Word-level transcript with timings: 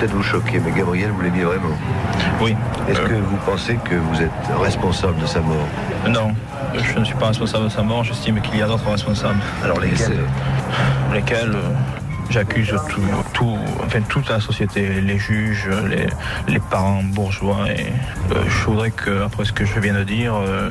peut-être 0.00 0.14
vous 0.14 0.22
choquer, 0.22 0.58
mais 0.64 0.72
Gabriel 0.72 1.10
vous 1.10 1.20
l'aimiez 1.20 1.44
vraiment. 1.44 1.76
Oui. 2.40 2.56
Est-ce 2.88 3.00
que 3.00 3.14
vous 3.14 3.36
pensez 3.44 3.76
que 3.84 3.94
vous 3.94 4.22
êtes 4.22 4.30
responsable 4.58 5.20
de 5.20 5.26
sa 5.26 5.40
mort 5.40 5.66
Non, 6.08 6.32
je 6.74 6.98
ne 6.98 7.04
suis 7.04 7.14
pas 7.14 7.26
responsable 7.28 7.64
de 7.64 7.68
sa 7.68 7.82
mort. 7.82 8.02
J'estime 8.02 8.40
qu'il 8.40 8.58
y 8.58 8.62
a 8.62 8.66
d'autres 8.66 8.90
responsables. 8.90 9.40
Alors 9.62 9.78
lesquels 9.80 10.16
Lesquels 11.12 11.56
J'accuse 12.30 12.72
tout, 12.88 13.00
tout, 13.32 13.58
enfin, 13.84 14.02
toute 14.08 14.28
la 14.28 14.38
société, 14.38 15.00
les 15.00 15.18
juges, 15.18 15.68
les, 15.88 16.06
les 16.46 16.60
parents 16.60 17.02
bourgeois. 17.02 17.68
Et 17.68 17.86
euh, 18.30 18.44
je 18.48 18.66
voudrais 18.66 18.92
que, 18.92 19.24
après 19.24 19.44
ce 19.44 19.52
que 19.52 19.64
je 19.64 19.80
viens 19.80 19.94
de 19.94 20.04
dire, 20.04 20.36
euh, 20.36 20.70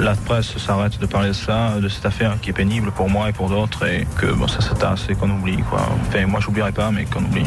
la 0.00 0.14
presse 0.14 0.58
s'arrête 0.58 0.98
de 1.00 1.06
parler 1.06 1.28
de 1.28 1.32
ça, 1.32 1.80
de 1.80 1.88
cette 1.88 2.04
affaire 2.04 2.38
qui 2.42 2.50
est 2.50 2.52
pénible 2.52 2.90
pour 2.90 3.08
moi 3.08 3.30
et 3.30 3.32
pour 3.32 3.48
d'autres, 3.48 3.86
et 3.86 4.06
que 4.18 4.26
bon, 4.26 4.48
ça 4.48 4.60
se 4.60 4.74
tasse 4.74 5.06
et 5.08 5.14
qu'on 5.14 5.30
oublie. 5.30 5.62
Quoi. 5.70 5.80
Enfin, 6.08 6.26
moi, 6.26 6.40
j'oublierai 6.40 6.72
pas, 6.72 6.90
mais 6.90 7.06
qu'on 7.06 7.24
oublie. 7.24 7.46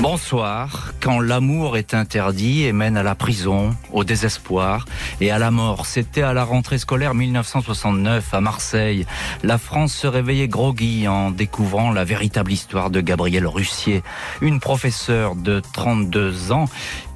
Bonsoir. 0.00 0.92
Quand 1.00 1.20
l'amour 1.20 1.76
est 1.76 1.94
interdit 1.94 2.64
et 2.64 2.72
mène 2.72 2.96
à 2.96 3.02
la 3.02 3.14
prison, 3.14 3.74
au 3.92 4.04
désespoir 4.04 4.84
et 5.20 5.30
à 5.30 5.38
la 5.38 5.50
mort. 5.50 5.86
C'était 5.86 6.22
à 6.22 6.32
la 6.32 6.44
rentrée 6.44 6.78
scolaire 6.78 7.14
1969 7.14 8.34
à 8.34 8.40
Marseille. 8.40 9.06
La 9.42 9.58
France 9.58 9.94
se 9.94 10.06
réveillait 10.06 10.48
groggy 10.48 11.08
en 11.08 11.30
découvrant 11.30 11.90
la 11.90 12.04
véritable 12.04 12.52
histoire 12.52 12.90
de 12.90 13.00
Gabrielle 13.00 13.46
Russier, 13.46 14.02
une 14.40 14.60
professeure 14.60 15.36
de 15.36 15.60
32 15.72 16.52
ans 16.52 16.66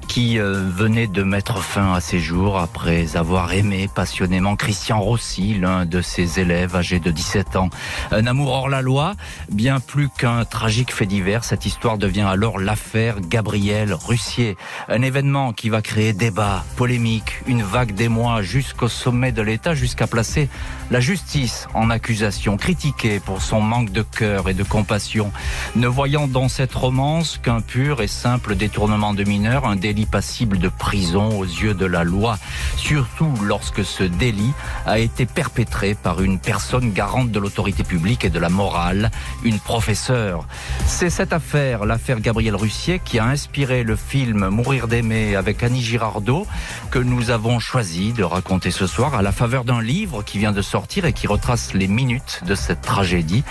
qui 0.09 0.39
euh, 0.39 0.67
venait 0.67 1.05
de 1.05 1.21
mettre 1.21 1.61
fin 1.61 1.93
à 1.93 2.01
ses 2.01 2.19
jours 2.19 2.57
après 2.57 3.15
avoir 3.15 3.53
aimé 3.53 3.87
passionnément 3.93 4.55
Christian 4.55 4.99
Rossi, 4.99 5.53
l'un 5.53 5.85
de 5.85 6.01
ses 6.01 6.39
élèves 6.39 6.75
âgé 6.75 6.99
de 6.99 7.11
17 7.11 7.55
ans. 7.55 7.69
Un 8.11 8.25
amour 8.25 8.51
hors 8.51 8.69
la 8.69 8.81
loi, 8.81 9.13
bien 9.51 9.79
plus 9.79 10.09
qu'un 10.09 10.45
tragique 10.45 10.91
fait 10.91 11.05
divers, 11.05 11.43
cette 11.43 11.67
histoire 11.67 11.99
devient 11.99 12.25
alors 12.27 12.57
l'affaire 12.57 13.21
Gabriel 13.21 13.93
Russier. 13.93 14.57
Un 14.87 15.03
événement 15.03 15.53
qui 15.53 15.69
va 15.69 15.83
créer 15.83 16.11
débat, 16.11 16.65
polémique, 16.75 17.41
une 17.45 17.61
vague 17.61 17.93
d'émoi 17.93 18.41
jusqu'au 18.41 18.87
sommet 18.87 19.31
de 19.31 19.43
l'État, 19.43 19.75
jusqu'à 19.75 20.07
placer 20.07 20.49
la 20.89 20.99
justice 20.99 21.67
en 21.75 21.91
accusation, 21.91 22.57
critiquée 22.57 23.19
pour 23.19 23.43
son 23.43 23.61
manque 23.61 23.91
de 23.91 24.01
cœur 24.01 24.49
et 24.49 24.55
de 24.55 24.63
compassion, 24.63 25.31
ne 25.75 25.87
voyant 25.87 26.27
dans 26.27 26.49
cette 26.49 26.73
romance 26.73 27.37
qu'un 27.37 27.61
pur 27.61 28.01
et 28.01 28.07
simple 28.07 28.55
détournement 28.55 29.13
de 29.13 29.23
mineurs, 29.23 29.67
un 29.67 29.75
délit 29.75 29.98
passible 30.05 30.59
de 30.59 30.69
prison 30.69 31.37
aux 31.37 31.45
yeux 31.45 31.73
de 31.73 31.85
la 31.85 32.03
loi, 32.03 32.37
surtout 32.77 33.33
lorsque 33.43 33.83
ce 33.83 34.03
délit 34.03 34.53
a 34.85 34.99
été 34.99 35.25
perpétré 35.25 35.95
par 35.95 36.21
une 36.21 36.39
personne 36.39 36.91
garante 36.91 37.31
de 37.31 37.39
l'autorité 37.39 37.83
publique 37.83 38.25
et 38.25 38.29
de 38.29 38.39
la 38.39 38.49
morale, 38.49 39.11
une 39.43 39.59
professeure. 39.59 40.45
C'est 40.85 41.09
cette 41.09 41.33
affaire, 41.33 41.85
l'affaire 41.85 42.19
Gabriel 42.19 42.55
Russier, 42.55 43.01
qui 43.03 43.19
a 43.19 43.25
inspiré 43.25 43.83
le 43.83 43.95
film 43.95 44.49
Mourir 44.49 44.87
d'aimer 44.87 45.35
avec 45.35 45.63
Annie 45.63 45.81
Girardot, 45.81 46.45
que 46.91 46.99
nous 46.99 47.29
avons 47.29 47.59
choisi 47.59 48.13
de 48.13 48.23
raconter 48.23 48.71
ce 48.71 48.87
soir 48.87 49.15
à 49.15 49.21
la 49.21 49.31
faveur 49.31 49.63
d'un 49.63 49.81
livre 49.81 50.23
qui 50.23 50.37
vient 50.37 50.51
de 50.51 50.61
sortir 50.61 51.05
et 51.05 51.13
qui 51.13 51.27
retrace 51.27 51.73
les 51.73 51.87
minutes 51.87 52.41
de 52.45 52.55
cette 52.55 52.81
tragédie. 52.81 53.43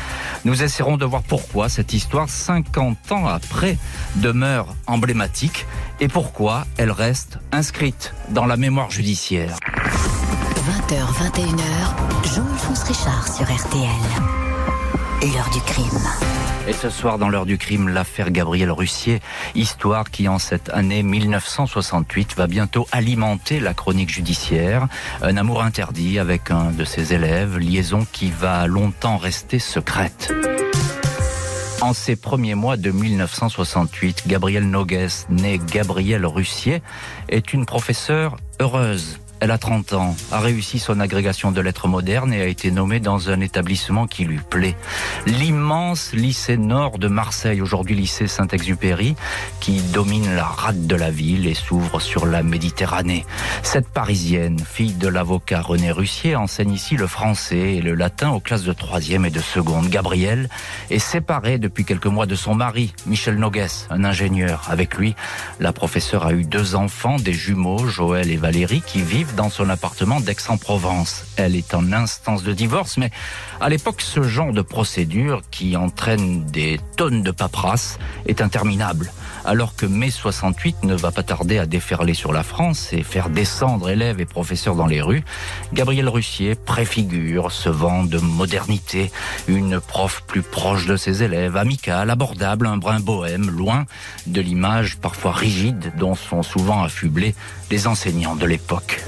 Nous 0.45 0.63
essaierons 0.63 0.97
de 0.97 1.05
voir 1.05 1.23
pourquoi 1.23 1.69
cette 1.69 1.93
histoire, 1.93 2.29
50 2.29 3.13
ans 3.13 3.27
après, 3.27 3.79
demeure 4.17 4.75
emblématique 4.87 5.67
et 6.01 6.09
pourquoi 6.09 6.38
elle 6.77 6.93
reste 6.93 7.39
inscrite 7.51 8.15
dans 8.31 8.47
la 8.47 8.57
mémoire 8.57 8.91
judiciaire. 8.91 9.57
20h, 10.89 10.95
21h, 11.35 12.35
Jean-Alphonse 12.35 12.83
Richard 12.85 13.27
sur 13.27 13.45
RTL. 13.45 13.89
L'heure 15.23 15.51
du 15.51 15.61
crime. 15.63 16.09
Et 16.69 16.73
ce 16.73 16.91
soir, 16.91 17.19
dans 17.19 17.29
l'heure 17.29 17.47
du 17.47 17.59
crime, 17.59 17.89
l'affaire 17.89 18.31
Gabriel 18.31 18.71
Russier, 18.71 19.21
histoire 19.57 20.11
qui, 20.11 20.29
en 20.29 20.39
cette 20.39 20.69
année 20.69 21.03
1968, 21.03 22.37
va 22.37 22.47
bientôt 22.47 22.87
alimenter 22.93 23.59
la 23.59 23.75
chronique 23.75 24.11
judiciaire. 24.11 24.87
Un 25.23 25.37
amour 25.39 25.63
interdit 25.63 26.21
avec 26.21 26.53
un 26.53 26.71
de 26.71 26.85
ses 26.85 27.15
élèves, 27.15 27.59
liaison 27.59 28.07
qui 28.13 28.31
va 28.31 28.67
longtemps 28.69 29.17
rester 29.17 29.59
secrète. 29.59 30.33
En 31.81 31.93
ces 31.93 32.17
premiers 32.17 32.57
mois 32.57 32.77
de 32.77 32.91
1968, 32.91 34.25
Gabrielle 34.27 34.69
Nogues, 34.69 35.09
née 35.31 35.61
Gabrielle 35.73 36.27
Russier, 36.27 36.83
est 37.29 37.53
une 37.53 37.67
professeure 37.67 38.37
heureuse 38.61 39.21
elle 39.41 39.51
a 39.51 39.59
30 39.59 39.93
ans, 39.93 40.17
a 40.33 40.41
réussi 40.41 40.79
son 40.79 41.01
agrégation 41.01 41.53
de 41.53 41.61
lettres 41.61 41.89
modernes 41.89 42.33
et 42.33 42.41
a 42.41 42.47
été 42.47 42.71
nommée 42.71 43.01
dans 43.01 43.31
un 43.31 43.41
établissement 43.41 44.07
qui 44.07 44.25
lui 44.25 44.39
plaît. 44.39 44.77
L'immense 45.27 46.13
lycée 46.13 46.57
nord 46.57 46.99
de 46.99 47.09
Marseille, 47.09 47.61
aujourd'hui 47.61 47.95
lycée 47.95 48.27
Saint-Exupéry, 48.27 49.15
qui 49.61 49.81
domine 49.81 50.35
la 50.35 50.45
rade 50.45 50.87
de 50.87 50.97
la 50.97 51.11
ville 51.11 51.47
et 51.47 51.55
s'ouvre 51.55 52.01
sur 52.01 52.27
la 52.27 52.43
Méditerranée. 52.43 53.25
Cette 53.63 53.89
parisienne, 53.89 54.59
fille 54.59 54.95
de 54.95 55.09
l'avocat 55.09 55.61
René 55.61 55.93
Russier, 55.93 56.35
enseigne 56.35 56.73
ici 56.73 56.97
le 56.97 57.07
français 57.07 57.77
et 57.77 57.81
le 57.81 57.95
latin 57.95 58.31
aux 58.31 58.41
classes 58.41 58.65
de 58.65 58.73
troisième 58.73 59.25
et 59.25 59.31
de 59.31 59.41
seconde. 59.41 59.89
Gabrielle 59.89 60.49
est 60.91 60.99
séparée 60.99 61.59
depuis 61.59 61.85
quelques 61.85 62.07
mois 62.07 62.27
de 62.27 62.35
son 62.35 62.55
mari, 62.55 62.93
Michel 63.07 63.37
Nogues, 63.37 63.67
un 63.91 64.05
ingénieur. 64.05 64.65
Avec 64.69 64.97
lui, 64.97 65.15
la 65.61 65.73
professeure 65.73 66.27
a 66.27 66.33
eu 66.33 66.45
deux 66.45 66.75
enfants, 66.75 67.17
des 67.17 67.33
jumeaux, 67.33 67.87
Joël 67.87 68.31
et 68.31 68.37
Valérie, 68.37 68.83
qui 68.87 69.03
vivent 69.03 69.28
dans 69.37 69.51
son 69.51 69.69
appartement 69.71 70.21
d'Aix-en-Provence. 70.21 71.25
Elle 71.37 71.57
est 71.57 71.75
en 71.75 71.93
instance 71.93 72.43
de 72.43 72.53
divorce, 72.53 72.97
mais 72.97 73.11
à 73.61 73.69
l'époque, 73.69 74.01
ce 74.01 74.23
genre 74.23 74.53
de 74.53 74.63
procédure 74.63 75.43
qui 75.51 75.77
entraîne 75.77 76.45
des 76.45 76.81
tonnes 76.97 77.23
de 77.23 77.31
paperasse 77.31 77.99
est 78.27 78.41
interminable. 78.41 79.13
Alors 79.49 79.75
que 79.75 79.87
mai 79.87 80.11
68 80.11 80.85
ne 80.85 80.95
va 80.95 81.11
pas 81.11 81.23
tarder 81.23 81.59
à 81.59 81.65
déferler 81.65 82.13
sur 82.13 82.35
la 82.35 82.43
France 82.43 82.93
et 82.93 83.03
faire 83.03 83.31
descendre 83.31 83.89
élèves 83.89 84.21
et 84.21 84.27
professeurs 84.27 84.75
dans 84.75 84.85
les 84.85 85.01
rues, 85.01 85.25
Gabriel 85.73 86.07
Russier 86.07 86.55
préfigure 86.55 87.51
ce 87.51 87.71
vent 87.71 88.05
de 88.05 88.19
modernité, 88.19 89.11
une 89.47 89.81
prof 89.81 90.23
plus 90.27 90.43
proche 90.43 90.85
de 90.85 90.99
ses 90.99 91.23
élèves, 91.23 91.57
amicale, 91.57 92.11
abordable, 92.11 92.67
un 92.67 92.77
brin 92.77 93.01
bohème, 93.01 93.49
loin 93.49 93.87
de 94.27 94.43
l'image 94.43 94.99
parfois 94.99 95.33
rigide 95.33 95.95
dont 95.97 96.15
sont 96.15 96.43
souvent 96.43 96.83
affublés 96.83 97.35
les 97.71 97.87
enseignants 97.87 98.37
de 98.37 98.45
l'époque. 98.45 99.03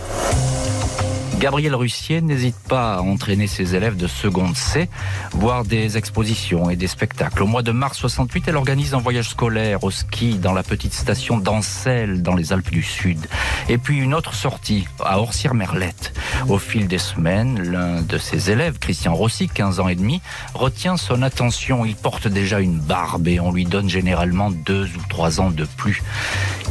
Gabriel 1.41 1.75
Russier 1.75 2.21
n'hésite 2.21 2.59
pas 2.69 2.97
à 2.97 3.01
entraîner 3.01 3.47
ses 3.47 3.75
élèves 3.75 3.97
de 3.97 4.07
seconde 4.07 4.55
C, 4.59 4.91
voir 5.33 5.65
des 5.65 5.97
expositions 5.97 6.69
et 6.69 6.77
des 6.77 6.87
spectacles. 6.87 7.43
Au 7.43 7.47
mois 7.47 7.63
de 7.63 7.73
mars 7.73 7.97
68, 7.97 8.49
elle 8.49 8.57
organise 8.57 8.93
un 8.93 8.99
voyage 8.99 9.31
scolaire 9.31 9.83
au 9.83 9.91
ski 9.91 10.35
dans 10.35 10.53
la 10.53 10.63
petite 10.63 10.93
station 10.93 11.39
d'Ancel 11.39 12.21
dans 12.21 12.35
les 12.35 12.53
Alpes 12.53 12.71
du 12.71 12.83
Sud. 12.83 13.27
Et 13.71 13.79
puis 13.79 14.01
une 14.01 14.13
autre 14.13 14.35
sortie 14.35 14.87
à 15.03 15.19
Orsières-Merlette. 15.19 16.13
Au 16.47 16.59
fil 16.59 16.87
des 16.89 16.99
semaines, 16.99 17.73
l'un 17.73 18.03
de 18.03 18.19
ses 18.19 18.51
élèves, 18.51 18.79
Christian 18.79 19.15
Rossi, 19.15 19.49
15 19.49 19.81
ans 19.81 19.89
et 19.89 19.95
demi, 19.95 20.21
retient 20.53 20.99
son 20.99 21.23
attention. 21.23 21.87
Il 21.87 21.97
porte 21.97 22.29
déjà 22.29 22.61
une 22.61 22.79
barbe 22.79 23.29
et 23.29 23.41
on 23.41 23.51
lui 23.51 23.65
donne 23.65 23.89
généralement 23.89 24.51
deux 24.51 24.85
ou 24.85 25.09
trois 25.09 25.41
ans 25.41 25.51
de 25.51 25.65
plus. 25.79 26.03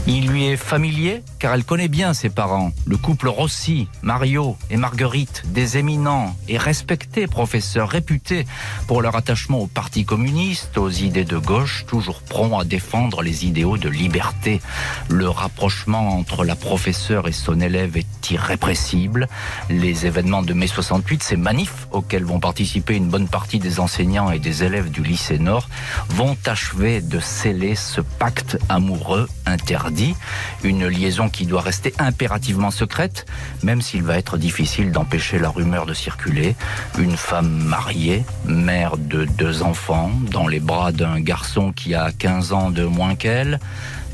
Il 0.06 0.28
lui 0.28 0.46
est 0.46 0.58
familier 0.58 1.24
car 1.40 1.56
elle 1.56 1.64
connaît 1.64 1.88
bien 1.88 2.14
ses 2.14 2.30
parents. 2.30 2.72
Le 2.86 2.98
couple 2.98 3.30
Rossi, 3.30 3.88
Mario 4.04 4.58
et 4.70 4.78
Marguerite, 4.78 5.44
des 5.48 5.78
éminents 5.78 6.36
et 6.48 6.58
respectés 6.58 7.28
professeurs 7.28 7.90
réputés 7.90 8.46
pour 8.88 9.02
leur 9.02 9.16
attachement 9.16 9.60
au 9.60 9.68
Parti 9.68 10.06
communiste, 10.06 10.78
aux 10.78 10.90
idées 10.90 11.26
de 11.26 11.38
gauche, 11.38 11.86
toujours 11.88 12.22
prompts 12.22 12.62
à 12.62 12.66
défendre 12.66 13.22
les 13.22 13.46
idéaux 13.46 13.78
de 13.78 13.90
liberté. 13.90 14.62
Le 15.10 15.30
rapprochement 15.30 16.18
entre 16.18 16.46
la 16.46 16.56
professeure 16.56 17.28
et 17.28 17.32
son 17.32 17.60
élève 17.60 17.98
est 17.98 18.32
irrépressible. 18.32 19.28
Les 19.70 20.06
événements 20.06 20.44
de 20.44 20.54
mai 20.54 20.68
68, 20.68 21.24
ces 21.24 21.38
manifs 21.38 21.88
auxquels 21.92 22.26
vont 22.26 22.40
participer 22.40 22.96
une 22.96 23.10
bonne 23.10 23.28
partie 23.28 23.60
des 23.60 23.80
enseignants 23.80 24.32
et 24.32 24.40
des 24.40 24.64
élèves 24.64 24.92
du 24.92 25.04
lycée 25.04 25.40
Nord, 25.40 25.68
vont 26.10 26.38
achever 26.46 27.02
de 27.02 27.20
sceller 27.20 27.76
ce 27.76 28.02
pacte 28.02 28.58
amoureux 28.70 29.28
interdit, 29.46 30.16
une 30.64 30.88
liaison 30.88 31.30
qui 31.30 31.46
doit 31.46 31.62
rester 31.62 31.94
impérativement 31.98 32.72
secrète, 32.72 33.26
même 33.64 33.82
s'il 33.82 34.04
va 34.04 34.18
être 34.18 34.38
difficile 34.50 34.92
d'empêcher 34.92 35.38
la 35.38 35.50
rumeur 35.50 35.86
de 35.86 35.94
circuler. 35.94 36.56
Une 36.98 37.18
femme 37.18 37.52
mariée, 37.52 38.24
mère 38.46 38.98
de 38.98 39.26
deux 39.26 39.62
enfants, 39.62 40.10
dans 40.32 40.48
les 40.48 40.60
bras 40.60 40.92
d'un 40.92 41.20
garçon 41.20 41.72
qui 41.72 41.94
a 41.94 42.12
15 42.12 42.52
ans 42.54 42.72
de 42.72 42.84
moins 42.84 43.14
qu'elle, 43.14 43.60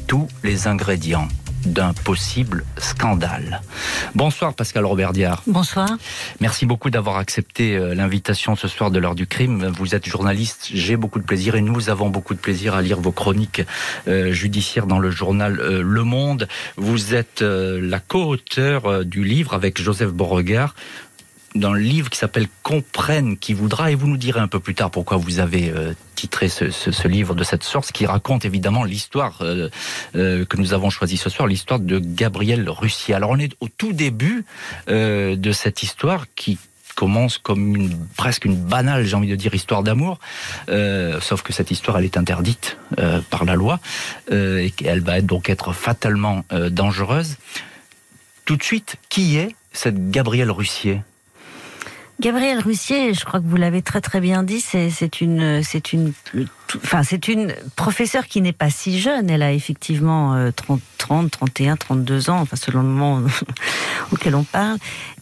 tous 0.07 0.27
les 0.43 0.67
ingrédients 0.67 1.29
d'un 1.65 1.93
possible 1.93 2.63
scandale. 2.77 3.61
Bonsoir 4.13 4.53
Pascal 4.53 4.85
Robert 4.85 5.13
Diard. 5.13 5.43
Bonsoir. 5.47 5.89
Merci 6.39 6.65
beaucoup 6.65 6.89
d'avoir 6.89 7.17
accepté 7.17 7.75
euh, 7.75 7.95
l'invitation 7.95 8.55
ce 8.55 8.67
soir 8.67 8.91
de 8.91 8.99
l'heure 8.99 9.15
du 9.15 9.27
crime. 9.27 9.65
Vous 9.77 9.95
êtes 9.95 10.07
journaliste, 10.07 10.69
j'ai 10.73 10.97
beaucoup 10.97 11.19
de 11.19 11.25
plaisir 11.25 11.55
et 11.55 11.61
nous 11.61 11.89
avons 11.89 12.09
beaucoup 12.09 12.33
de 12.33 12.39
plaisir 12.39 12.75
à 12.75 12.81
lire 12.81 12.99
vos 12.99 13.11
chroniques 13.11 13.63
euh, 14.07 14.31
judiciaires 14.31 14.87
dans 14.87 14.99
le 14.99 15.09
journal 15.09 15.59
euh, 15.59 15.81
Le 15.81 16.03
Monde. 16.03 16.47
Vous 16.77 17.13
êtes 17.13 17.41
la 17.41 17.99
co-auteur 17.99 19.05
du 19.05 19.23
livre 19.23 19.53
avec 19.53 19.81
Joseph 19.81 20.11
Beauregard 20.11 20.75
dans 21.55 21.73
le 21.73 21.79
livre 21.79 22.09
qui 22.09 22.17
s'appelle 22.17 22.47
Comprenne 22.63 23.37
qui 23.37 23.53
voudra, 23.53 23.91
et 23.91 23.95
vous 23.95 24.07
nous 24.07 24.17
direz 24.17 24.39
un 24.39 24.47
peu 24.47 24.59
plus 24.59 24.75
tard 24.75 24.91
pourquoi 24.91 25.17
vous 25.17 25.39
avez 25.39 25.69
euh, 25.69 25.93
titré 26.15 26.49
ce, 26.49 26.69
ce, 26.69 26.91
ce, 26.91 27.07
livre 27.07 27.33
de 27.33 27.43
cette 27.43 27.63
sorte, 27.63 27.91
qui 27.91 28.05
raconte 28.05 28.45
évidemment 28.45 28.83
l'histoire 28.83 29.39
euh, 29.41 29.69
euh, 30.15 30.45
que 30.45 30.57
nous 30.57 30.73
avons 30.73 30.89
choisie 30.89 31.17
ce 31.17 31.29
soir, 31.29 31.47
l'histoire 31.47 31.79
de 31.79 31.99
Gabriel 31.99 32.69
Russier. 32.69 33.15
Alors 33.15 33.31
on 33.31 33.39
est 33.39 33.53
au 33.61 33.67
tout 33.69 33.93
début 33.93 34.45
euh, 34.89 35.35
de 35.35 35.51
cette 35.51 35.81
histoire 35.81 36.25
qui 36.35 36.57
commence 36.95 37.37
comme 37.37 37.75
une, 37.75 37.95
presque 38.17 38.45
une 38.45 38.55
banale, 38.55 39.05
j'ai 39.05 39.15
envie 39.15 39.29
de 39.29 39.35
dire, 39.35 39.53
histoire 39.53 39.83
d'amour, 39.83 40.19
euh, 40.69 41.19
sauf 41.21 41.43
que 41.43 41.53
cette 41.53 41.69
histoire, 41.69 41.99
elle 41.99 42.05
est 42.05 42.17
interdite 42.17 42.77
euh, 42.97 43.21
par 43.29 43.45
la 43.45 43.55
loi 43.55 43.79
euh, 44.31 44.59
et 44.59 44.71
qu'elle 44.71 45.01
va 45.01 45.21
donc 45.21 45.49
être 45.49 45.73
fatalement 45.73 46.45
euh, 46.51 46.69
dangereuse. 46.69 47.37
Tout 48.45 48.55
de 48.55 48.63
suite, 48.63 48.95
qui 49.09 49.37
est 49.37 49.55
cette 49.73 50.09
Gabrielle 50.09 50.51
Russier? 50.51 51.01
Gabrielle 52.19 52.59
Russier, 52.59 53.13
je 53.13 53.25
crois 53.25 53.39
que 53.39 53.45
vous 53.45 53.57
l'avez 53.57 53.81
très 53.81 53.99
très 53.99 54.21
bien 54.21 54.43
dit, 54.43 54.61
c'est 54.61 55.21
une, 55.21 55.61
c'est 55.63 55.91
une, 55.91 56.13
enfin 56.77 57.03
c'est 57.03 57.27
une 57.27 57.53
professeure 57.75 58.27
qui 58.27 58.41
n'est 58.41 58.53
pas 58.53 58.69
si 58.69 58.99
jeune. 58.99 59.29
Elle 59.29 59.43
a 59.43 59.51
effectivement 59.51 60.51
30, 60.55 60.81
30, 60.97 61.31
31, 61.31 61.75
32 61.75 62.29
ans, 62.29 62.39
enfin 62.39 62.55
selon 62.55 62.81
le 62.81 62.87
moment 62.87 63.27
auquel 64.11 64.35
on 64.35 64.43
parle. 64.43 64.77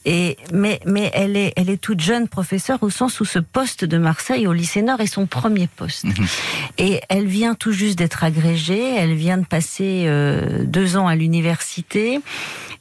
Et 0.05 0.37
mais 0.51 0.81
mais 0.85 1.09
elle 1.13 1.35
est 1.35 1.53
elle 1.55 1.69
est 1.69 1.81
toute 1.81 2.01
jeune 2.01 2.27
professeure 2.27 2.83
au 2.83 2.89
sens 2.89 3.19
où 3.21 3.25
ce 3.25 3.39
poste 3.39 3.85
de 3.85 3.97
Marseille 3.97 4.47
au 4.47 4.53
lycée 4.53 4.81
Nord 4.81 4.99
est 4.99 5.07
son 5.07 5.25
premier 5.25 5.67
poste. 5.67 6.05
Mmh. 6.05 6.25
Et 6.77 7.01
elle 7.09 7.25
vient 7.25 7.55
tout 7.55 7.71
juste 7.71 7.97
d'être 7.97 8.23
agrégée. 8.23 8.95
Elle 8.95 9.13
vient 9.13 9.37
de 9.37 9.45
passer 9.45 10.03
euh, 10.05 10.63
deux 10.63 10.97
ans 10.97 11.07
à 11.07 11.15
l'université 11.15 12.19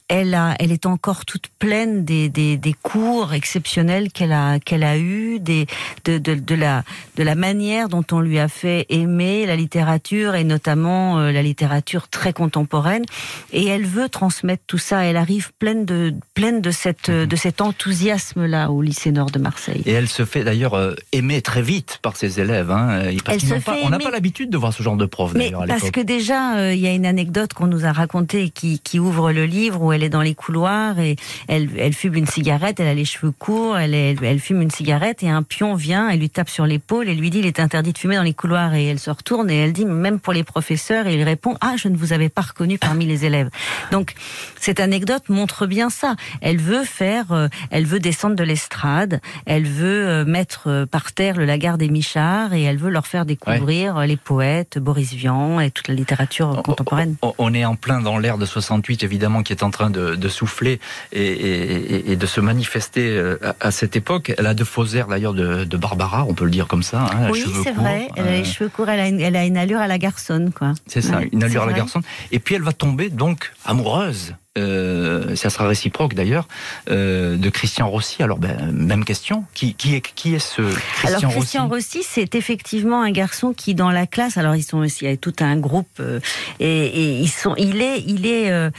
elle, 0.07 0.33
a, 0.33 0.55
elle 0.59 0.71
est 0.71 0.85
encore 0.85 1.25
toute 1.25 1.47
pleine 1.59 2.05
des, 2.05 2.29
des, 2.29 2.57
des 2.57 2.73
cours 2.73 3.33
exceptionnels 3.33 4.11
qu'elle 4.11 4.31
a, 4.33 4.59
qu'elle 4.59 4.83
a 4.83 4.97
eu, 4.97 5.39
des, 5.39 5.65
de, 6.05 6.17
de, 6.17 6.35
de, 6.35 6.55
la, 6.55 6.83
de 7.15 7.23
la 7.23 7.35
manière 7.35 7.89
dont 7.89 8.03
on 8.11 8.19
lui 8.19 8.39
a 8.39 8.47
fait 8.47 8.85
aimer 8.89 9.45
la 9.45 9.55
littérature 9.55 10.35
et 10.35 10.43
notamment 10.43 11.19
euh, 11.19 11.31
la 11.31 11.41
littérature 11.41 12.09
très 12.09 12.33
contemporaine. 12.33 13.03
Et 13.51 13.65
elle 13.65 13.85
veut 13.85 14.09
transmettre 14.09 14.63
tout 14.67 14.77
ça. 14.77 15.05
Elle 15.05 15.17
arrive 15.17 15.51
pleine 15.59 15.85
de, 15.85 16.13
pleine 16.33 16.61
de, 16.61 16.71
cette, 16.71 17.09
mhm. 17.09 17.25
de 17.25 17.35
cet 17.35 17.61
enthousiasme-là 17.61 18.71
au 18.71 18.81
lycée 18.81 19.11
Nord 19.11 19.31
de 19.31 19.39
Marseille. 19.39 19.83
Et 19.85 19.91
elle 19.91 20.09
se 20.09 20.25
fait 20.25 20.43
d'ailleurs 20.43 20.73
euh, 20.73 20.93
aimer 21.11 21.41
très 21.41 21.61
vite 21.61 21.99
par 22.01 22.17
ses 22.17 22.39
élèves. 22.39 22.71
Hein, 22.71 23.03
elle 23.27 23.41
se 23.41 23.53
pas, 23.55 23.77
on 23.83 23.89
n'a 23.89 23.99
pas 23.99 24.11
l'habitude 24.11 24.49
de 24.49 24.57
voir 24.57 24.73
ce 24.73 24.83
genre 24.83 24.97
de 24.97 25.05
prof. 25.05 25.33
Mais 25.33 25.51
parce 25.67 25.91
que 25.91 26.01
déjà, 26.01 26.57
euh, 26.57 26.73
il 26.73 26.79
y 26.79 26.87
a 26.87 26.93
une 26.93 27.05
anecdote 27.05 27.53
qu'on 27.53 27.67
nous 27.67 27.85
a 27.85 27.91
racontée 27.91 28.49
qui, 28.49 28.79
qui 28.79 28.99
ouvre 28.99 29.31
le 29.31 29.45
livre 29.45 29.81
où 29.81 29.92
elle 29.93 30.03
est 30.03 30.09
dans 30.09 30.21
les 30.21 30.35
couloirs 30.35 30.99
et 30.99 31.15
elle, 31.47 31.69
elle 31.77 31.93
fume 31.93 32.15
une 32.15 32.27
cigarette, 32.27 32.79
elle 32.79 32.87
a 32.87 32.93
les 32.93 33.05
cheveux 33.05 33.31
courts, 33.31 33.77
elle, 33.77 33.93
elle, 33.93 34.17
elle 34.23 34.39
fume 34.39 34.61
une 34.61 34.71
cigarette 34.71 35.23
et 35.23 35.29
un 35.29 35.43
pion 35.43 35.75
vient, 35.75 36.09
elle 36.09 36.19
lui 36.19 36.29
tape 36.29 36.49
sur 36.49 36.65
l'épaule 36.65 37.09
et 37.09 37.15
lui 37.15 37.29
dit 37.29 37.39
il 37.39 37.45
est 37.45 37.59
interdit 37.59 37.93
de 37.93 37.97
fumer 37.97 38.15
dans 38.15 38.23
les 38.23 38.33
couloirs 38.33 38.73
et 38.73 38.85
elle 38.85 38.99
se 38.99 39.09
retourne 39.09 39.49
et 39.49 39.57
elle 39.57 39.73
dit 39.73 39.85
même 39.85 40.19
pour 40.19 40.33
les 40.33 40.43
professeurs 40.43 41.07
et 41.07 41.15
il 41.15 41.23
répond 41.23 41.55
ah 41.61 41.75
je 41.77 41.87
ne 41.87 41.97
vous 41.97 42.13
avais 42.13 42.29
pas 42.29 42.41
reconnu 42.41 42.77
parmi 42.77 43.05
les 43.05 43.25
élèves. 43.25 43.49
Donc 43.91 44.13
cette 44.59 44.79
anecdote 44.79 45.29
montre 45.29 45.65
bien 45.67 45.89
ça. 45.89 46.15
Elle 46.41 46.57
veut 46.57 46.83
faire, 46.83 47.31
euh, 47.31 47.47
elle 47.69 47.85
veut 47.85 47.99
descendre 47.99 48.35
de 48.35 48.43
l'estrade, 48.43 49.19
elle 49.45 49.65
veut 49.65 50.07
euh, 50.07 50.25
mettre 50.25 50.63
euh, 50.67 50.85
par 50.85 51.11
terre 51.11 51.35
le 51.37 51.45
Lagarde 51.45 51.81
et 51.81 51.89
Michard 51.89 52.53
et 52.53 52.63
elle 52.63 52.77
veut 52.77 52.89
leur 52.89 53.07
faire 53.07 53.25
découvrir 53.25 53.95
ouais. 53.95 54.07
les 54.07 54.17
poètes, 54.17 54.77
Boris 54.77 55.13
Vian 55.13 55.59
et 55.59 55.71
toute 55.71 55.87
la 55.87 55.95
littérature 55.95 56.61
contemporaine. 56.63 57.15
On 57.37 57.53
est 57.53 57.65
en 57.65 57.75
plein 57.75 58.01
dans 58.01 58.17
l'ère 58.17 58.37
de 58.37 58.45
68 58.45 59.03
évidemment 59.03 59.43
qui 59.43 59.53
est 59.53 59.63
en 59.63 59.71
train 59.71 59.82
de, 59.89 60.15
de 60.15 60.27
souffler 60.27 60.79
et, 61.11 61.25
et, 61.25 62.11
et, 62.11 62.15
de 62.15 62.25
se 62.25 62.41
manifester 62.41 63.17
à, 63.41 63.55
à, 63.59 63.71
cette 63.71 63.95
époque. 63.95 64.33
Elle 64.37 64.47
a 64.47 64.53
de 64.53 64.63
faux 64.63 64.85
airs 64.95 65.07
d'ailleurs 65.07 65.33
de, 65.33 65.63
de, 65.63 65.77
Barbara, 65.77 66.25
on 66.27 66.33
peut 66.33 66.45
le 66.45 66.51
dire 66.51 66.67
comme 66.67 66.83
ça. 66.83 67.05
Hein, 67.13 67.29
oui, 67.31 67.43
c'est 67.63 67.71
vrai. 67.71 68.09
Les 68.17 68.43
cheveux 68.43 68.69
courts, 68.69 68.89
elle 68.89 68.99
a 68.99 69.07
une, 69.07 69.19
elle 69.19 69.35
a 69.35 69.45
une 69.45 69.57
allure 69.57 69.79
à 69.79 69.87
la 69.87 69.97
garçonne, 69.97 70.51
quoi. 70.51 70.73
C'est 70.87 71.01
ça, 71.01 71.17
ouais, 71.17 71.29
une 71.31 71.43
allure 71.43 71.63
à 71.63 71.67
la 71.67 71.73
garçonne. 71.73 72.03
Et 72.31 72.39
puis 72.39 72.55
elle 72.55 72.63
va 72.63 72.73
tomber 72.73 73.09
donc 73.09 73.51
amoureuse 73.65 74.35
euh, 74.57 75.35
ça 75.35 75.49
sera 75.49 75.67
réciproque 75.67 76.13
d'ailleurs, 76.13 76.47
euh, 76.89 77.37
de 77.37 77.49
Christian 77.49 77.89
Rossi. 77.89 78.21
Alors, 78.21 78.37
ben, 78.37 78.71
même 78.71 79.03
question. 79.03 79.45
Qui, 79.53 79.73
qui, 79.73 79.95
est, 79.95 80.01
qui 80.01 80.35
est 80.35 80.39
ce 80.39 80.61
Christian 80.61 81.17
alors, 81.17 81.31
Christian 81.31 81.67
Rossi, 81.67 82.03
c'est 82.03 82.35
effectivement 82.35 83.01
un 83.01 83.11
garçon 83.11 83.53
qui, 83.53 83.73
dans 83.73 83.89
la 83.89 84.05
classe, 84.05 84.37
alors 84.37 84.55
ils 84.55 84.63
sont 84.63 84.79
aussi, 84.79 85.05
il 85.05 85.09
y 85.09 85.13
a 85.13 85.17
tout 85.17 85.33
un 85.39 85.57
groupe, 85.57 85.87
euh, 85.99 86.19
et, 86.59 86.85
et, 86.85 87.19
ils 87.19 87.29
sont, 87.29 87.55
il 87.57 87.81
est, 87.81 88.01
il 88.05 88.27
est, 88.27 88.51
euh, 88.51 88.69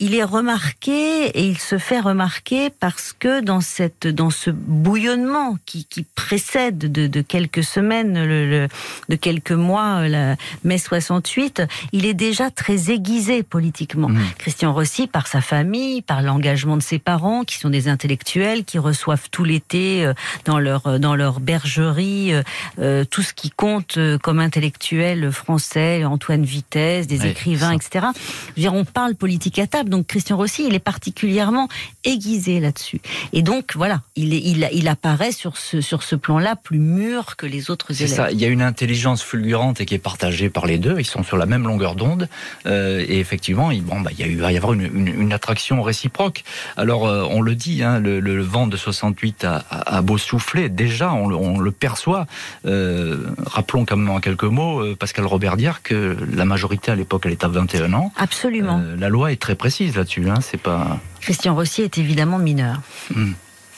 il 0.00 0.14
est 0.14 0.24
remarqué 0.24 1.26
et 1.26 1.46
il 1.46 1.58
se 1.58 1.76
fait 1.76 2.00
remarquer 2.00 2.70
parce 2.70 3.12
que 3.12 3.42
dans 3.42 3.60
cette 3.60 4.06
dans 4.06 4.30
ce 4.30 4.50
bouillonnement 4.50 5.58
qui, 5.66 5.84
qui 5.84 6.04
précède 6.14 6.78
de, 6.78 7.06
de, 7.06 7.20
quelques 7.20 7.62
semaines, 7.62 8.24
le, 8.24 8.48
le, 8.48 8.68
de 9.10 9.16
quelques 9.16 9.52
mois, 9.52 10.08
la 10.08 10.36
mai 10.64 10.78
68, 10.78 11.62
il 11.92 12.06
est 12.06 12.14
déjà 12.14 12.50
très 12.50 12.90
aiguisé 12.90 13.42
politiquement. 13.42 14.08
Mmh. 14.08 14.20
Christian 14.38 14.72
Rossi, 14.72 15.06
par 15.06 15.26
sa 15.26 15.42
famille, 15.42 16.00
par 16.00 16.22
l'engagement 16.22 16.78
de 16.78 16.82
ses 16.82 16.98
parents, 16.98 17.44
qui 17.44 17.56
sont 17.56 17.68
des 17.68 17.88
intellectuels, 17.88 18.64
qui 18.64 18.78
reçoivent 18.78 19.28
tout 19.30 19.44
l'été 19.44 20.10
dans 20.46 20.58
leur 20.58 20.98
dans 20.98 21.14
leur 21.14 21.40
bergerie 21.40 22.32
euh, 22.78 23.04
tout 23.04 23.22
ce 23.22 23.34
qui 23.34 23.50
compte 23.50 23.98
comme 24.22 24.40
intellectuel 24.40 25.30
français, 25.30 26.04
Antoine 26.04 26.44
Vitesse, 26.44 27.06
des 27.06 27.20
oui, 27.20 27.28
écrivains, 27.28 27.70
ça. 27.70 27.74
etc. 27.74 28.06
Je 28.48 28.52
veux 28.56 28.62
dire, 28.62 28.74
on 28.74 28.86
parle 28.86 29.14
politique 29.14 29.58
à 29.58 29.66
table 29.66 29.89
donc 29.90 30.06
Christian 30.06 30.36
Rossi, 30.36 30.64
il 30.66 30.74
est 30.74 30.78
particulièrement 30.78 31.68
aiguisé 32.04 32.60
là-dessus. 32.60 33.00
Et 33.32 33.42
donc 33.42 33.72
voilà, 33.74 34.00
il, 34.16 34.32
est, 34.32 34.40
il, 34.40 34.68
il, 34.72 34.88
apparaît 34.88 35.32
sur 35.32 35.56
ce, 35.58 35.80
sur 35.80 36.02
ce 36.02 36.16
plan-là 36.16 36.56
plus 36.56 36.78
mûr 36.78 37.36
que 37.36 37.44
les 37.44 37.70
autres 37.70 37.90
élèves. 37.90 38.08
C'est 38.08 38.16
ça, 38.16 38.30
il 38.30 38.40
y 38.40 38.44
a 38.44 38.48
une 38.48 38.62
intelligence 38.62 39.22
fulgurante 39.22 39.80
et 39.80 39.86
qui 39.86 39.94
est 39.94 39.98
partagée 39.98 40.48
par 40.48 40.66
les 40.66 40.78
deux, 40.78 40.96
ils 40.98 41.04
sont 41.04 41.22
sur 41.22 41.36
la 41.36 41.46
même 41.46 41.66
longueur 41.66 41.94
d'onde, 41.96 42.28
euh, 42.66 43.04
et 43.06 43.18
effectivement, 43.18 43.70
il, 43.70 43.82
bon, 43.82 44.00
bah, 44.00 44.10
il, 44.12 44.20
y 44.20 44.22
a 44.22 44.26
eu, 44.26 44.32
il 44.32 44.40
va 44.40 44.52
y 44.52 44.56
avoir 44.56 44.72
une, 44.72 44.82
une, 44.82 45.08
une 45.08 45.32
attraction 45.32 45.82
réciproque. 45.82 46.44
Alors, 46.76 47.06
euh, 47.06 47.26
on 47.28 47.42
le 47.42 47.54
dit, 47.54 47.82
hein, 47.82 47.98
le, 47.98 48.20
le, 48.20 48.40
vent 48.40 48.66
de 48.66 48.76
68 48.76 49.44
a, 49.44 49.64
a, 49.70 50.02
beau 50.02 50.16
souffler, 50.16 50.68
déjà, 50.68 51.12
on, 51.12 51.30
on 51.32 51.58
le 51.58 51.70
perçoit. 51.72 52.26
Euh, 52.64 53.26
rappelons 53.44 53.84
quand 53.84 53.96
même 53.96 54.10
en 54.10 54.20
quelques 54.20 54.44
mots, 54.44 54.94
Pascal 54.94 55.26
Robert 55.26 55.56
dire 55.56 55.82
que 55.82 56.16
la 56.32 56.44
majorité 56.44 56.92
à 56.92 56.94
l'époque, 56.94 57.22
elle 57.26 57.32
est 57.32 57.44
à 57.44 57.48
21 57.48 57.92
ans. 57.92 58.12
Absolument. 58.16 58.80
la 58.96 59.08
loi 59.08 59.32
est 59.32 59.40
très 59.40 59.54
précise 59.54 59.79
là-dessus. 59.88 60.28
Hein, 60.28 60.40
c'est 60.40 60.60
pas. 60.60 60.98
Christian 61.20 61.54
Rossi 61.54 61.82
est 61.82 61.98
évidemment 61.98 62.38
mineur. 62.38 62.80
Mmh. 63.14 63.32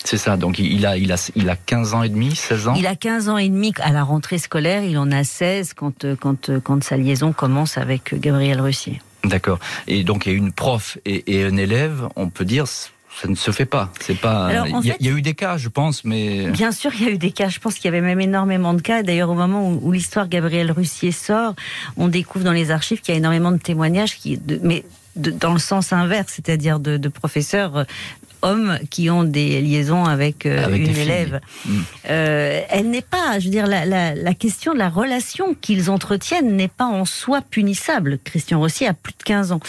C'est 0.04 0.16
ça, 0.16 0.36
donc 0.36 0.58
il 0.58 0.84
a, 0.84 0.96
il, 0.96 1.12
a, 1.12 1.30
il 1.36 1.48
a 1.48 1.54
15 1.54 1.94
ans 1.94 2.02
et 2.02 2.08
demi, 2.08 2.34
16 2.34 2.68
ans? 2.68 2.74
Il 2.76 2.88
a 2.88 2.96
15 2.96 3.28
ans 3.28 3.38
et 3.38 3.48
demi 3.48 3.72
à 3.80 3.92
la 3.92 4.02
rentrée 4.02 4.38
scolaire, 4.38 4.82
il 4.82 4.98
en 4.98 5.12
a 5.12 5.22
16 5.22 5.74
quand, 5.74 6.04
quand, 6.16 6.58
quand 6.58 6.82
sa 6.82 6.96
liaison 6.96 7.32
commence 7.32 7.78
avec 7.78 8.18
Gabriel 8.18 8.60
Russier. 8.60 9.00
D'accord. 9.22 9.60
Et 9.86 10.02
donc 10.02 10.26
il 10.26 10.32
y 10.32 10.34
a 10.34 10.38
une 10.38 10.50
prof 10.50 10.98
et, 11.04 11.36
et 11.36 11.44
un 11.44 11.56
élève, 11.56 12.08
on 12.16 12.30
peut 12.30 12.44
dire, 12.44 12.66
ça 12.66 13.28
ne 13.28 13.34
se 13.34 13.50
fait 13.50 13.66
pas. 13.66 13.92
C'est 14.00 14.18
pas. 14.18 14.46
Alors, 14.46 14.66
il, 14.66 14.86
y 14.86 14.90
a, 14.90 14.96
il, 14.98 15.06
y 15.06 15.10
a, 15.10 15.12
eu 15.12 15.22
des 15.22 15.34
cas, 15.34 15.56
je 15.56 15.68
pense, 15.68 16.04
mais. 16.04 16.50
Bien 16.50 16.72
sûr, 16.72 16.90
il 16.94 17.04
y 17.04 17.08
a 17.08 17.10
eu 17.10 17.18
des 17.18 17.30
cas. 17.30 17.48
Je 17.48 17.60
pense 17.60 17.74
qu'il 17.74 17.84
y 17.84 17.88
avait 17.88 18.00
même 18.00 18.20
énormément 18.20 18.74
de 18.74 18.80
cas. 18.80 19.02
D'ailleurs, 19.02 19.30
au 19.30 19.34
moment 19.34 19.68
où, 19.68 19.80
où 19.82 19.92
l'histoire 19.92 20.28
Gabriel 20.28 20.72
Russier 20.72 21.12
sort, 21.12 21.54
on 21.96 22.08
découvre 22.08 22.44
dans 22.44 22.52
les 22.52 22.70
archives 22.70 23.00
qu'il 23.00 23.12
y 23.12 23.14
a 23.14 23.18
énormément 23.18 23.52
de 23.52 23.58
témoignages 23.58 24.16
qui, 24.16 24.38
de, 24.38 24.58
mais 24.62 24.84
de, 25.16 25.30
dans 25.30 25.52
le 25.52 25.58
sens 25.58 25.92
inverse, 25.92 26.32
c'est-à-dire 26.34 26.80
de, 26.80 26.96
de, 26.96 27.08
professeurs 27.08 27.86
hommes 28.42 28.78
qui 28.90 29.08
ont 29.08 29.24
des 29.24 29.60
liaisons 29.60 30.04
avec, 30.04 30.46
euh, 30.46 30.64
avec 30.64 30.86
une 30.88 30.96
élève. 30.96 31.40
Mmh. 31.64 31.78
Euh, 32.10 32.60
elle 32.68 32.90
n'est 32.90 33.02
pas, 33.02 33.38
je 33.38 33.44
veux 33.44 33.50
dire, 33.50 33.66
la, 33.66 33.86
la, 33.86 34.14
la 34.14 34.34
question 34.34 34.74
de 34.74 34.78
la 34.78 34.88
relation 34.88 35.54
qu'ils 35.54 35.90
entretiennent 35.90 36.56
n'est 36.56 36.68
pas 36.68 36.86
en 36.86 37.04
soi 37.04 37.40
punissable. 37.40 38.18
Christian 38.24 38.58
Rossi 38.58 38.86
a 38.86 38.94
plus 38.94 39.12
de 39.16 39.22
15 39.22 39.52
ans. 39.52 39.60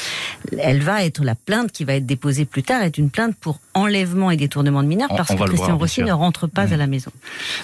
Elle 0.57 0.81
va 0.81 1.05
être 1.05 1.23
la 1.23 1.35
plainte 1.35 1.71
qui 1.71 1.83
va 1.83 1.93
être 1.95 2.05
déposée 2.05 2.45
plus 2.45 2.63
tard 2.63 2.81
est 2.81 2.97
une 2.97 3.11
plainte 3.11 3.35
pour 3.35 3.59
enlèvement 3.73 4.31
et 4.31 4.37
détournement 4.37 4.83
de 4.83 4.87
mineurs 4.87 5.09
parce 5.15 5.31
on, 5.31 5.35
que 5.35 5.43
Christian 5.43 5.77
Rossi 5.77 6.03
ne 6.03 6.11
rentre 6.11 6.47
pas 6.47 6.67
mmh. 6.67 6.73
à 6.73 6.77
la 6.77 6.87
maison. 6.87 7.11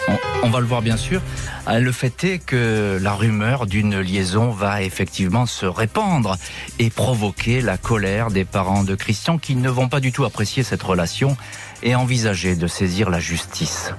On, 0.07 0.13
on, 0.43 0.49
va 0.49 0.59
le 0.59 0.65
voir 0.65 0.81
bien 0.81 0.97
sûr. 0.97 1.21
Euh, 1.67 1.79
le 1.79 1.91
fait 1.91 2.23
est 2.23 2.39
que 2.39 2.97
la 3.01 3.13
rumeur 3.13 3.65
d'une 3.65 3.99
liaison 3.99 4.49
va 4.49 4.81
effectivement 4.81 5.45
se 5.45 5.65
répandre 5.65 6.37
et 6.79 6.89
provoquer 6.89 7.61
la 7.61 7.77
colère 7.77 8.31
des 8.31 8.45
parents 8.45 8.83
de 8.83 8.95
Christian 8.95 9.37
qui 9.37 9.55
ne 9.55 9.69
vont 9.69 9.87
pas 9.87 9.99
du 9.99 10.11
tout 10.11 10.25
apprécier 10.25 10.63
cette 10.63 10.83
relation 10.83 11.37
et 11.83 11.95
envisager 11.95 12.55
de 12.55 12.67
saisir 12.67 13.09
la 13.09 13.19
justice. 13.19 13.93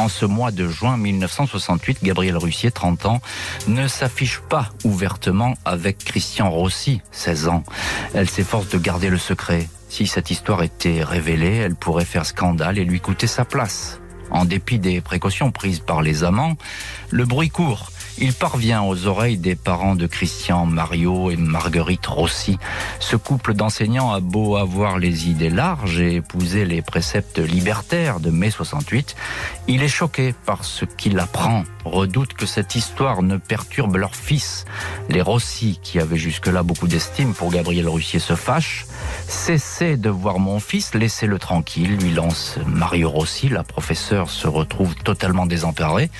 En 0.00 0.08
ce 0.08 0.24
mois 0.24 0.50
de 0.50 0.66
juin 0.66 0.96
1968, 0.96 1.98
Gabriel 2.02 2.38
Russier, 2.38 2.70
30 2.70 3.04
ans, 3.04 3.20
ne 3.68 3.86
s'affiche 3.86 4.40
pas 4.48 4.70
ouvertement 4.84 5.54
avec 5.66 5.98
Christian 5.98 6.50
Rossi, 6.50 7.02
16 7.12 7.48
ans. 7.48 7.64
Elle 8.14 8.28
s'efforce 8.28 8.68
de 8.70 8.78
garder 8.78 9.10
le 9.10 9.18
secret. 9.18 9.68
Si 9.90 10.06
cette 10.06 10.30
histoire 10.30 10.62
était 10.62 11.02
révélée, 11.02 11.56
elle 11.56 11.74
pourrait 11.74 12.04
faire 12.04 12.24
scandale 12.24 12.78
et 12.78 12.84
lui 12.84 13.00
coûter 13.00 13.26
sa 13.26 13.44
place. 13.44 14.00
En 14.30 14.44
dépit 14.44 14.78
des 14.78 15.00
précautions 15.00 15.50
prises 15.50 15.80
par 15.80 16.00
les 16.00 16.22
amants, 16.22 16.56
le 17.10 17.24
bruit 17.24 17.50
court 17.50 17.90
il 18.20 18.34
parvient 18.34 18.82
aux 18.82 19.06
oreilles 19.06 19.38
des 19.38 19.56
parents 19.56 19.94
de 19.94 20.06
Christian 20.06 20.66
Mario 20.66 21.30
et 21.30 21.36
Marguerite 21.36 22.06
Rossi. 22.06 22.58
Ce 22.98 23.16
couple 23.16 23.54
d'enseignants 23.54 24.12
a 24.12 24.20
beau 24.20 24.56
avoir 24.56 24.98
les 24.98 25.28
idées 25.28 25.48
larges 25.48 26.00
et 26.00 26.16
épouser 26.16 26.66
les 26.66 26.82
préceptes 26.82 27.38
libertaires 27.38 28.20
de 28.20 28.30
mai 28.30 28.50
68, 28.50 29.16
il 29.68 29.82
est 29.82 29.88
choqué 29.88 30.34
par 30.44 30.64
ce 30.64 30.84
qu'il 30.84 31.18
apprend, 31.18 31.64
redoute 31.84 32.34
que 32.34 32.46
cette 32.46 32.74
histoire 32.74 33.22
ne 33.22 33.38
perturbe 33.38 33.96
leur 33.96 34.14
fils. 34.14 34.66
Les 35.08 35.22
Rossi, 35.22 35.80
qui 35.82 35.98
avaient 35.98 36.16
jusque-là 36.16 36.62
beaucoup 36.62 36.88
d'estime 36.88 37.32
pour 37.32 37.50
Gabriel 37.50 37.88
Russier, 37.88 38.18
se 38.18 38.34
fâchent. 38.34 38.86
Cessez 39.28 39.96
de 39.96 40.10
voir 40.10 40.38
mon 40.38 40.60
fils, 40.60 40.94
laissez-le 40.94 41.38
tranquille, 41.38 41.96
lui 41.96 42.10
lance 42.10 42.58
Mario 42.66 43.08
Rossi. 43.08 43.48
La 43.48 43.62
professeure 43.62 44.28
se 44.28 44.46
retrouve 44.46 44.94
totalement 44.96 45.46
désemparée 45.46 46.10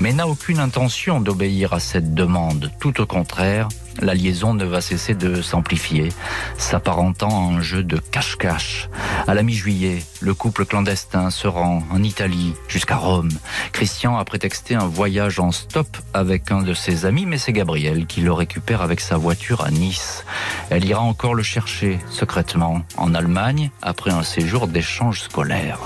mais 0.00 0.12
n'a 0.12 0.26
aucune 0.26 0.58
intention 0.58 1.20
d'obéir 1.20 1.72
à 1.72 1.80
cette 1.80 2.14
demande. 2.14 2.70
Tout 2.80 3.00
au 3.00 3.06
contraire, 3.06 3.68
la 4.00 4.14
liaison 4.14 4.54
ne 4.54 4.64
va 4.64 4.80
cesser 4.80 5.14
de 5.14 5.42
s'amplifier, 5.42 6.10
s'apparentant 6.56 7.28
à 7.28 7.54
un 7.54 7.60
jeu 7.60 7.82
de 7.82 7.98
cache-cache. 7.98 8.88
À 9.26 9.34
la 9.34 9.42
mi-juillet, 9.42 10.02
le 10.20 10.34
couple 10.34 10.64
clandestin 10.64 11.30
se 11.30 11.46
rend 11.46 11.82
en 11.90 12.02
Italie 12.02 12.54
jusqu'à 12.68 12.96
Rome. 12.96 13.30
Christian 13.72 14.16
a 14.16 14.24
prétexté 14.24 14.74
un 14.74 14.86
voyage 14.86 15.38
en 15.38 15.52
stop 15.52 15.96
avec 16.14 16.50
un 16.50 16.62
de 16.62 16.74
ses 16.74 17.04
amis, 17.04 17.26
mais 17.26 17.38
c'est 17.38 17.52
Gabriel 17.52 18.06
qui 18.06 18.20
le 18.20 18.32
récupère 18.32 18.82
avec 18.82 19.00
sa 19.00 19.16
voiture 19.16 19.62
à 19.62 19.70
Nice. 19.70 20.24
Elle 20.70 20.84
ira 20.84 21.02
encore 21.02 21.34
le 21.34 21.42
chercher 21.42 21.98
secrètement 22.10 22.82
en 22.96 23.14
Allemagne 23.14 23.70
après 23.82 24.10
un 24.10 24.22
séjour 24.22 24.66
d'échange 24.66 25.20
scolaire. 25.20 25.78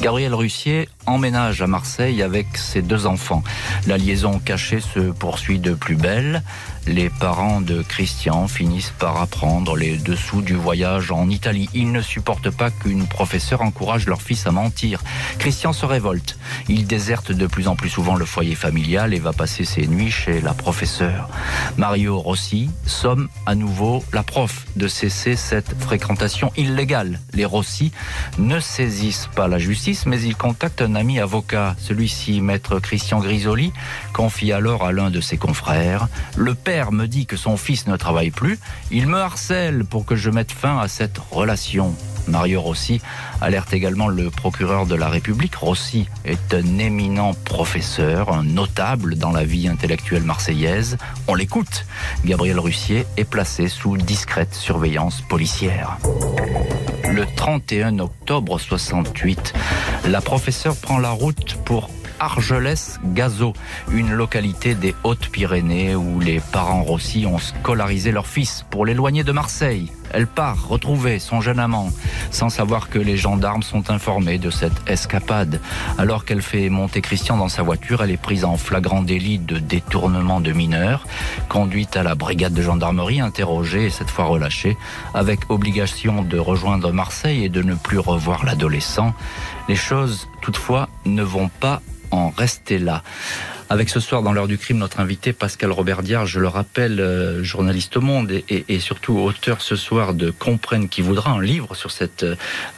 Gabriel 0.00 0.34
Russier 0.34 0.88
emménage 1.04 1.60
à 1.60 1.66
Marseille 1.66 2.22
avec 2.22 2.56
ses 2.56 2.80
deux 2.80 3.06
enfants. 3.06 3.42
La 3.86 3.98
liaison 3.98 4.38
cachée 4.38 4.80
se 4.80 4.98
poursuit 5.10 5.58
de 5.58 5.74
plus 5.74 5.94
belle. 5.94 6.42
Les 6.86 7.10
parents 7.10 7.60
de 7.60 7.82
Christian 7.82 8.48
finissent 8.48 8.92
par 8.98 9.20
apprendre 9.20 9.76
les 9.76 9.96
dessous 9.96 10.40
du 10.40 10.54
voyage 10.54 11.12
en 11.12 11.28
Italie. 11.28 11.68
Ils 11.74 11.92
ne 11.92 12.00
supportent 12.00 12.50
pas 12.50 12.70
qu'une 12.70 13.06
professeure 13.06 13.62
encourage 13.62 14.06
leur 14.06 14.22
fils 14.22 14.46
à 14.46 14.50
mentir. 14.50 15.02
Christian 15.38 15.72
se 15.72 15.84
révolte. 15.84 16.38
Il 16.68 16.86
déserte 16.86 17.32
de 17.32 17.46
plus 17.46 17.68
en 17.68 17.76
plus 17.76 17.90
souvent 17.90 18.16
le 18.16 18.24
foyer 18.24 18.54
familial 18.54 19.14
et 19.14 19.18
va 19.18 19.32
passer 19.32 19.64
ses 19.64 19.86
nuits 19.86 20.10
chez 20.10 20.40
la 20.40 20.54
professeure. 20.54 21.28
Mario 21.76 22.18
Rossi 22.18 22.70
somme 22.86 23.28
à 23.46 23.54
nouveau 23.54 24.02
la 24.12 24.22
prof 24.22 24.66
de 24.76 24.88
cesser 24.88 25.36
cette 25.36 25.78
fréquentation 25.78 26.50
illégale. 26.56 27.20
Les 27.34 27.44
Rossi 27.44 27.92
ne 28.38 28.58
saisissent 28.58 29.28
pas 29.34 29.48
la 29.48 29.58
justice, 29.58 30.06
mais 30.06 30.20
ils 30.22 30.36
contactent 30.36 30.82
un 30.82 30.94
ami 30.94 31.20
avocat. 31.20 31.76
Celui-ci, 31.78 32.40
maître 32.40 32.80
Christian 32.80 33.20
Grisoli, 33.20 33.72
confie 34.12 34.52
alors 34.52 34.84
à 34.84 34.92
l'un 34.92 35.10
de 35.10 35.20
ses 35.20 35.36
confrères 35.36 36.08
Le 36.36 36.54
père 36.54 36.92
me 36.92 37.06
dit 37.06 37.26
que 37.26 37.36
son 37.36 37.56
fils 37.56 37.86
ne 37.86 37.96
travaille 37.96 38.30
plus. 38.30 38.58
Il 38.90 39.06
me 39.06 39.18
harcèle 39.18 39.84
pour 39.84 40.04
que 40.04 40.16
je 40.16 40.30
mette 40.30 40.52
fin 40.52 40.78
à 40.78 40.88
cette 40.88 41.18
relation. 41.30 41.94
Mario 42.28 42.60
Rossi 42.60 43.00
alerte 43.40 43.72
également 43.72 44.08
le 44.08 44.30
procureur 44.30 44.86
de 44.86 44.94
la 44.94 45.08
République. 45.08 45.56
Rossi 45.56 46.08
est 46.24 46.54
un 46.54 46.78
éminent 46.78 47.34
professeur, 47.44 48.32
un 48.32 48.44
notable 48.44 49.16
dans 49.16 49.32
la 49.32 49.44
vie 49.44 49.68
intellectuelle 49.68 50.22
marseillaise. 50.22 50.96
On 51.28 51.34
l'écoute. 51.34 51.86
Gabriel 52.24 52.58
Russier 52.58 53.06
est 53.16 53.24
placé 53.24 53.68
sous 53.68 53.96
discrète 53.96 54.54
surveillance 54.54 55.20
policière. 55.22 55.98
Le 57.10 57.26
31 57.34 57.98
octobre 57.98 58.58
68, 58.58 59.52
la 60.06 60.20
professeure 60.20 60.76
prend 60.76 60.98
la 60.98 61.10
route 61.10 61.56
pour 61.64 61.90
Argelès-Gazo, 62.20 63.54
une 63.90 64.12
localité 64.12 64.74
des 64.74 64.94
Hautes-Pyrénées 65.02 65.96
où 65.96 66.20
les 66.20 66.40
parents 66.52 66.82
Rossi 66.82 67.26
ont 67.26 67.38
scolarisé 67.38 68.12
leur 68.12 68.26
fils 68.26 68.64
pour 68.70 68.86
l'éloigner 68.86 69.24
de 69.24 69.32
Marseille. 69.32 69.90
Elle 70.12 70.26
part 70.26 70.68
retrouver 70.68 71.18
son 71.18 71.40
jeune 71.40 71.58
amant, 71.58 71.90
sans 72.30 72.48
savoir 72.48 72.88
que 72.88 72.98
les 72.98 73.16
gendarmes 73.16 73.62
sont 73.62 73.90
informés 73.90 74.38
de 74.38 74.50
cette 74.50 74.88
escapade. 74.88 75.60
Alors 75.98 76.24
qu'elle 76.24 76.42
fait 76.42 76.68
monter 76.68 77.00
Christian 77.00 77.36
dans 77.36 77.48
sa 77.48 77.62
voiture, 77.62 78.02
elle 78.02 78.10
est 78.10 78.16
prise 78.16 78.44
en 78.44 78.56
flagrant 78.56 79.02
délit 79.02 79.38
de 79.38 79.58
détournement 79.58 80.40
de 80.40 80.52
mineurs, 80.52 81.06
conduite 81.48 81.96
à 81.96 82.02
la 82.02 82.14
brigade 82.14 82.52
de 82.52 82.62
gendarmerie, 82.62 83.20
interrogée 83.20 83.86
et 83.86 83.90
cette 83.90 84.10
fois 84.10 84.24
relâchée, 84.24 84.76
avec 85.14 85.50
obligation 85.50 86.22
de 86.22 86.38
rejoindre 86.38 86.92
Marseille 86.92 87.44
et 87.44 87.48
de 87.48 87.62
ne 87.62 87.74
plus 87.74 87.98
revoir 87.98 88.44
l'adolescent. 88.44 89.14
Les 89.68 89.76
choses, 89.76 90.28
toutefois, 90.42 90.88
ne 91.04 91.22
vont 91.22 91.48
pas 91.48 91.82
en 92.10 92.30
rester 92.30 92.78
là. 92.78 93.02
Avec 93.72 93.88
ce 93.88 94.00
soir, 94.00 94.24
dans 94.24 94.32
l'heure 94.32 94.48
du 94.48 94.58
crime, 94.58 94.78
notre 94.78 94.98
invité 94.98 95.32
Pascal 95.32 95.70
Robert 95.70 96.02
Diard, 96.02 96.26
je 96.26 96.40
le 96.40 96.48
rappelle, 96.48 96.98
euh, 96.98 97.44
journaliste 97.44 97.96
au 97.96 98.00
Monde 98.00 98.32
et, 98.48 98.80
surtout 98.80 99.16
auteur 99.18 99.62
ce 99.62 99.76
soir 99.76 100.12
de 100.12 100.32
Comprenne 100.32 100.88
qui 100.88 101.02
voudra, 101.02 101.30
un 101.30 101.40
livre 101.40 101.76
sur 101.76 101.92
cette, 101.92 102.26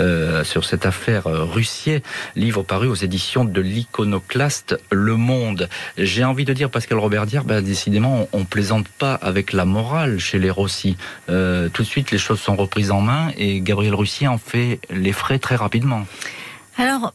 euh, 0.00 0.44
sur 0.44 0.66
cette 0.66 0.84
affaire 0.84 1.26
euh, 1.28 1.44
Russier, 1.44 2.02
livre 2.36 2.62
paru 2.62 2.88
aux 2.88 2.94
éditions 2.94 3.46
de 3.46 3.62
l'iconoclaste 3.62 4.78
Le 4.90 5.16
Monde. 5.16 5.70
J'ai 5.96 6.24
envie 6.24 6.44
de 6.44 6.52
dire, 6.52 6.68
Pascal 6.68 6.98
Robert 6.98 7.24
Diard, 7.24 7.44
ben, 7.44 7.62
décidément, 7.62 8.28
on, 8.34 8.40
on, 8.40 8.44
plaisante 8.44 8.86
pas 8.86 9.14
avec 9.14 9.54
la 9.54 9.64
morale 9.64 10.18
chez 10.18 10.38
les 10.38 10.50
Rossi. 10.50 10.98
tout 11.26 11.32
de 11.82 11.88
suite, 11.88 12.10
les 12.10 12.18
choses 12.18 12.38
sont 12.38 12.54
reprises 12.54 12.90
en 12.90 13.00
main 13.00 13.30
et 13.38 13.62
Gabriel 13.62 13.94
Russier 13.94 14.28
en 14.28 14.36
fait 14.36 14.78
les 14.90 15.12
frais 15.12 15.38
très 15.38 15.56
rapidement. 15.56 16.06
Alors, 16.76 17.14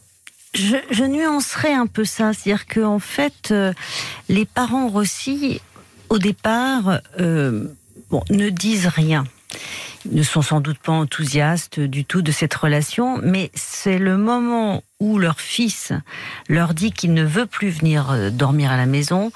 je, 0.54 0.76
je, 0.90 1.04
nuancerais 1.04 1.72
un 1.72 1.86
peu 1.86 2.04
ça, 2.04 2.32
c'est-à-dire 2.32 2.66
que 2.66 2.80
en 2.80 2.98
fait, 2.98 3.50
euh, 3.50 3.72
les 4.28 4.44
parents 4.44 4.88
Rossi, 4.88 5.60
au 6.08 6.18
départ, 6.18 7.00
euh, 7.20 7.64
ne 8.30 8.48
disent 8.48 8.86
rien. 8.86 9.24
Ne 10.10 10.22
sont 10.22 10.42
sans 10.42 10.60
doute 10.60 10.78
pas 10.78 10.92
enthousiastes 10.92 11.80
du 11.80 12.04
tout 12.04 12.22
de 12.22 12.32
cette 12.32 12.54
relation, 12.54 13.18
mais 13.22 13.50
c'est 13.54 13.98
le 13.98 14.16
moment 14.16 14.82
où 15.00 15.18
leur 15.18 15.40
fils 15.40 15.92
leur 16.48 16.74
dit 16.74 16.90
qu'il 16.90 17.14
ne 17.14 17.22
veut 17.22 17.46
plus 17.46 17.68
venir 17.68 18.10
euh, 18.10 18.30
dormir 18.30 18.72
à 18.72 18.76
la 18.76 18.86
maison, 18.86 19.30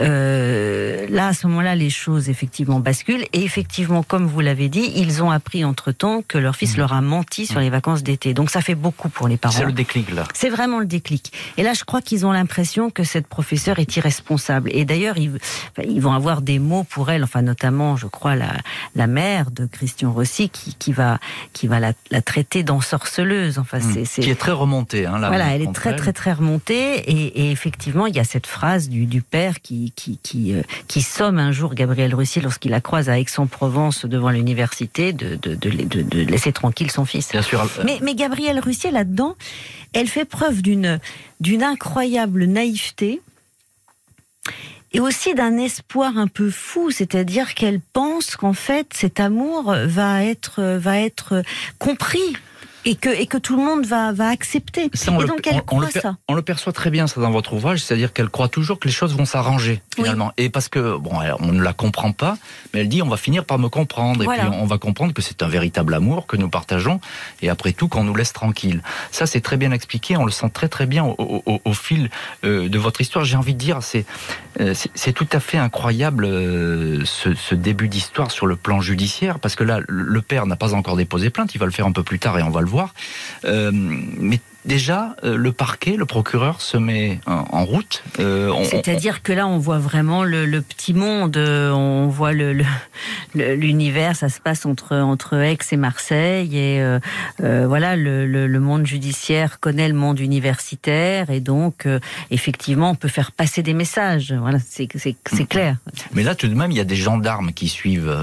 euh, 0.00 1.06
là, 1.08 1.28
à 1.28 1.32
ce 1.32 1.46
moment-là, 1.46 1.76
les 1.76 1.90
choses 1.90 2.28
effectivement 2.28 2.80
basculent. 2.80 3.24
Et 3.32 3.44
effectivement, 3.44 4.02
comme 4.02 4.26
vous 4.26 4.40
l'avez 4.40 4.68
dit, 4.68 4.92
ils 4.96 5.22
ont 5.22 5.30
appris 5.30 5.64
entre-temps 5.64 6.22
que 6.26 6.36
leur 6.36 6.56
fils 6.56 6.74
mmh. 6.74 6.80
leur 6.80 6.92
a 6.94 7.00
menti 7.00 7.46
sur 7.46 7.60
les 7.60 7.70
vacances 7.70 8.02
d'été. 8.02 8.34
Donc 8.34 8.50
ça 8.50 8.60
fait 8.60 8.74
beaucoup 8.74 9.08
pour 9.08 9.28
les 9.28 9.36
parents. 9.36 9.54
C'est 9.54 9.64
le 9.64 9.72
déclic, 9.72 10.12
là. 10.12 10.24
C'est 10.34 10.50
vraiment 10.50 10.80
le 10.80 10.86
déclic. 10.86 11.32
Et 11.58 11.62
là, 11.62 11.74
je 11.74 11.84
crois 11.84 12.02
qu'ils 12.02 12.26
ont 12.26 12.32
l'impression 12.32 12.90
que 12.90 13.04
cette 13.04 13.28
professeure 13.28 13.78
est 13.78 13.96
irresponsable. 13.96 14.68
Et 14.72 14.84
d'ailleurs, 14.84 15.16
ils, 15.16 15.38
ils, 15.84 16.00
vont 16.00 16.12
avoir 16.12 16.42
des 16.42 16.58
mots 16.58 16.84
pour 16.84 17.10
elle, 17.12 17.22
enfin 17.22 17.42
notamment, 17.42 17.96
je 17.96 18.08
crois, 18.08 18.34
la, 18.34 18.52
la 18.96 19.06
mère 19.06 19.52
de 19.52 19.66
Christian 19.66 20.10
Rossi 20.14 20.48
qui, 20.48 20.74
qui 20.74 20.92
va, 20.92 21.18
qui 21.52 21.66
va 21.66 21.80
la, 21.80 21.92
la 22.10 22.22
traiter 22.22 22.62
d'ensorceleuse. 22.62 23.58
Enfin, 23.58 23.78
mmh. 23.78 24.04
c'est, 24.04 24.22
Qui 24.22 24.30
est 24.30 24.34
très 24.34 24.52
remontée 24.52 25.04
Hein, 25.06 25.18
voilà, 25.18 25.54
elle 25.54 25.62
est 25.62 25.72
très 25.72 25.96
très 25.96 26.12
très 26.12 26.32
remontée 26.32 26.96
et, 27.10 27.50
effectivement 27.50 28.06
il 28.06 28.14
y 28.14 28.20
a 28.20 28.24
cette 28.24 28.46
phrase 28.46 28.88
du, 28.88 29.06
du 29.06 29.22
père 29.22 29.60
qui 29.60 29.92
qui 29.96 30.18
qui, 30.22 30.54
euh, 30.54 30.62
qui 30.88 31.02
somme 31.02 31.38
un 31.38 31.52
jour 31.52 31.74
Gabriel 31.74 32.14
Russier 32.14 32.42
lorsqu'il 32.42 32.70
la 32.70 32.80
croise 32.80 33.08
à 33.08 33.18
Aix-en-Provence 33.18 34.04
devant 34.04 34.30
l'université 34.30 35.12
de 35.12 35.36
de, 35.36 35.54
de, 35.54 35.70
de, 35.70 36.20
laisser 36.20 36.52
tranquille 36.52 36.90
son 36.90 37.04
fils. 37.04 37.30
Bien 37.30 37.42
sûr. 37.42 37.66
Mais, 37.84 37.98
mais 38.02 38.14
Gabriel 38.14 38.60
Russier 38.60 38.90
là-dedans, 38.90 39.36
elle 39.92 40.08
fait 40.08 40.24
preuve 40.24 40.62
d'une 40.62 41.00
d'une 41.40 41.62
incroyable 41.62 42.44
naïveté 42.44 43.20
et 44.94 45.00
aussi 45.00 45.34
d'un 45.34 45.58
espoir 45.58 46.16
un 46.16 46.28
peu 46.28 46.50
fou, 46.50 46.90
c'est-à-dire 46.90 47.54
qu'elle 47.54 47.80
pense 47.80 48.36
qu'en 48.36 48.54
fait 48.54 48.86
cet 48.94 49.20
amour 49.20 49.74
va 49.84 50.24
être 50.24 50.62
va 50.78 50.98
être 51.00 51.42
compris 51.78 52.36
et 52.84 52.96
que, 52.96 53.08
et 53.08 53.26
que 53.26 53.38
tout 53.38 53.56
le 53.56 53.62
monde 53.62 53.86
va, 53.86 54.12
va 54.12 54.28
accepter. 54.28 54.90
on 55.08 55.20
et 55.20 55.24
donc 55.24 55.46
elle 55.46 55.56
on, 55.56 55.60
croit 55.60 55.86
le, 55.94 56.00
ça. 56.00 56.16
On 56.28 56.34
le 56.34 56.42
perçoit 56.42 56.72
très 56.72 56.90
bien 56.90 57.06
ça 57.06 57.20
dans 57.20 57.30
votre 57.30 57.54
ouvrage, 57.54 57.80
c'est-à-dire 57.82 58.12
qu'elle 58.12 58.28
croit 58.28 58.48
toujours 58.48 58.78
que 58.78 58.86
les 58.86 58.94
choses 58.94 59.14
vont 59.16 59.24
s'arranger 59.24 59.80
finalement. 59.94 60.32
Et 60.36 60.50
parce 60.50 60.68
que 60.68 60.96
bon, 60.96 61.12
on 61.40 61.52
ne 61.52 61.62
la 61.62 61.72
comprend 61.72 62.12
pas, 62.12 62.36
mais 62.72 62.80
elle 62.80 62.88
dit 62.88 63.02
on 63.02 63.08
va 63.08 63.16
finir 63.16 63.44
par 63.44 63.58
me 63.58 63.68
comprendre 63.68 64.22
et 64.22 64.26
puis 64.26 64.46
on 64.52 64.66
va 64.66 64.78
comprendre 64.78 65.12
que 65.12 65.22
c'est 65.22 65.42
un 65.42 65.48
véritable 65.48 65.94
amour 65.94 66.26
que 66.26 66.36
nous 66.36 66.48
partageons 66.48 67.00
et 67.42 67.48
après 67.48 67.72
tout 67.72 67.88
qu'on 67.88 68.04
nous 68.04 68.14
laisse 68.14 68.32
tranquille. 68.32 68.82
Ça 69.10 69.26
c'est 69.26 69.40
très 69.40 69.56
bien 69.56 69.72
expliqué, 69.72 70.16
on 70.16 70.24
le 70.24 70.32
sent 70.32 70.50
très 70.52 70.68
très 70.68 70.86
bien 70.86 71.04
au, 71.04 71.42
au, 71.46 71.60
au 71.64 71.72
fil 71.72 72.10
euh, 72.44 72.68
de 72.68 72.78
votre 72.78 73.00
histoire. 73.00 73.24
J'ai 73.24 73.36
envie 73.36 73.54
de 73.54 73.58
dire 73.58 73.82
c'est 73.82 74.04
euh, 74.60 74.74
c'est 74.94 75.12
tout 75.12 75.28
à 75.32 75.40
fait 75.40 75.58
incroyable 75.58 76.24
euh, 76.24 77.02
ce, 77.04 77.34
ce 77.34 77.54
début 77.54 77.88
d'histoire 77.88 78.30
sur 78.30 78.46
le 78.46 78.56
plan 78.56 78.80
judiciaire 78.80 79.38
parce 79.38 79.56
que 79.56 79.64
là 79.64 79.80
le 79.86 80.22
père 80.22 80.46
n'a 80.46 80.56
pas 80.56 80.74
encore 80.74 80.96
déposé 80.96 81.30
plainte, 81.30 81.54
il 81.54 81.58
va 81.58 81.66
le 81.66 81.72
faire 81.72 81.86
un 81.86 81.92
peu 81.92 82.02
plus 82.02 82.18
tard 82.18 82.38
et 82.38 82.42
on 82.42 82.50
va 82.50 82.60
le 82.60 82.66
voir. 82.66 82.73
Euh, 83.44 83.70
mais 83.72 84.40
déjà, 84.64 85.16
euh, 85.24 85.36
le 85.36 85.52
parquet, 85.52 85.96
le 85.96 86.06
procureur 86.06 86.60
se 86.60 86.76
met 86.76 87.20
en, 87.26 87.64
route. 87.64 88.02
Euh, 88.18 88.52
C'est-à-dire 88.64 89.22
que 89.22 89.32
là, 89.32 89.46
on 89.46 89.58
voit 89.58 89.78
vraiment 89.78 90.24
le, 90.24 90.60
petit 90.60 90.94
monde, 90.94 91.36
euh, 91.36 91.70
on 91.70 92.08
voit 92.08 92.32
l'univers, 93.34 94.10
le, 94.10 94.14
ça 94.14 94.28
se 94.28 94.40
passe 94.40 94.66
entre, 94.66 94.96
entre 94.96 95.36
Aix 95.36 95.58
et 95.70 95.76
Marseille, 95.76 96.56
et 96.56 96.98
voilà, 97.38 97.96
le, 97.96 98.58
monde 98.58 98.86
judiciaire 98.86 99.60
connaît 99.60 99.88
le 99.88 99.94
monde 99.94 100.20
universitaire, 100.20 101.30
et 101.30 101.40
donc, 101.40 101.86
effectivement, 102.30 102.90
on 102.90 102.94
peut 102.94 103.08
faire 103.08 103.32
passer 103.32 103.62
des 103.62 103.74
messages. 103.74 104.32
Voilà, 104.32 104.58
c'est 104.58 104.86
clair. 105.48 105.76
Mais 106.12 106.22
là, 106.22 106.34
tout 106.34 106.48
de 106.48 106.54
même, 106.54 106.70
il 106.70 106.76
y 106.76 106.80
a 106.80 106.84
des 106.84 106.96
gendarmes 106.96 107.52
qui 107.52 107.68
suivent 107.68 108.14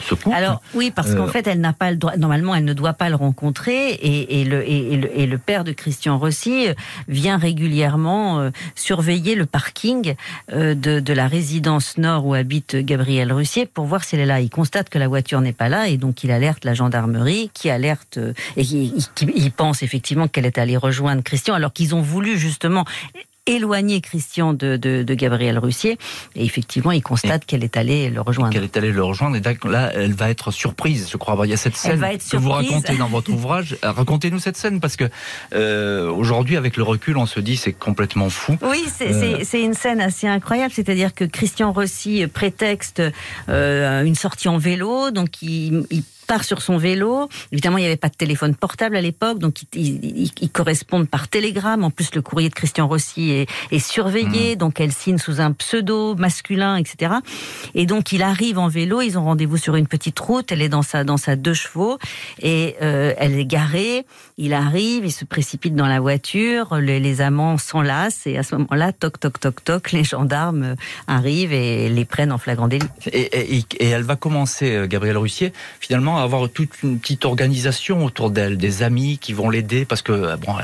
ce 0.00 0.14
couple. 0.14 0.34
Alors, 0.34 0.62
oui, 0.74 0.90
parce 0.90 1.14
qu'en 1.14 1.26
fait, 1.26 1.46
elle 1.46 1.60
n'a 1.60 1.72
pas 1.72 1.90
le 1.90 1.96
droit, 1.96 2.16
normalement, 2.16 2.54
elle 2.54 2.64
ne 2.64 2.74
doit 2.74 2.94
pas 2.94 3.08
le 3.08 3.16
rencontrer, 3.16 3.90
et, 3.90 4.40
et, 4.40 4.44
le, 4.44 4.68
et, 4.68 4.96
le, 4.96 5.18
et 5.18 5.26
le 5.26 5.38
père 5.38 5.64
de 5.64 5.72
Christian 5.72 5.89
Christian 5.90 6.18
Rossi 6.18 6.68
euh, 6.68 6.74
vient 7.08 7.36
régulièrement 7.36 8.38
euh, 8.38 8.50
surveiller 8.76 9.34
le 9.34 9.44
parking 9.44 10.14
euh, 10.52 10.76
de, 10.76 11.12
la 11.12 11.26
résidence 11.26 11.98
nord 11.98 12.26
où 12.26 12.34
habite 12.34 12.76
Gabriel 12.76 13.32
Russier 13.32 13.66
pour 13.66 13.86
voir 13.86 14.04
si 14.04 14.14
elle 14.14 14.20
est 14.20 14.26
là. 14.26 14.40
Il 14.40 14.50
constate 14.50 14.88
que 14.88 15.00
la 15.00 15.08
voiture 15.08 15.40
n'est 15.40 15.52
pas 15.52 15.68
là 15.68 15.88
et 15.88 15.96
donc 15.96 16.22
il 16.22 16.30
alerte 16.30 16.64
la 16.64 16.74
gendarmerie 16.74 17.50
qui 17.52 17.70
alerte 17.70 18.20
et 18.56 18.64
qui, 18.64 18.94
il 19.34 19.50
pense 19.50 19.82
effectivement 19.82 20.28
qu'elle 20.28 20.46
est 20.46 20.58
allée 20.58 20.76
rejoindre 20.76 21.24
Christian 21.24 21.54
alors 21.54 21.72
qu'ils 21.72 21.96
ont 21.96 22.02
voulu 22.02 22.38
justement 22.38 22.84
éloigner 23.46 24.00
Christian 24.00 24.52
de, 24.52 24.76
de, 24.76 25.14
Gabriel 25.14 25.58
Russier. 25.58 25.98
Et 26.34 26.44
effectivement, 26.44 26.92
il 26.92 27.02
constate 27.02 27.44
qu'elle 27.46 27.64
est 27.64 27.76
allée 27.76 28.10
le 28.10 28.20
rejoindre. 28.20 28.52
Qu'elle 28.52 28.64
est 28.64 28.76
allée 28.76 28.92
le 28.92 29.02
rejoindre. 29.02 29.36
Et 29.36 29.68
là, 29.68 29.90
elle 29.94 30.12
va 30.12 30.30
être 30.30 30.50
surprise, 30.50 31.08
je 31.10 31.16
crois. 31.16 31.36
Il 31.44 31.50
y 31.50 31.54
a 31.54 31.56
cette 31.56 31.76
scène 31.76 32.00
que 32.30 32.36
vous 32.36 32.50
racontez 32.50 32.96
dans 32.96 33.08
votre 33.08 33.30
ouvrage. 33.32 33.76
Euh, 33.84 33.92
racontez-nous 33.92 34.38
cette 34.38 34.56
scène 34.56 34.80
parce 34.80 34.96
que 34.96 35.04
euh, 35.54 36.10
aujourd'hui, 36.10 36.56
avec 36.56 36.76
le 36.76 36.82
recul, 36.82 37.16
on 37.16 37.26
se 37.26 37.40
dit 37.40 37.56
c'est 37.56 37.72
complètement 37.72 38.30
fou. 38.30 38.56
Oui, 38.62 38.84
c'est 38.94 39.12
euh, 39.12 39.64
une 39.64 39.74
scène 39.74 40.00
assez 40.00 40.26
incroyable. 40.26 40.72
C'est-à-dire 40.74 41.14
que 41.14 41.24
Christian 41.24 41.72
Rossi 41.72 42.26
prétexte 42.26 43.02
une 43.48 44.14
sortie 44.14 44.48
en 44.48 44.58
vélo, 44.58 45.10
donc 45.10 45.42
il, 45.42 45.84
il 45.90 46.02
part 46.30 46.44
sur 46.44 46.62
son 46.62 46.78
vélo. 46.78 47.28
Évidemment, 47.50 47.78
il 47.78 47.80
n'y 47.80 47.88
avait 47.88 47.96
pas 47.96 48.08
de 48.08 48.14
téléphone 48.14 48.54
portable 48.54 48.94
à 48.94 49.00
l'époque, 49.00 49.40
donc 49.40 49.62
ils, 49.74 50.30
correspondent 50.52 51.08
par 51.08 51.26
télégramme. 51.26 51.82
En 51.82 51.90
plus, 51.90 52.14
le 52.14 52.22
courrier 52.22 52.48
de 52.48 52.54
Christian 52.54 52.86
Rossi 52.86 53.32
est, 53.32 53.50
est 53.72 53.80
surveillé, 53.80 54.54
mmh. 54.54 54.58
donc 54.58 54.80
elle 54.80 54.92
signe 54.92 55.18
sous 55.18 55.40
un 55.40 55.50
pseudo 55.50 56.14
masculin, 56.14 56.76
etc. 56.76 57.14
Et 57.74 57.84
donc, 57.84 58.12
il 58.12 58.22
arrive 58.22 58.60
en 58.60 58.68
vélo. 58.68 59.00
Ils 59.00 59.18
ont 59.18 59.24
rendez-vous 59.24 59.56
sur 59.56 59.74
une 59.74 59.88
petite 59.88 60.20
route. 60.20 60.52
Elle 60.52 60.62
est 60.62 60.68
dans 60.68 60.82
sa 60.82 61.02
dans 61.02 61.16
sa 61.16 61.34
deux 61.34 61.52
chevaux 61.52 61.98
et 62.40 62.76
euh, 62.80 63.12
elle 63.18 63.36
est 63.36 63.44
garée. 63.44 64.06
Il 64.38 64.52
arrive, 64.52 65.04
il 65.04 65.12
se 65.12 65.24
précipite 65.24 65.74
dans 65.74 65.88
la 65.88 65.98
voiture. 65.98 66.76
Les, 66.76 67.00
les 67.00 67.20
amants 67.22 67.58
s'enlacent 67.58 68.28
et 68.28 68.38
à 68.38 68.44
ce 68.44 68.54
moment-là, 68.54 68.92
toc 68.92 69.18
toc 69.18 69.40
toc 69.40 69.64
toc, 69.64 69.90
les 69.90 70.04
gendarmes 70.04 70.76
arrivent 71.08 71.52
et 71.52 71.88
les 71.88 72.04
prennent 72.04 72.30
en 72.30 72.38
flagrant 72.38 72.68
délit. 72.68 72.86
Et, 73.10 73.56
et, 73.56 73.64
et 73.80 73.88
elle 73.88 74.04
va 74.04 74.14
commencer, 74.14 74.76
euh, 74.76 74.86
Gabriel 74.86 75.18
Russier, 75.18 75.52
finalement 75.80 76.19
avoir 76.22 76.48
toute 76.48 76.82
une 76.82 76.98
petite 76.98 77.24
organisation 77.24 78.04
autour 78.04 78.30
d'elle, 78.30 78.56
des 78.56 78.82
amis 78.82 79.18
qui 79.18 79.32
vont 79.32 79.50
l'aider, 79.50 79.84
parce 79.84 80.02
que 80.02 80.12
euh, 80.12 80.36
bon, 80.36 80.54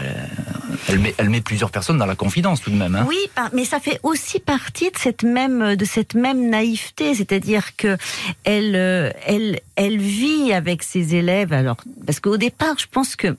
elle, 0.89 0.99
met, 0.99 1.15
elle 1.19 1.31
met 1.31 1.41
plusieurs 1.41 1.71
personnes 1.71 1.99
dans 1.99 2.07
la 2.07 2.15
confidence 2.15 2.61
tout 2.61 2.71
de 2.71 2.77
même. 2.77 2.95
Hein. 2.95 3.05
Oui, 3.09 3.19
mais 3.53 3.65
ça 3.65 3.81
fait 3.81 3.99
aussi 4.03 4.41
partie 4.41 4.91
de 4.91 4.99
cette 4.99 5.23
même 5.23 5.77
de 5.77 5.85
cette 5.85 6.15
même 6.15 6.49
naïveté, 6.49 7.15
c'est-à-dire 7.15 7.77
que 7.77 7.97
elle 8.45 8.77
euh, 8.77 9.11
elle 9.27 9.61
elle 9.77 9.99
vit 9.99 10.53
avec 10.53 10.83
ses 10.83 11.15
élèves. 11.15 11.53
Alors 11.53 11.77
parce 12.05 12.21
qu'au 12.21 12.37
départ, 12.37 12.77
je 12.79 12.87
pense 12.91 13.17
que 13.17 13.37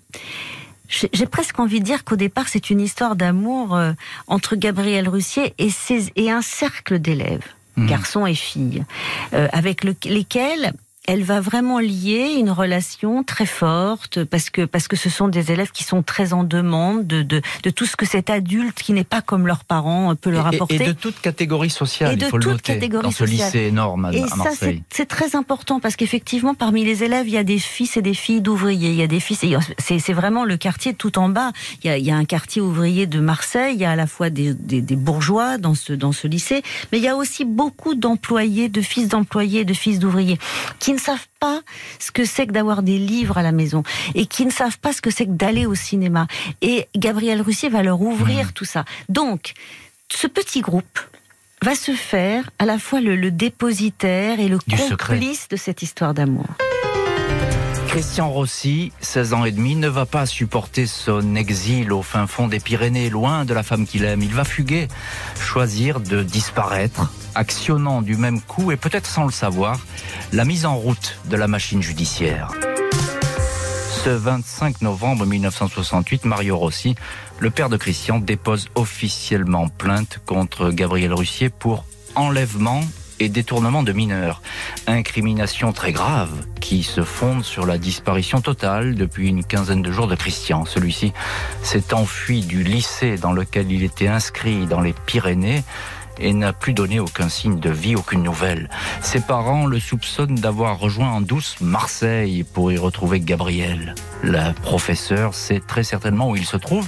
j'ai 0.90 1.26
presque 1.26 1.60
envie 1.60 1.80
de 1.80 1.86
dire 1.86 2.06
qu'au 2.06 2.16
départ, 2.16 2.48
c'est 2.48 2.70
une 2.70 2.80
histoire 2.80 3.16
d'amour 3.16 3.76
euh, 3.76 3.92
entre 4.28 4.56
Gabriel 4.56 5.10
Russier 5.10 5.54
et, 5.58 5.70
ses, 5.70 6.14
et 6.16 6.32
un 6.32 6.42
cercle 6.42 7.00
d'élèves, 7.00 7.44
mmh. 7.76 7.88
garçons 7.88 8.26
et 8.26 8.36
filles, 8.36 8.86
avec 9.34 9.84
lesquels 9.84 10.74
elle 11.08 11.24
va 11.24 11.40
vraiment 11.40 11.80
lier 11.80 12.36
une 12.38 12.52
relation 12.52 13.24
très 13.24 13.46
forte 13.46 14.26
parce 14.26 14.50
que 14.50 14.66
parce 14.66 14.90
que 14.90 14.98
ce 14.98 15.10
sont 15.10 15.30
des 15.30 15.54
élèves 15.54 15.72
qui 15.72 15.86
sont 15.86 16.04
très 16.04 16.34
en 16.34 16.44
demande 16.44 17.08
de 17.08 17.24
de, 17.24 17.42
de 17.64 17.70
tout 17.70 17.86
ce 17.86 17.96
que 17.96 18.06
cet 18.06 18.30
adulte 18.30 18.78
qui 18.78 18.92
n'est 18.92 19.06
pas 19.06 19.22
comme 19.22 19.48
leurs 19.48 19.64
parents 19.64 20.14
peut 20.16 20.30
leur 20.30 20.46
apporter 20.48 20.76
et, 20.76 20.88
de 20.88 20.92
toute 20.92 21.20
catégorie 21.22 21.70
sociale. 21.70 22.14
Et 22.14 22.16
de 22.18 22.26
il 22.26 22.30
faut 22.30 22.38
toute 22.38 22.46
le 22.46 22.52
noter, 22.52 22.74
catégorie 22.74 23.04
dans 23.04 23.12
ce 23.12 23.24
lycée 23.24 23.60
énorme 23.68 24.06
à, 24.06 24.12
et 24.12 24.28
ça 24.28 24.52
c'est 24.90 25.06
très 25.06 25.38
important 25.38 25.80
parce 25.80 25.96
qu'effectivement 25.96 26.54
parmi 26.54 26.84
les 26.84 27.06
élèves 27.06 27.28
il 27.28 27.34
y 27.34 27.38
a 27.38 27.46
des 27.46 27.58
fils 27.58 27.96
et 27.96 28.02
des 28.02 28.14
filles 28.14 28.42
d'ouvriers. 28.42 28.90
Il 28.90 28.96
y 28.96 29.04
a 29.04 29.08
des 29.08 29.22
fils 29.22 29.46
c'est 29.78 30.00
c'est 30.00 30.14
vraiment 30.14 30.44
le 30.44 30.58
quartier 30.58 30.94
tout 30.94 31.18
en 31.18 31.30
bas. 31.30 31.54
Il 31.84 31.88
y 31.88 31.90
a 31.90 31.98
il 31.98 32.06
y 32.06 32.12
a 32.12 32.18
un 32.18 32.26
quartier 32.26 32.62
ouvrier 32.62 33.08
de 33.08 33.22
Marseille. 33.22 33.76
Il 33.76 33.80
y 33.80 33.86
a 33.86 33.92
à 33.92 33.96
la 33.96 34.08
fois 34.08 34.30
des, 34.30 34.54
des, 34.54 34.82
des 34.82 34.96
bourgeois 34.98 35.58
dans 35.58 35.74
ce 35.74 35.94
dans 35.94 36.12
ce 36.12 36.28
lycée, 36.28 36.64
mais 36.92 36.98
il 36.98 37.04
y 37.06 37.08
a 37.08 37.16
aussi 37.16 37.46
beaucoup 37.46 37.96
d'employés, 37.96 38.68
de 38.68 38.82
fils 38.82 39.08
d'employés, 39.08 39.64
de 39.64 39.74
fils 39.74 40.00
d'ouvriers 40.00 40.38
qui 40.80 40.97
ne 40.98 41.02
savent 41.02 41.28
pas 41.40 41.62
ce 42.00 42.12
que 42.12 42.26
c'est 42.26 42.48
que 42.48 42.52
d'avoir 42.52 42.84
des 42.84 42.98
livres 42.98 43.38
à 43.38 43.44
la 43.44 43.52
maison 43.52 43.84
et 44.16 44.26
qui 44.26 44.46
ne 44.46 44.52
savent 44.52 44.80
pas 44.80 44.94
ce 44.94 45.02
que 45.02 45.12
c'est 45.12 45.26
que 45.26 45.32
d'aller 45.32 45.66
au 45.66 45.76
cinéma. 45.76 46.28
Et 46.62 46.88
Gabriel 46.96 47.42
Russier 47.42 47.70
va 47.70 47.84
leur 47.84 48.02
ouvrir 48.02 48.48
mmh. 48.48 48.52
tout 48.52 48.66
ça. 48.66 48.84
Donc, 49.10 49.54
ce 50.12 50.28
petit 50.28 50.62
groupe 50.62 51.00
va 51.64 51.76
se 51.76 51.94
faire 51.94 52.50
à 52.60 52.66
la 52.66 52.78
fois 52.78 53.02
le, 53.02 53.32
dépositaire 53.32 54.40
et 54.40 54.48
le 54.48 54.60
complice 54.60 55.48
de 55.50 55.56
cette 55.56 55.82
histoire 55.82 56.14
d'amour. 56.14 56.46
Christian 57.88 58.30
Rossi, 58.30 58.92
16 59.00 59.34
ans 59.34 59.46
et 59.46 59.52
demi, 59.52 59.76
ne 59.76 59.88
va 59.88 60.06
pas 60.06 60.26
supporter 60.26 60.86
son 60.86 61.36
exil 61.36 61.94
au 61.94 62.02
fin 62.02 62.28
fond 62.28 62.48
des 62.48 62.60
Pyrénées, 62.60 63.10
loin 63.10 63.46
de 63.46 63.54
la 63.54 63.64
femme 63.64 63.88
qu'il 63.88 64.04
aime. 64.04 64.22
Il 64.22 64.34
va 64.34 64.44
fuguer, 64.44 64.88
choisir 65.40 66.00
de 66.00 66.22
disparaître, 66.22 67.12
actionnant 67.34 68.02
du 68.02 68.18
même 68.18 68.42
coup 68.42 68.72
et 68.72 68.78
peut-être 68.78 69.08
sans 69.08 69.24
le 69.24 69.32
savoir, 69.32 69.80
la 70.34 70.44
mise 70.44 70.66
en 70.66 70.76
route 70.76 71.18
de 71.26 71.38
la 71.38 71.48
machine 71.48 71.82
judiciaire. 71.82 72.52
Ce 74.04 74.10
25 74.10 74.82
novembre 74.82 75.26
1968, 75.26 76.26
Mario 76.26 76.58
Rossi, 76.58 76.96
le 77.40 77.50
père 77.50 77.70
de 77.70 77.78
Christian, 77.78 78.20
dépose 78.20 78.68
officiellement 78.76 79.70
plainte 79.70 80.20
contre 80.26 80.72
Gabriel 80.72 81.14
Russier 81.14 81.50
pour 81.50 81.86
enlèvement 82.16 82.82
et 83.20 83.30
détournement 83.30 83.84
de 83.84 83.94
mineurs. 83.94 84.42
Incrimination 84.88 85.74
très 85.74 85.92
grave 85.92 86.32
qui 86.60 86.84
se 86.84 87.04
fonde 87.04 87.44
sur 87.44 87.66
la 87.66 87.78
disparition 87.78 88.42
totale 88.42 88.96
depuis 88.96 89.30
une 89.30 89.44
quinzaine 89.44 89.82
de 89.82 89.92
jours 89.92 90.08
de 90.08 90.16
Christian. 90.16 90.66
Celui-ci 90.66 91.14
s'est 91.64 91.94
enfui 91.94 92.42
du 92.42 92.64
lycée 92.64 93.18
dans 93.18 93.32
lequel 93.32 93.72
il 93.72 93.84
était 93.84 94.08
inscrit 94.08 94.66
dans 94.66 94.82
les 94.82 94.94
Pyrénées 94.94 95.64
et 96.20 96.34
n'a 96.34 96.54
plus 96.54 96.74
donné 96.74 97.00
aucun 97.00 97.30
signe 97.30 97.60
de 97.60 97.70
vie, 97.70 97.96
aucune 97.96 98.24
nouvelle. 98.24 98.70
Ses 99.02 99.20
parents 99.20 99.66
le 99.66 99.80
soupçonnent 99.80 100.36
d'avoir 100.36 100.80
rejoint 100.80 101.12
en 101.12 101.22
douce 101.22 101.58
Marseille 101.62 102.44
pour 102.44 102.72
y 102.72 102.78
retrouver 102.78 103.20
Gabriel. 103.20 103.96
La 104.24 104.54
professeure 104.54 105.36
sait 105.36 105.62
très 105.66 105.84
certainement 105.84 106.30
où 106.30 106.36
il 106.36 106.46
se 106.46 106.58
trouve. 106.58 106.88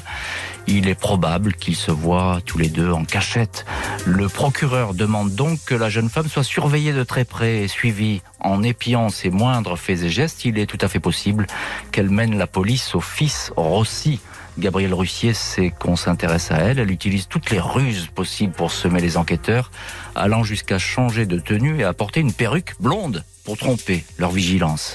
Il 0.71 0.87
est 0.87 0.93
probable 0.93 1.53
qu'ils 1.53 1.75
se 1.75 1.89
voient 1.89 2.41
tous 2.45 2.59
les 2.59 2.69
deux 2.69 2.91
en 2.91 3.03
cachette. 3.03 3.65
Le 4.05 4.29
procureur 4.29 4.93
demande 4.93 5.33
donc 5.33 5.57
que 5.65 5.73
la 5.73 5.89
jeune 5.89 6.09
femme 6.09 6.27
soit 6.27 6.43
surveillée 6.43 6.93
de 6.93 7.03
très 7.03 7.25
près 7.25 7.63
et 7.63 7.67
suivie. 7.67 8.21
En 8.39 8.61
épiant 8.61 9.09
ses 9.09 9.31
moindres 9.31 9.79
faits 9.79 10.03
et 10.03 10.09
gestes, 10.09 10.45
il 10.45 10.59
est 10.59 10.67
tout 10.67 10.77
à 10.81 10.87
fait 10.87 10.99
possible 10.99 11.47
qu'elle 11.91 12.11
mène 12.11 12.37
la 12.37 12.45
police 12.45 12.93
au 12.93 13.01
fils 13.01 13.51
Rossi. 13.55 14.19
Gabrielle 14.59 14.93
Russier 14.93 15.33
sait 15.33 15.71
qu'on 15.71 15.95
s'intéresse 15.95 16.51
à 16.51 16.57
elle. 16.57 16.77
Elle 16.77 16.91
utilise 16.91 17.27
toutes 17.27 17.49
les 17.49 17.59
ruses 17.59 18.07
possibles 18.13 18.53
pour 18.53 18.71
semer 18.71 19.01
les 19.01 19.17
enquêteurs, 19.17 19.71
allant 20.13 20.43
jusqu'à 20.43 20.77
changer 20.77 21.25
de 21.25 21.39
tenue 21.39 21.79
et 21.79 21.83
apporter 21.83 22.19
une 22.19 22.33
perruque 22.33 22.75
blonde 22.79 23.23
pour 23.43 23.57
tromper 23.57 24.03
leur 24.19 24.29
vigilance. 24.29 24.93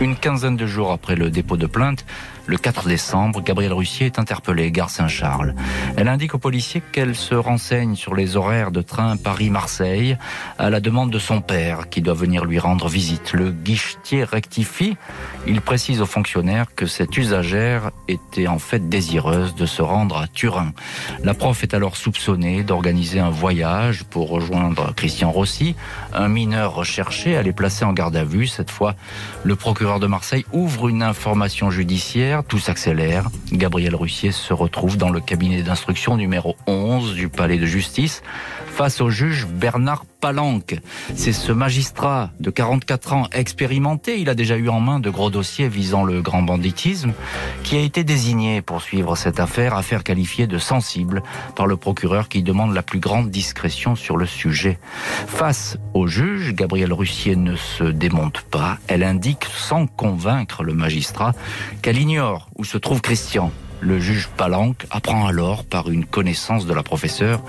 Une 0.00 0.16
quinzaine 0.16 0.56
de 0.56 0.66
jours 0.66 0.90
après 0.90 1.14
le 1.14 1.30
dépôt 1.30 1.56
de 1.56 1.66
plainte, 1.66 2.04
le 2.46 2.56
4 2.56 2.88
décembre, 2.88 3.40
Gabrielle 3.42 3.72
Russier 3.72 4.06
est 4.06 4.18
interpellée, 4.18 4.70
gare 4.70 4.90
Saint-Charles. 4.90 5.54
Elle 5.96 6.08
indique 6.08 6.34
aux 6.34 6.38
policiers 6.38 6.82
qu'elle 6.92 7.14
se 7.14 7.34
renseigne 7.34 7.94
sur 7.94 8.14
les 8.14 8.36
horaires 8.36 8.72
de 8.72 8.82
train 8.82 9.16
Paris-Marseille 9.16 10.16
à 10.58 10.68
la 10.68 10.80
demande 10.80 11.10
de 11.10 11.18
son 11.18 11.40
père 11.40 11.88
qui 11.88 12.02
doit 12.02 12.14
venir 12.14 12.44
lui 12.44 12.58
rendre 12.58 12.88
visite. 12.88 13.32
Le 13.32 13.50
guichetier 13.50 14.24
rectifie. 14.24 14.96
Il 15.46 15.60
précise 15.60 16.00
aux 16.00 16.06
fonctionnaires 16.06 16.66
que 16.74 16.86
cette 16.86 17.16
usagère 17.16 17.90
était 18.08 18.48
en 18.48 18.58
fait 18.58 18.88
désireuse 18.88 19.54
de 19.54 19.66
se 19.66 19.82
rendre 19.82 20.16
à 20.16 20.26
Turin. 20.26 20.72
La 21.22 21.34
prof 21.34 21.62
est 21.62 21.74
alors 21.74 21.96
soupçonnée 21.96 22.62
d'organiser 22.64 23.20
un 23.20 23.30
voyage 23.30 24.04
pour 24.04 24.30
rejoindre 24.30 24.92
Christian 24.94 25.30
Rossi, 25.30 25.76
un 26.12 26.28
mineur 26.28 26.74
recherché. 26.74 27.30
Elle 27.30 27.46
est 27.46 27.52
placée 27.52 27.84
en 27.84 27.92
garde 27.92 28.16
à 28.16 28.24
vue. 28.24 28.46
Cette 28.46 28.70
fois, 28.70 28.94
le 29.44 29.54
procureur 29.56 30.00
de 30.00 30.06
Marseille 30.06 30.44
ouvre 30.52 30.88
une 30.88 31.02
information 31.02 31.70
judiciaire 31.70 32.31
tout 32.40 32.58
s'accélère. 32.58 33.28
Gabriel 33.52 33.94
Russier 33.94 34.32
se 34.32 34.54
retrouve 34.54 34.96
dans 34.96 35.10
le 35.10 35.20
cabinet 35.20 35.62
d'instruction 35.62 36.16
numéro 36.16 36.56
11 36.66 37.14
du 37.14 37.28
palais 37.28 37.58
de 37.58 37.66
justice 37.66 38.22
face 38.82 39.00
au 39.00 39.10
juge 39.10 39.46
Bernard 39.46 40.04
Palanque. 40.20 40.80
C'est 41.14 41.32
ce 41.32 41.52
magistrat 41.52 42.30
de 42.40 42.50
44 42.50 43.12
ans 43.12 43.28
expérimenté, 43.30 44.18
il 44.18 44.28
a 44.28 44.34
déjà 44.34 44.56
eu 44.56 44.68
en 44.68 44.80
main 44.80 44.98
de 44.98 45.08
gros 45.08 45.30
dossiers 45.30 45.68
visant 45.68 46.02
le 46.02 46.20
grand 46.20 46.42
banditisme, 46.42 47.12
qui 47.62 47.76
a 47.76 47.80
été 47.80 48.02
désigné 48.02 48.60
pour 48.60 48.82
suivre 48.82 49.14
cette 49.14 49.38
affaire, 49.38 49.76
affaire 49.76 50.02
qualifiée 50.02 50.48
de 50.48 50.58
sensible 50.58 51.22
par 51.54 51.68
le 51.68 51.76
procureur 51.76 52.28
qui 52.28 52.42
demande 52.42 52.74
la 52.74 52.82
plus 52.82 52.98
grande 52.98 53.30
discrétion 53.30 53.94
sur 53.94 54.16
le 54.16 54.26
sujet. 54.26 54.80
Face 55.28 55.78
au 55.94 56.08
juge, 56.08 56.52
Gabrielle 56.52 56.92
Russier 56.92 57.36
ne 57.36 57.54
se 57.54 57.84
démonte 57.84 58.40
pas, 58.40 58.78
elle 58.88 59.04
indique 59.04 59.44
sans 59.44 59.86
convaincre 59.86 60.64
le 60.64 60.74
magistrat 60.74 61.34
qu'elle 61.82 62.00
ignore 62.00 62.48
où 62.56 62.64
se 62.64 62.78
trouve 62.78 63.00
Christian. 63.00 63.52
Le 63.82 63.98
juge 63.98 64.28
Palanque 64.28 64.86
apprend 64.92 65.26
alors, 65.26 65.64
par 65.64 65.90
une 65.90 66.04
connaissance 66.04 66.66
de 66.66 66.72
la 66.72 66.84
professeure, 66.84 67.42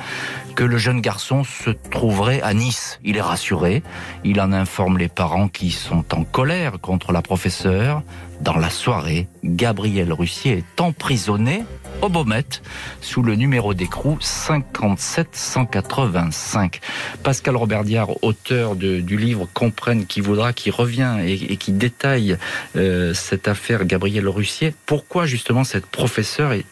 que 0.56 0.64
le 0.64 0.80
jeune 0.80 1.00
garçon 1.00 1.44
se 1.44 1.70
trouverait 1.70 2.42
à 2.42 2.56
Nice. 2.56 3.00
Il 3.04 3.18
est 3.18 3.22
rassuré, 3.22 3.84
il 4.24 4.42
en 4.42 4.52
informe 4.52 4.98
les 4.98 5.10
parents 5.10 5.48
qui 5.48 5.70
sont 5.70 6.04
en 6.12 6.24
colère 6.24 6.80
contre 6.82 7.12
la 7.12 7.22
professeure. 7.22 8.02
Dans 8.44 8.58
la 8.58 8.70
soirée, 8.70 9.28
Gabriel 9.46 10.12
Russier 10.12 10.58
est 10.58 10.82
emprisonné 10.82 11.64
au 12.02 12.10
Baumette 12.10 12.62
sous 13.00 13.24
le 13.24 13.36
numéro 13.36 13.74
d'écrou 13.74 14.18
57185. 14.20 16.82
Pascal 17.24 17.56
Robert 17.56 17.86
Diard, 17.86 18.22
auteur 18.22 18.76
du 18.76 19.18
livre 19.18 19.48
Comprenne 19.54 20.06
qui 20.06 20.20
voudra, 20.20 20.52
qui 20.52 20.72
revient 20.72 21.20
et, 21.26 21.56
qui 21.56 21.72
détaille 21.72 22.36
euh, 22.76 23.14
cette 23.14 23.48
affaire 23.48 23.86
Gabriel 23.86 24.28
Russier. 24.28 24.76
Pourquoi 24.86 25.26
justement 25.26 25.64
cette 25.64 25.86
professeure 25.86 26.52
est, 26.52 26.66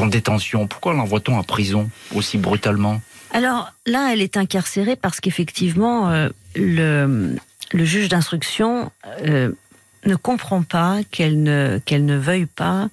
en 0.00 0.06
détention? 0.06 0.66
Pourquoi 0.66 0.92
l'envoie-t-on 0.92 1.38
à 1.38 1.44
prison 1.44 1.88
aussi 2.16 2.36
brutalement? 2.36 3.00
Alors 3.30 3.72
là, 3.86 4.12
elle 4.12 4.22
est 4.22 4.36
incarcérée 4.36 4.96
parce 4.96 5.20
qu'effectivement, 5.20 6.10
euh, 6.10 6.30
le, 6.56 7.36
le, 7.72 7.84
juge 7.84 8.08
d'instruction 8.08 8.90
euh, 9.24 9.52
ne 10.06 10.16
comprend 10.16 10.62
pas 10.62 11.00
qu'elle 11.10 11.42
ne, 11.42 11.80
qu'elle 11.84 12.04
ne 12.04 12.16
veuille 12.16 12.46
pas 12.46 12.88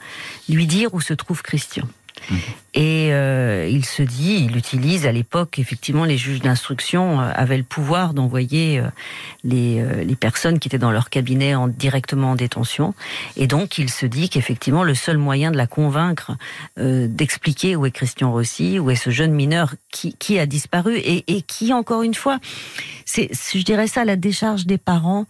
lui 0.50 0.68
dire 0.68 0.94
où 0.94 1.02
se 1.02 1.14
trouve 1.14 1.42
Christian. 1.42 1.88
Mhm. 2.30 2.38
Et 2.76 3.14
euh, 3.14 3.68
il 3.70 3.86
se 3.86 4.02
dit, 4.02 4.48
il 4.50 4.58
utilise 4.58 5.06
à 5.06 5.12
l'époque, 5.12 5.60
effectivement, 5.60 6.06
les 6.06 6.18
juges 6.18 6.40
d'instruction 6.40 7.22
euh, 7.22 7.32
avaient 7.36 7.58
le 7.58 7.64
pouvoir 7.64 8.16
d'envoyer 8.16 8.80
euh, 8.80 8.88
les, 9.44 10.04
les, 10.04 10.16
personnes 10.16 10.58
qui 10.58 10.70
étaient 10.70 10.80
dans 10.80 10.92
leur 10.92 11.12
cabinet 11.12 11.54
en, 11.54 11.68
directement 11.68 12.32
en 12.32 12.36
détention. 12.36 12.96
Et 13.38 13.46
donc, 13.46 13.78
il 13.78 13.92
se 13.92 14.08
dit 14.08 14.30
qu'effectivement, 14.30 14.84
le 14.84 14.96
seul 14.96 15.18
moyen 15.18 15.52
de 15.52 15.58
la 15.58 15.68
convaincre 15.68 16.32
d'expliquer 16.78 17.76
où 17.76 17.86
est 17.86 17.92
Christian 17.92 18.32
Rossi, 18.32 18.80
où 18.80 18.90
est 18.90 18.96
ce 18.96 19.10
jeune 19.10 19.34
mineur 19.34 19.76
qui, 19.92 20.14
qui 20.14 20.40
a 20.40 20.46
disparu 20.46 20.98
et, 20.98 21.24
et 21.36 21.42
qui, 21.42 21.74
encore 21.74 22.02
une 22.04 22.16
fois, 22.16 22.40
c'est, 23.06 23.30
je 23.54 23.64
dirais 23.64 23.88
ça, 23.88 24.06
la 24.06 24.16
décharge 24.16 24.66
des 24.66 24.78
parents 24.78 25.26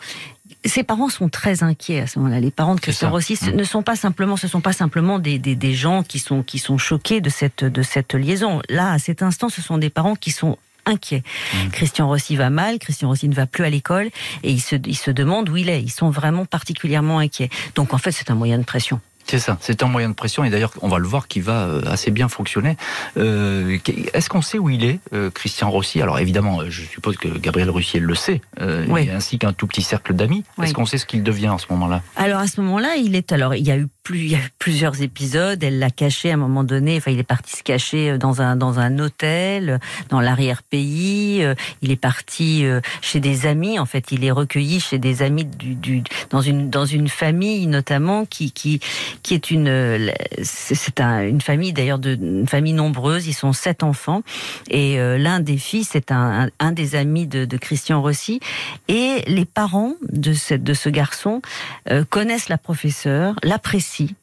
ses 0.65 0.84
parents 0.84 1.10
sont 1.10 1.30
très 1.30 1.63
inquiets 1.63 2.02
à 2.02 2.08
ce 2.08 2.19
moment-là. 2.19 2.39
Les 2.39 2.52
parents 2.52 2.76
de 2.76 2.80
Christian 2.80 3.12
Rossi 3.12 3.38
mmh. 3.41 3.52
ne 3.52 3.63
sont 3.63 3.84
pas 3.84 3.95
simplement, 3.95 4.38
ce 4.38 4.47
sont 4.47 4.62
pas 4.62 4.73
simplement 4.73 5.19
des, 5.19 5.39
des, 5.39 5.56
des, 5.56 5.73
gens 5.73 6.04
qui 6.04 6.19
sont 6.19 6.43
qui 6.43 6.60
sont 6.60 6.78
choqués 6.78 7.21
de 7.21 7.30
cette 7.30 7.63
de 7.63 7.82
cette 7.82 8.13
liaison. 8.13 8.62
Là, 8.69 8.91
à 8.91 8.99
cet 8.99 9.21
instant, 9.21 9.49
ce 9.49 9.62
sont 9.62 9.78
des 9.78 9.89
parents 9.89 10.15
qui 10.15 10.32
sont 10.32 10.58
inquiets. 10.86 11.23
Mmh. 11.54 11.69
Christian 11.69 12.08
Rossi 12.08 12.36
va 12.36 12.49
mal, 12.49 12.80
Christian 12.80 13.10
Rossi 13.10 13.28
ne 13.28 13.34
va 13.34 13.45
plus 13.45 13.63
à 13.63 13.69
l'école 13.69 14.10
et 14.43 14.52
ils 14.52 14.62
se, 14.62 14.76
ils 14.86 14.97
se 14.97 15.12
demandent 15.12 15.49
où 15.49 15.58
il 15.58 15.69
est. 15.69 15.82
Ils 15.82 15.91
sont 15.91 16.10
vraiment 16.10 16.45
particulièrement 16.45 17.19
inquiets. 17.19 17.49
Donc 17.76 17.93
en 17.93 17.97
fait, 17.97 18.12
c'est 18.12 18.32
un 18.32 18.36
moyen 18.36 18.58
de 18.58 18.63
pression. 18.63 18.99
C'est 19.25 19.39
ça, 19.39 19.57
c'est 19.62 19.81
un 19.83 19.88
moyen 19.88 20.09
de 20.09 20.13
pression 20.13 20.43
et 20.43 20.49
d'ailleurs 20.49 20.73
on 20.81 20.89
va 20.89 20.99
le 20.99 21.07
voir 21.07 21.27
qui 21.27 21.39
va 21.39 21.63
euh, 21.63 21.81
assez 21.86 22.12
bien 22.12 22.27
fonctionner. 22.27 22.75
Euh, 23.17 23.77
Est-ce 24.13 24.29
qu'on 24.29 24.41
sait 24.41 24.59
où 24.59 24.69
il 24.69 24.83
est, 24.83 24.99
euh, 25.13 25.29
Christian 25.31 25.69
Rossi? 25.71 26.01
Alors 26.01 26.19
évidemment, 26.19 26.59
euh, 26.62 26.69
je 26.69 26.83
suppose 26.83 27.17
que 27.17 27.29
Gabriel 27.29 27.69
Russier 27.69 27.99
le 27.99 28.15
sait, 28.15 28.41
euh, 28.59 28.86
oui. 28.89 29.09
ainsi 29.09 29.39
qu'un 29.39 29.53
tout 29.53 29.65
petit 29.65 29.81
cercle 29.81 30.13
d'amis. 30.13 30.43
Est-ce 30.62 30.73
qu'on 30.73 30.86
sait 30.86 30.97
ce 30.97 31.05
qu'il 31.05 31.23
devient 31.23 31.49
en 31.49 31.57
ce 31.57 31.67
moment-là? 31.71 32.01
Alors 32.15 32.39
à 32.39 32.47
ce 32.47 32.59
moment-là, 32.62 32.95
il 32.97 33.15
est 33.15 33.31
alors 33.31 33.55
il 33.55 33.65
y 33.65 33.71
a 33.71 33.77
eu 33.77 33.88
plus, 34.03 34.19
il 34.19 34.31
y 34.31 34.36
a 34.36 34.39
eu 34.39 34.49
plusieurs 34.59 35.01
épisodes. 35.01 35.63
Elle 35.63 35.79
l'a 35.79 35.89
caché 35.89 36.29
à 36.31 36.33
un 36.33 36.38
moment 36.38 36.65
donné. 36.65 36.97
Enfin, 36.97 37.12
il 37.12 37.19
est 37.19 37.23
parti 37.23 37.55
se 37.55 37.63
cacher 37.63 38.17
dans 38.17 38.41
un 38.41 38.57
dans 38.57 38.79
un 38.79 38.99
hôtel 38.99 39.79
dans 40.09 40.19
l'arrière-pays. 40.19 41.45
Il 41.81 41.91
est 41.91 41.95
parti 41.95 42.65
chez 43.01 43.19
des 43.21 43.45
amis. 43.45 43.79
En 43.79 43.86
fait, 43.86 44.12
il 44.12 44.25
est 44.25 44.31
recueilli 44.31 44.81
chez 44.81 44.99
des 44.99 45.21
amis 45.21 45.45
du, 45.45 45.75
du 45.75 46.03
dans 46.29 46.41
une 46.41 46.69
dans 46.69 46.86
une 46.86 47.07
famille 47.07 47.65
notamment 47.67 48.25
qui 48.25 48.51
qui 48.51 48.81
qui 49.21 49.34
est 49.34 49.52
une 49.52 50.12
c'est 50.41 50.99
un, 50.99 51.21
une 51.21 51.41
famille 51.41 51.73
d'ailleurs 51.73 51.99
de 51.99 52.15
une 52.15 52.47
famille 52.47 52.73
nombreuse. 52.73 53.28
Ils 53.28 53.34
sont 53.34 53.54
sept 53.54 53.84
enfants 53.84 54.23
et 54.69 54.99
euh, 54.99 55.17
l'un 55.17 55.39
des 55.39 55.58
fils 55.58 55.95
est 55.95 56.12
un, 56.12 56.49
un, 56.60 56.71
des 56.71 56.95
amis 56.95 57.28
de, 57.28 57.45
de, 57.45 57.58
Christian 57.58 58.02
Rossi 58.02 58.39
et 58.88 59.23
les 59.28 59.45
parents 59.45 59.93
de 60.10 60.34
cette 60.34 60.63
de 60.63 60.73
ce 60.73 60.89
garçon 60.89 61.41
euh, 61.89 62.04
connaissent 62.04 62.49
la 62.49 62.58
professeure, 62.58 63.36
l'apprécient 63.43 64.15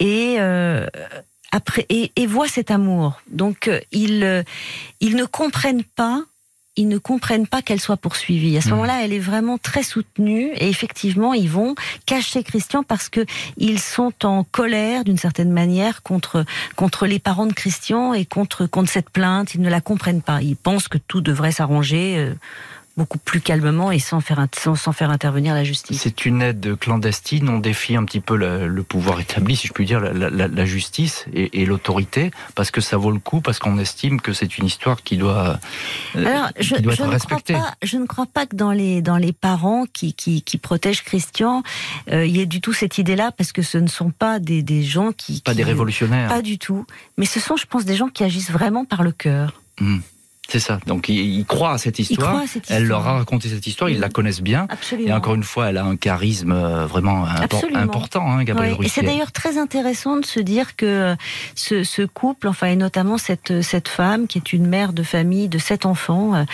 et 0.00 0.36
euh, 0.38 0.86
après 1.52 1.86
et, 1.88 2.12
et 2.16 2.26
voient 2.26 2.48
cet 2.48 2.70
amour. 2.70 3.20
Donc 3.30 3.70
ils 3.92 4.44
ils 5.00 5.16
ne 5.16 5.24
comprennent 5.24 5.84
pas 5.84 6.24
ils 6.78 6.88
ne 6.88 6.98
comprennent 6.98 7.48
pas 7.48 7.60
qu'elle 7.60 7.80
soit 7.80 7.96
poursuivie. 7.96 8.56
À 8.56 8.60
ce 8.60 8.68
mmh. 8.68 8.70
moment-là, 8.70 9.04
elle 9.04 9.12
est 9.12 9.18
vraiment 9.18 9.58
très 9.58 9.82
soutenue 9.82 10.52
et 10.54 10.68
effectivement, 10.68 11.34
ils 11.34 11.50
vont 11.50 11.74
cacher 12.06 12.44
Christian 12.44 12.84
parce 12.84 13.08
que 13.08 13.26
ils 13.56 13.80
sont 13.80 14.12
en 14.24 14.44
colère 14.44 15.02
d'une 15.02 15.18
certaine 15.18 15.50
manière 15.50 16.02
contre 16.02 16.44
contre 16.76 17.06
les 17.06 17.18
parents 17.18 17.46
de 17.46 17.52
Christian 17.52 18.14
et 18.14 18.24
contre 18.24 18.66
contre 18.66 18.90
cette 18.90 19.10
plainte. 19.10 19.54
Ils 19.54 19.60
ne 19.60 19.68
la 19.68 19.80
comprennent 19.80 20.22
pas. 20.22 20.40
Ils 20.40 20.56
pensent 20.56 20.88
que 20.88 20.98
tout 20.98 21.20
devrait 21.20 21.52
s'arranger. 21.52 22.16
Euh, 22.16 22.34
beaucoup 22.98 23.18
plus 23.18 23.40
calmement 23.40 23.92
et 23.92 24.00
sans 24.00 24.20
faire, 24.20 24.44
sans, 24.52 24.92
faire 24.92 25.10
intervenir 25.10 25.54
la 25.54 25.62
justice. 25.62 26.00
C'est 26.02 26.26
une 26.26 26.42
aide 26.42 26.76
clandestine, 26.78 27.48
on 27.48 27.60
défie 27.60 27.94
un 27.94 28.04
petit 28.04 28.20
peu 28.20 28.36
le 28.36 28.82
pouvoir 28.82 29.20
établi, 29.20 29.54
si 29.54 29.68
je 29.68 29.72
puis 29.72 29.86
dire, 29.86 30.00
la, 30.00 30.28
la, 30.28 30.48
la 30.48 30.64
justice 30.66 31.24
et, 31.32 31.62
et 31.62 31.64
l'autorité, 31.64 32.32
parce 32.56 32.72
que 32.72 32.80
ça 32.80 32.96
vaut 32.96 33.12
le 33.12 33.20
coup, 33.20 33.40
parce 33.40 33.60
qu'on 33.60 33.78
estime 33.78 34.20
que 34.20 34.32
c'est 34.32 34.58
une 34.58 34.66
histoire 34.66 35.02
qui 35.02 35.16
doit, 35.16 35.60
euh, 36.16 36.26
Alors, 36.26 36.50
je, 36.58 36.74
doit 36.76 36.94
être 36.94 37.06
respectée. 37.06 37.54
Pas, 37.54 37.74
je 37.82 37.96
ne 37.98 38.06
crois 38.06 38.26
pas 38.26 38.46
que 38.46 38.56
dans 38.56 38.72
les, 38.72 39.00
dans 39.00 39.16
les 39.16 39.32
parents 39.32 39.84
qui, 39.92 40.12
qui, 40.12 40.42
qui 40.42 40.58
protègent 40.58 41.04
Christian, 41.04 41.62
euh, 42.10 42.26
il 42.26 42.36
y 42.36 42.40
ait 42.40 42.46
du 42.46 42.60
tout 42.60 42.72
cette 42.72 42.98
idée-là, 42.98 43.30
parce 43.30 43.52
que 43.52 43.62
ce 43.62 43.78
ne 43.78 43.86
sont 43.86 44.10
pas 44.10 44.40
des, 44.40 44.62
des 44.62 44.82
gens 44.82 45.12
qui... 45.12 45.40
Pas 45.42 45.54
des 45.54 45.62
révolutionnaires. 45.62 46.28
Pas 46.28 46.42
du 46.42 46.58
tout. 46.58 46.84
Mais 47.16 47.26
ce 47.26 47.38
sont, 47.38 47.56
je 47.56 47.66
pense, 47.66 47.84
des 47.84 47.94
gens 47.94 48.08
qui 48.08 48.24
agissent 48.24 48.50
vraiment 48.50 48.84
par 48.84 49.04
le 49.04 49.12
cœur. 49.12 49.62
Mmh. 49.80 49.98
C'est 50.50 50.60
ça. 50.60 50.78
Donc 50.86 51.10
il, 51.10 51.44
croit 51.44 51.72
à 51.72 51.78
cette 51.78 51.98
histoire. 51.98 52.42
Elle 52.70 52.86
leur 52.86 53.06
a 53.06 53.18
raconté 53.18 53.50
cette 53.50 53.66
histoire. 53.66 53.90
Ils 53.90 54.00
la 54.00 54.08
connaissent 54.08 54.40
bien. 54.40 54.66
Absolument. 54.70 55.08
Et 55.10 55.12
encore 55.12 55.34
une 55.34 55.42
fois, 55.42 55.68
elle 55.68 55.76
a 55.76 55.84
un 55.84 55.96
charisme 55.96 56.52
euh, 56.52 56.86
vraiment 56.86 57.26
important, 57.74 58.30
hein, 58.30 58.44
Gabriel 58.44 58.76
Et 58.82 58.88
c'est 58.88 59.02
d'ailleurs 59.02 59.30
très 59.30 59.58
intéressant 59.58 60.16
de 60.16 60.24
se 60.24 60.40
dire 60.40 60.74
que 60.74 60.86
euh, 60.86 61.16
ce, 61.54 61.84
ce, 61.84 62.00
couple, 62.00 62.48
enfin 62.48 62.68
et 62.68 62.76
notamment 62.76 63.18
cette 63.18 63.60
cette 63.60 63.88
femme 63.88 64.26
qui 64.26 64.38
est 64.38 64.54
une 64.54 64.66
mère 64.66 64.94
de 64.94 65.02
famille 65.02 65.48
de 65.48 65.58
sept 65.58 65.84
enfants, 65.84 66.34
euh, 66.34 66.44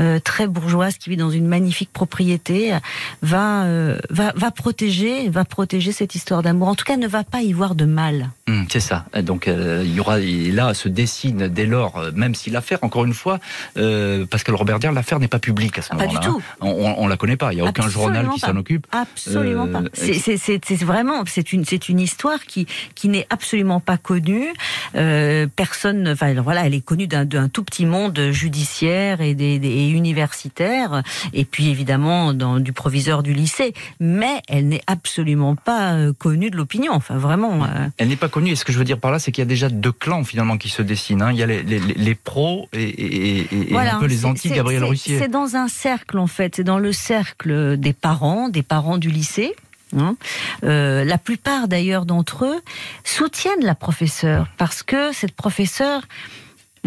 euh 0.00 0.18
très 0.18 0.48
bourgeoise, 0.48 0.96
qui 0.96 1.10
vit 1.10 1.16
dans 1.16 1.30
une 1.30 1.46
magnifique 1.46 1.92
propriété, 1.92 2.76
va 3.22 3.62
euh, 3.62 3.96
va 4.10 4.32
va 4.34 4.50
protéger, 4.50 5.28
va 5.28 5.44
protéger 5.44 5.92
cette 5.92 6.16
histoire 6.16 6.42
d'amour. 6.42 6.66
En 6.66 6.74
tout 6.74 6.84
cas, 6.84 6.96
ne 6.96 7.06
va 7.06 7.22
pas 7.22 7.42
y 7.42 7.52
voir 7.52 7.76
de 7.76 7.84
mal. 7.84 8.30
Hum, 8.48 8.66
c'est 8.68 8.80
ça. 8.80 9.04
Donc 9.22 9.46
il 9.46 9.94
y 9.94 10.00
aura 10.00 10.18
là 10.18 10.74
se 10.74 10.88
dessine 10.88 11.46
dès 11.46 11.66
lors, 11.66 12.02
même 12.12 12.34
si 12.34 12.50
l'affaire, 12.50 12.80
encore 12.82 13.04
une 13.04 13.14
fois 13.14 13.35
euh, 13.76 14.26
Pascal 14.26 14.54
Robert 14.54 14.78
Dier, 14.78 14.90
l'affaire 14.92 15.20
n'est 15.20 15.28
pas 15.28 15.38
publique 15.38 15.78
à 15.78 15.82
ce 15.82 15.94
moment-là. 15.94 16.12
Pas 16.12 16.20
du 16.20 16.26
tout. 16.26 16.42
Hein. 16.60 16.66
On, 16.66 16.94
on, 16.98 17.06
la 17.08 17.16
connaît 17.16 17.36
pas. 17.36 17.52
Il 17.52 17.56
n'y 17.56 17.62
a 17.62 17.64
aucun 17.64 17.88
journal 17.88 18.28
qui 18.30 18.40
s'en 18.40 18.56
occupe. 18.56 18.86
Absolument 18.92 19.68
pas. 19.68 19.80
Euh, 19.80 19.88
c'est 20.36 20.84
vraiment, 20.84 21.22
c'est 21.26 21.52
une, 21.52 21.64
c'est 21.64 21.88
une 21.88 22.00
histoire 22.00 22.44
qui, 22.46 22.66
qui 22.94 23.08
n'est 23.08 23.26
absolument 23.30 23.80
pas 23.80 23.96
connue. 23.96 24.52
Euh, 24.94 25.46
personne, 25.54 26.08
enfin 26.08 26.34
voilà, 26.40 26.66
elle 26.66 26.74
est 26.74 26.84
connue 26.84 27.06
d'un 27.06 27.48
tout 27.48 27.64
petit 27.64 27.86
monde 27.86 28.30
judiciaire 28.30 29.20
et, 29.20 29.34
des, 29.34 29.58
des, 29.58 29.88
universitaire, 29.88 31.02
et 31.32 31.44
puis 31.44 31.68
évidemment 31.68 32.32
dans, 32.34 32.60
du 32.60 32.72
proviseur 32.72 33.22
du 33.22 33.32
lycée. 33.32 33.74
Mais 34.00 34.42
elle 34.48 34.68
n'est 34.68 34.82
absolument 34.86 35.56
pas 35.56 35.92
euh, 35.92 36.12
connue 36.12 36.50
de 36.50 36.56
l'opinion. 36.56 36.92
Enfin 36.92 37.16
vraiment. 37.16 37.64
Euh... 37.64 37.88
Elle 37.98 38.08
n'est 38.08 38.16
pas 38.16 38.28
connue. 38.28 38.50
Et 38.50 38.56
ce 38.56 38.64
que 38.64 38.72
je 38.72 38.78
veux 38.78 38.84
dire 38.84 38.98
par 38.98 39.10
là, 39.10 39.18
c'est 39.18 39.32
qu'il 39.32 39.42
y 39.42 39.46
a 39.46 39.48
déjà 39.48 39.68
deux 39.68 39.92
clans 39.92 40.24
finalement 40.24 40.58
qui 40.58 40.68
se 40.68 40.82
dessinent. 40.82 41.22
Hein. 41.22 41.32
Il 41.32 41.38
y 41.38 41.42
a 41.42 41.46
les, 41.46 41.62
les, 41.62 41.78
les 41.78 42.14
pros 42.14 42.68
et, 42.72 42.82
et, 42.82 43.25
et, 43.26 43.76
un 43.76 43.98
peu 43.98 44.06
les 44.06 44.24
anti-Gabriel 44.24 44.84
Russier. 44.84 45.18
C'est 45.18 45.28
dans 45.28 45.56
un 45.56 45.68
cercle 45.68 46.18
en 46.18 46.26
fait, 46.26 46.56
c'est 46.56 46.64
dans 46.64 46.78
le 46.78 46.92
cercle 46.92 47.76
des 47.76 47.92
parents, 47.92 48.48
des 48.48 48.62
parents 48.62 48.98
du 48.98 49.10
lycée. 49.10 49.54
Hein. 49.96 50.16
Euh, 50.64 51.04
la 51.04 51.16
plupart 51.16 51.68
d'ailleurs 51.68 52.06
d'entre 52.06 52.44
eux 52.44 52.60
soutiennent 53.04 53.64
la 53.64 53.76
professeure 53.76 54.48
parce 54.58 54.82
que 54.82 55.12
cette 55.12 55.32
professeure 55.32 56.02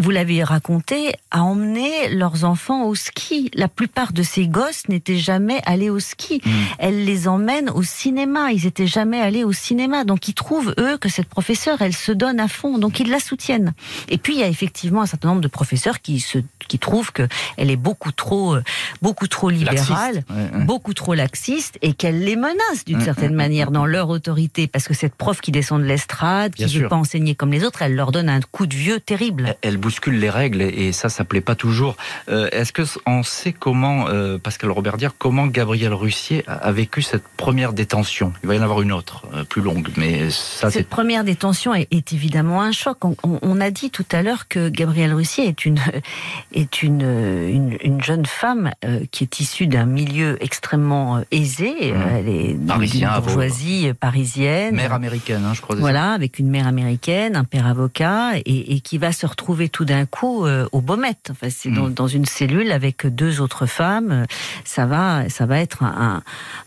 vous 0.00 0.10
l'avez 0.10 0.42
raconté, 0.42 1.12
a 1.30 1.42
emmené 1.42 2.08
leurs 2.10 2.44
enfants 2.44 2.84
au 2.84 2.94
ski. 2.94 3.50
La 3.54 3.68
plupart 3.68 4.12
de 4.12 4.22
ces 4.22 4.48
gosses 4.48 4.88
n'étaient 4.88 5.18
jamais 5.18 5.60
allés 5.66 5.90
au 5.90 6.00
ski. 6.00 6.40
Mm. 6.44 6.50
Elle 6.78 7.04
les 7.04 7.28
emmène 7.28 7.70
au 7.70 7.82
cinéma. 7.82 8.52
Ils 8.52 8.66
étaient 8.66 8.86
jamais 8.86 9.20
allés 9.20 9.44
au 9.44 9.52
cinéma. 9.52 10.04
Donc 10.04 10.26
ils 10.28 10.34
trouvent, 10.34 10.74
eux, 10.78 10.96
que 10.98 11.08
cette 11.08 11.28
professeure, 11.28 11.82
elle 11.82 11.94
se 11.94 12.12
donne 12.12 12.40
à 12.40 12.48
fond. 12.48 12.78
Donc 12.78 12.98
ils 13.00 13.10
la 13.10 13.20
soutiennent. 13.20 13.72
Et 14.08 14.18
puis 14.18 14.34
il 14.34 14.40
y 14.40 14.42
a 14.42 14.48
effectivement 14.48 15.02
un 15.02 15.06
certain 15.06 15.28
nombre 15.28 15.40
de 15.40 15.48
professeurs 15.48 16.00
qui 16.00 16.20
se, 16.20 16.38
qui 16.68 16.78
trouvent 16.78 17.12
que 17.12 17.28
elle 17.56 17.70
est 17.70 17.76
beaucoup 17.76 18.12
trop, 18.12 18.54
euh, 18.56 18.62
beaucoup 19.02 19.28
trop 19.28 19.50
libérale, 19.50 20.14
Laxiste. 20.16 20.30
Ouais, 20.30 20.58
ouais. 20.58 20.64
beaucoup 20.64 20.94
trop 20.94 21.14
laxiste 21.14 21.78
et 21.82 21.92
qu'elle 21.92 22.20
les 22.24 22.36
menace 22.36 22.84
d'une 22.86 22.98
Mm, 22.98 23.04
certaine 23.04 23.32
mm, 23.32 23.36
manière 23.36 23.70
dans 23.70 23.86
leur 23.86 24.08
autorité. 24.08 24.66
Parce 24.66 24.86
que 24.88 24.94
cette 24.94 25.14
prof 25.14 25.40
qui 25.40 25.50
descend 25.52 25.80
de 25.82 25.86
l'estrade, 25.86 26.54
qui 26.54 26.64
ne 26.64 26.68
veut 26.68 26.88
pas 26.88 26.96
enseigner 26.96 27.34
comme 27.34 27.50
les 27.52 27.64
autres, 27.64 27.82
elle 27.82 27.94
leur 27.94 28.12
donne 28.12 28.28
un 28.28 28.40
coup 28.40 28.66
de 28.66 28.74
vieux 28.74 29.00
terrible. 29.00 29.56
Elle- 29.62 29.70
Elle 29.70 29.78
bouscule 29.90 30.20
les 30.20 30.30
règles 30.30 30.62
et 30.62 30.92
ça, 30.92 31.08
ça 31.08 31.24
plaît 31.24 31.40
pas 31.40 31.56
toujours. 31.56 31.96
Euh, 32.28 32.48
Est-ce 32.52 32.72
que 32.72 32.82
on 33.06 33.24
sait 33.24 33.52
comment, 33.52 34.06
euh, 34.08 34.38
Pascal 34.38 34.70
Roberdière, 34.70 35.14
comment 35.18 35.48
Gabriel 35.48 35.92
Russier 35.92 36.44
a, 36.46 36.70
vécu 36.70 37.02
cette 37.02 37.24
première 37.36 37.72
détention? 37.72 38.32
Il 38.44 38.48
va 38.48 38.54
y 38.54 38.58
en 38.60 38.62
avoir 38.62 38.82
une 38.82 38.92
autre, 38.92 39.24
euh, 39.34 39.42
plus 39.42 39.62
longue, 39.62 39.88
mais 39.96 40.30
ça, 40.30 40.70
Cette 40.70 40.88
première 40.88 41.24
détention 41.24 41.74
est, 41.74 41.88
est 41.90 42.12
évidemment 42.12 42.62
un 42.62 42.70
choc. 42.70 43.04
On, 43.04 43.16
on- 43.24 43.40
on 43.42 43.60
a 43.60 43.70
dit 43.72 43.90
tout 43.90 44.04
à 44.12 44.22
l'heure 44.22 44.46
que 44.46 44.68
Gabrielle 44.68 45.12
Russier 45.12 45.48
est 45.48 45.64
une 45.64 45.80
est 46.52 46.82
une 46.84 47.00
une, 47.00 47.76
une 47.82 48.00
jeune 48.02 48.26
femme 48.26 48.70
euh, 48.84 49.00
qui 49.10 49.24
est 49.24 49.40
issue 49.40 49.66
d'un 49.66 49.86
milieu 49.86 50.36
extrêmement 50.40 51.16
euh, 51.16 51.22
aisé. 51.32 51.72
Mmh. 51.92 51.96
Elle 52.16 52.28
est 52.28 52.66
Parisien, 52.66 53.18
bourgeoisie 53.18 53.88
euh, 53.88 53.94
parisienne. 53.94 54.76
mère 54.76 54.92
américaine, 54.92 55.42
hein, 55.44 55.52
je 55.54 55.60
crois. 55.62 55.74
c'est 55.74 55.80
ça 55.80 55.84
Voilà, 55.88 56.12
avec 56.12 56.38
une 56.38 56.48
mère 56.48 56.68
américaine, 56.68 57.34
un 57.34 57.44
père 57.44 57.66
avocat, 57.66 58.36
et, 58.44 58.74
et 58.74 58.80
qui 58.80 58.98
va 58.98 59.10
se 59.12 59.26
retrouver 59.26 59.68
tout 59.70 59.84
d'un 59.84 60.06
coup 60.06 60.44
euh, 60.46 60.68
au 60.72 60.80
Baumette. 60.80 61.28
Enfin, 61.30 61.48
c'est 61.50 61.70
dans, 61.70 61.88
Mm. 61.88 61.94
dans 61.94 62.06
une 62.08 62.24
cellule 62.26 62.72
avec 62.72 63.06
deux 63.06 63.40
autres 63.40 63.66
femmes. 63.66 64.10
Euh, 64.12 64.24
Ça 64.64 64.86
va, 64.86 65.28
ça 65.28 65.46
va 65.46 65.58
être 65.60 65.82
un, 65.82 66.22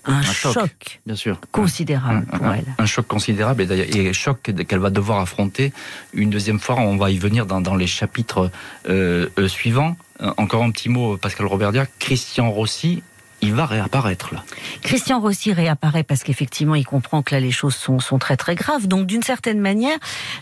un, 0.06 0.14
un 0.14 0.22
choc. 0.22 0.54
choc. 0.54 1.00
Bien 1.06 1.16
sûr. 1.16 1.40
considérable 1.52 2.26
Un- 2.32 2.38
pour 2.38 2.48
elle. 2.54 2.66
un 2.78 2.86
choc 2.86 3.08
considérable 3.08 3.62
et, 3.62 3.66
d'ailleurs- 3.66 3.96
et 3.96 4.14
choc 4.14 4.42
qu'elle 4.68 4.80
va 4.80 4.90
devoir 4.90 5.20
affronter 5.20 5.72
une 6.14 6.30
deuxième 6.30 6.60
fois. 6.60 6.76
On 6.80 6.98
va 6.98 7.12
y 7.12 7.18
venir 7.18 7.46
dans, 7.46 7.62
dans 7.62 7.76
les 7.76 7.88
chapitres 7.88 8.52
euh, 8.90 9.30
euh, 9.38 9.48
suivants. 9.48 9.96
Encore 10.38 10.64
un 10.64 10.72
petit 10.72 10.90
mot, 10.90 11.18
Pascal 11.18 11.46
Roberdière. 11.48 11.86
Christian 12.00 12.50
Rossi, 12.52 13.04
il 13.44 13.54
va 13.54 13.66
réapparaître 13.66 14.34
là. 14.34 14.42
Christian 14.82 15.20
Rossi 15.20 15.52
réapparaît 15.52 16.04
parce 16.04 16.24
qu'effectivement, 16.24 16.76
il 16.76 16.86
comprend 16.86 17.22
que 17.22 17.36
là, 17.36 17.42
les 17.42 17.52
choses 17.52 17.76
sont, 17.76 18.00
sont 18.00 18.18
très 18.18 18.38
très 18.38 18.56
graves. 18.56 18.88
Donc, 18.88 19.06
d'une 19.06 19.22
certaine 19.22 19.60
manière, 19.60 19.98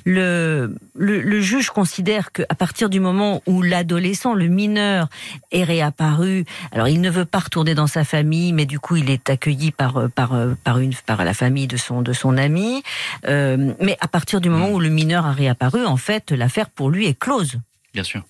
le, 0.06 0.76
le, 0.96 1.20
le 1.20 1.42
juge 1.42 1.72
considère 1.72 2.32
qu'à 2.32 2.56
partir 2.56 2.90
du 2.90 3.00
moment 3.00 3.42
où 3.48 3.64
l'adolescent, 3.64 4.36
le 4.36 4.48
mineur, 4.48 5.08
est 5.52 5.64
réapparu, 5.64 6.46
alors 6.72 6.88
il 6.88 7.02
ne 7.02 7.10
veut 7.10 7.26
pas 7.26 7.40
retourner 7.40 7.74
dans 7.74 7.88
sa 7.88 8.04
famille, 8.04 8.54
mais 8.54 8.68
du 8.68 8.80
coup, 8.80 8.98
il 8.98 9.10
est 9.10 9.30
accueilli 9.32 9.72
par 9.72 10.10
par 10.14 10.34
par 10.64 10.78
une 10.78 10.94
par 10.94 11.26
la 11.26 11.34
famille 11.34 11.68
de 11.68 11.78
son 11.78 12.04
de 12.04 12.14
son 12.14 12.38
ami. 12.38 12.84
Euh, 13.28 13.74
mais 13.82 13.98
à 14.00 14.08
partir 14.08 14.42
du 14.42 14.50
moment 14.50 14.70
où 14.70 14.80
le 14.80 14.90
mineur 14.90 15.26
a 15.26 15.32
réapparu, 15.32 15.86
en 15.86 15.98
fait, 15.98 16.32
l'affaire 16.32 16.70
pour 16.70 16.92
lui 16.92 17.08
est 17.08 17.18
close. 17.18 17.58
Bien 17.94 18.04
sûr. 18.04 18.24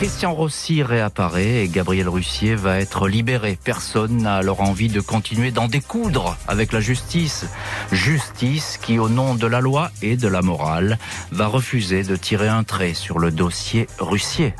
Christian 0.00 0.32
Rossi 0.32 0.82
réapparaît 0.82 1.62
et 1.62 1.68
Gabriel 1.68 2.08
Russier 2.08 2.54
va 2.54 2.80
être 2.80 3.06
libéré. 3.06 3.58
Personne 3.62 4.22
n'a 4.22 4.36
alors 4.36 4.62
envie 4.62 4.88
de 4.88 5.02
continuer 5.02 5.50
d'en 5.50 5.68
découdre 5.68 6.38
avec 6.48 6.72
la 6.72 6.80
justice. 6.80 7.44
Justice 7.92 8.78
qui, 8.80 8.98
au 8.98 9.10
nom 9.10 9.34
de 9.34 9.46
la 9.46 9.60
loi 9.60 9.90
et 10.00 10.16
de 10.16 10.26
la 10.26 10.40
morale, 10.40 10.98
va 11.32 11.48
refuser 11.48 12.02
de 12.02 12.16
tirer 12.16 12.48
un 12.48 12.64
trait 12.64 12.94
sur 12.94 13.18
le 13.18 13.30
dossier 13.30 13.88
Russier. 13.98 14.54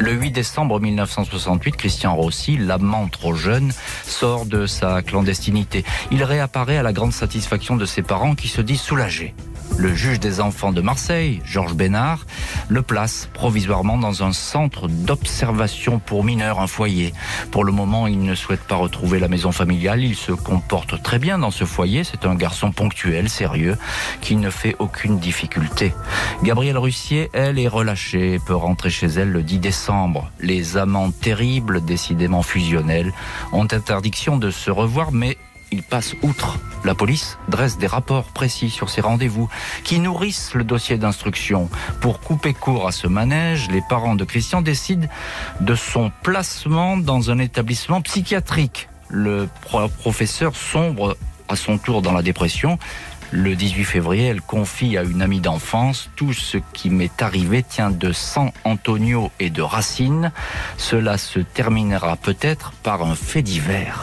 Le 0.00 0.14
8 0.14 0.32
décembre 0.32 0.80
1968, 0.80 1.76
Christian 1.76 2.16
Rossi, 2.16 2.56
l'amant 2.56 3.06
trop 3.06 3.34
jeune, 3.34 3.72
sort 4.02 4.46
de 4.46 4.66
sa 4.66 5.00
clandestinité. 5.02 5.84
Il 6.10 6.24
réapparaît 6.24 6.76
à 6.78 6.82
la 6.82 6.92
grande 6.92 7.12
satisfaction 7.12 7.76
de 7.76 7.86
ses 7.86 8.02
parents 8.02 8.34
qui 8.34 8.48
se 8.48 8.62
disent 8.62 8.80
soulagés. 8.80 9.32
Le 9.78 9.94
juge 9.94 10.20
des 10.20 10.40
enfants 10.40 10.72
de 10.72 10.82
Marseille, 10.82 11.40
Georges 11.44 11.74
Bénard, 11.74 12.26
le 12.68 12.82
place 12.82 13.28
provisoirement 13.32 13.96
dans 13.96 14.22
un 14.22 14.32
centre 14.32 14.88
d'observation 14.88 15.98
pour 15.98 16.22
mineurs, 16.22 16.60
un 16.60 16.66
foyer. 16.66 17.14
Pour 17.50 17.64
le 17.64 17.72
moment, 17.72 18.06
il 18.06 18.22
ne 18.22 18.34
souhaite 18.34 18.60
pas 18.60 18.76
retrouver 18.76 19.18
la 19.18 19.28
maison 19.28 19.52
familiale. 19.52 20.04
Il 20.04 20.14
se 20.14 20.32
comporte 20.32 21.02
très 21.02 21.18
bien 21.18 21.38
dans 21.38 21.50
ce 21.50 21.64
foyer. 21.64 22.04
C'est 22.04 22.26
un 22.26 22.34
garçon 22.34 22.72
ponctuel, 22.72 23.30
sérieux, 23.30 23.78
qui 24.20 24.36
ne 24.36 24.50
fait 24.50 24.76
aucune 24.78 25.18
difficulté. 25.18 25.94
Gabrielle 26.42 26.78
Russier, 26.78 27.30
elle, 27.32 27.58
est 27.58 27.68
relâchée 27.68 28.34
et 28.34 28.38
peut 28.38 28.54
rentrer 28.54 28.90
chez 28.90 29.06
elle 29.06 29.30
le 29.30 29.42
10 29.42 29.58
décembre. 29.58 30.30
Les 30.40 30.76
amants 30.76 31.10
terribles, 31.10 31.84
décidément 31.84 32.42
fusionnels, 32.42 33.12
ont 33.52 33.66
interdiction 33.72 34.36
de 34.36 34.50
se 34.50 34.70
revoir, 34.70 35.12
mais 35.12 35.36
ils 35.72 35.82
passent 35.82 36.14
outre. 36.22 36.58
La 36.84 36.94
police 36.94 37.36
dresse 37.48 37.78
des 37.78 37.86
rapports 37.86 38.24
précis 38.24 38.70
sur 38.70 38.88
ces 38.90 39.00
rendez-vous 39.00 39.48
qui 39.84 39.98
nourrissent 39.98 40.54
le 40.54 40.64
dossier 40.64 40.96
d'instruction. 40.96 41.68
Pour 42.00 42.20
couper 42.20 42.54
court 42.54 42.88
à 42.88 42.92
ce 42.92 43.06
manège, 43.06 43.68
les 43.70 43.82
parents 43.88 44.14
de 44.14 44.24
Christian 44.24 44.62
décident 44.62 45.06
de 45.60 45.74
son 45.74 46.10
placement 46.22 46.96
dans 46.96 47.30
un 47.30 47.38
établissement 47.38 48.00
psychiatrique. 48.00 48.88
Le 49.08 49.48
pro- 49.62 49.88
professeur 49.88 50.56
sombre 50.56 51.16
à 51.48 51.56
son 51.56 51.78
tour 51.78 52.00
dans 52.02 52.12
la 52.12 52.22
dépression. 52.22 52.78
Le 53.32 53.54
18 53.54 53.84
février, 53.84 54.26
elle 54.26 54.40
confie 54.40 54.96
à 54.96 55.02
une 55.02 55.22
amie 55.22 55.40
d'enfance 55.40 56.10
tout 56.16 56.32
ce 56.32 56.58
qui 56.72 56.90
m'est 56.90 57.22
arrivé 57.22 57.62
tient 57.62 57.90
de 57.90 58.12
San 58.12 58.50
Antonio 58.64 59.30
et 59.38 59.50
de 59.50 59.62
Racine. 59.62 60.32
Cela 60.78 61.16
se 61.18 61.38
terminera 61.38 62.16
peut-être 62.16 62.72
par 62.82 63.02
un 63.04 63.14
fait 63.14 63.42
divers. 63.42 64.02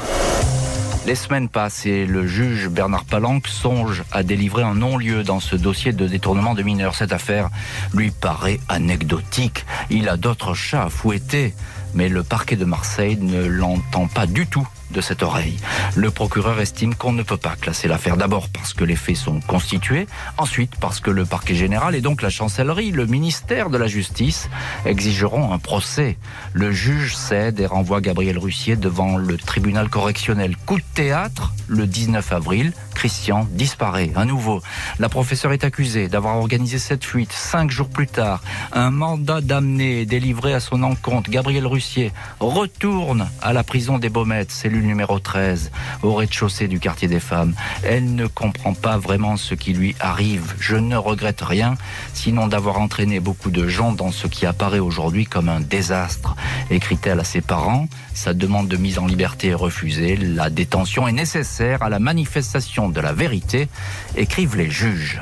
Les 1.07 1.15
semaines 1.15 1.47
passent 1.47 1.85
et 1.85 2.05
le 2.05 2.27
juge 2.27 2.67
Bernard 2.67 3.05
Palanque 3.05 3.47
songe 3.47 4.03
à 4.11 4.23
délivrer 4.23 4.63
un 4.63 4.75
non-lieu 4.75 5.23
dans 5.23 5.39
ce 5.39 5.55
dossier 5.55 5.93
de 5.93 6.05
détournement 6.05 6.53
de 6.53 6.63
mineurs. 6.63 6.95
Cette 6.95 7.13
affaire 7.13 7.49
lui 7.93 8.11
paraît 8.11 8.59
anecdotique. 8.67 9.65
Il 9.89 10.09
a 10.09 10.17
d'autres 10.17 10.53
chats 10.53 10.83
à 10.83 10.89
fouetter. 10.89 11.53
Mais 11.93 12.09
le 12.09 12.23
parquet 12.23 12.57
de 12.57 12.65
Marseille 12.65 13.17
ne 13.21 13.45
l'entend 13.45 14.07
pas 14.07 14.25
du 14.25 14.47
tout 14.47 14.67
de 14.91 15.01
cette 15.01 15.23
oreille. 15.23 15.57
Le 15.95 16.11
procureur 16.11 16.59
estime 16.59 16.95
qu'on 16.95 17.13
ne 17.13 17.23
peut 17.23 17.37
pas 17.37 17.55
classer 17.55 17.87
l'affaire 17.87 18.17
d'abord 18.17 18.49
parce 18.49 18.73
que 18.73 18.83
les 18.83 18.95
faits 18.95 19.17
sont 19.17 19.39
constitués, 19.41 20.07
ensuite 20.37 20.75
parce 20.79 20.99
que 20.99 21.11
le 21.11 21.25
parquet 21.25 21.55
général 21.55 21.95
et 21.95 22.01
donc 22.01 22.21
la 22.21 22.29
chancellerie, 22.29 22.91
le 22.91 23.05
ministère 23.05 23.69
de 23.69 23.77
la 23.77 23.87
Justice 23.87 24.49
exigeront 24.85 25.51
un 25.51 25.59
procès. 25.59 26.17
Le 26.53 26.71
juge 26.71 27.15
cède 27.15 27.59
et 27.59 27.65
renvoie 27.65 28.01
Gabriel 28.01 28.37
Russier 28.37 28.75
devant 28.75 29.17
le 29.17 29.37
tribunal 29.37 29.89
correctionnel. 29.89 30.55
Coup 30.65 30.77
de 30.77 30.83
théâtre, 30.93 31.53
le 31.67 31.87
19 31.87 32.31
avril, 32.31 32.73
Christian 32.97 33.47
disparaît 33.51 34.11
à 34.15 34.25
nouveau. 34.25 34.61
La 34.97 35.07
professeure 35.07 35.53
est 35.53 35.63
accusée 35.63 36.07
d'avoir 36.07 36.37
organisé 36.37 36.79
cette 36.79 37.05
fuite. 37.05 37.31
Cinq 37.31 37.69
jours 37.69 37.89
plus 37.89 38.07
tard, 38.07 38.41
un 38.73 38.89
mandat 38.89 39.41
d'amener 39.41 40.01
est 40.01 40.05
délivré 40.05 40.53
à 40.53 40.59
son 40.59 40.81
encontre. 40.81 41.29
Gabriel 41.29 41.67
Russier 41.67 42.11
retourne 42.39 43.29
à 43.41 43.53
la 43.53 43.63
prison 43.63 43.99
des 43.99 44.09
Baumettes, 44.09 44.51
numéro 44.81 45.19
13, 45.19 45.71
au 46.03 46.13
rez-de-chaussée 46.13 46.67
du 46.67 46.79
quartier 46.79 47.07
des 47.07 47.19
femmes. 47.19 47.53
Elle 47.83 48.15
ne 48.15 48.27
comprend 48.27 48.73
pas 48.73 48.97
vraiment 48.97 49.37
ce 49.37 49.55
qui 49.55 49.73
lui 49.73 49.95
arrive. 49.99 50.55
Je 50.59 50.75
ne 50.75 50.95
regrette 50.95 51.41
rien, 51.41 51.75
sinon 52.13 52.47
d'avoir 52.47 52.79
entraîné 52.79 53.19
beaucoup 53.19 53.51
de 53.51 53.67
gens 53.67 53.91
dans 53.91 54.11
ce 54.11 54.27
qui 54.27 54.45
apparaît 54.45 54.79
aujourd'hui 54.79 55.25
comme 55.25 55.49
un 55.49 55.59
désastre. 55.59 56.35
Écrit-elle 56.69 57.19
à 57.19 57.23
ses 57.23 57.41
parents, 57.41 57.87
sa 58.13 58.33
demande 58.33 58.67
de 58.67 58.77
mise 58.77 58.99
en 58.99 59.05
liberté 59.05 59.49
est 59.49 59.53
refusée. 59.53 60.15
La 60.17 60.49
détention 60.49 61.07
est 61.07 61.13
nécessaire 61.13 61.83
à 61.83 61.89
la 61.89 61.99
manifestation 61.99 62.89
de 62.89 63.01
la 63.01 63.13
vérité, 63.13 63.67
écrivent 64.15 64.55
les 64.55 64.69
juges. 64.69 65.21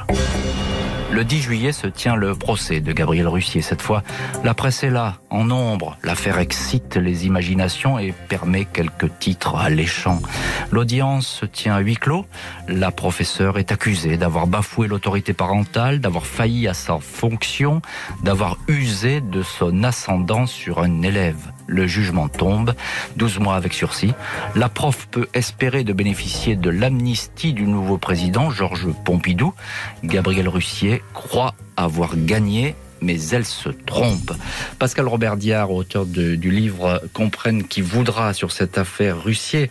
Le 1.11 1.23
10 1.23 1.41
juillet 1.41 1.71
se 1.71 1.87
tient 1.87 2.15
le 2.15 2.35
procès 2.35 2.81
de 2.81 2.91
Gabriel 2.91 3.27
Russier. 3.27 3.61
Cette 3.61 3.81
fois, 3.81 4.03
la 4.43 4.53
presse 4.53 4.83
est 4.83 4.89
là, 4.89 5.15
en 5.29 5.45
nombre. 5.45 5.97
L'affaire 6.03 6.39
excite 6.39 6.97
les 6.97 7.25
imaginations 7.25 7.99
et 7.99 8.13
permet 8.27 8.65
quelques 8.65 9.17
titres 9.19 9.55
alléchants. 9.55 10.21
L'audience 10.71 11.27
se 11.27 11.45
tient 11.45 11.75
à 11.75 11.79
huis 11.79 11.95
clos. 11.95 12.25
La 12.67 12.91
professeure 12.91 13.57
est 13.59 13.71
accusée 13.71 14.17
d'avoir 14.17 14.47
bafoué 14.47 14.87
l'autorité 14.87 15.33
parentale, 15.33 15.99
d'avoir 15.99 16.25
failli 16.25 16.67
à 16.67 16.73
sa 16.73 16.99
fonction, 16.99 17.81
d'avoir 18.23 18.57
usé 18.67 19.21
de 19.21 19.43
son 19.43 19.83
ascendant 19.83 20.47
sur 20.47 20.79
un 20.79 21.01
élève. 21.01 21.54
Le 21.67 21.87
jugement 21.87 22.27
tombe, 22.27 22.73
12 23.17 23.39
mois 23.39 23.55
avec 23.55 23.73
sursis. 23.73 24.13
La 24.55 24.69
prof 24.69 25.07
peut 25.09 25.27
espérer 25.33 25.83
de 25.83 25.93
bénéficier 25.93 26.55
de 26.55 26.69
l'amnistie 26.69 27.53
du 27.53 27.63
nouveau 27.63 27.97
président, 27.97 28.51
Georges 28.51 28.87
Pompidou. 29.03 29.53
Gabriel 30.03 30.47
Russier 30.47 31.03
croit 31.13 31.55
avoir 31.77 32.15
gagné 32.15 32.75
mais 33.01 33.21
elle 33.31 33.45
se 33.45 33.69
trompe. 33.69 34.31
Pascal 34.79 35.07
Robert 35.07 35.37
Diard, 35.37 35.69
auteur 35.69 36.05
du 36.05 36.49
livre 36.49 37.03
Comprenne 37.13 37.67
qui 37.67 37.81
voudra 37.81 38.33
sur 38.33 38.51
cette 38.51 38.77
affaire 38.79 39.21
Russier, 39.21 39.69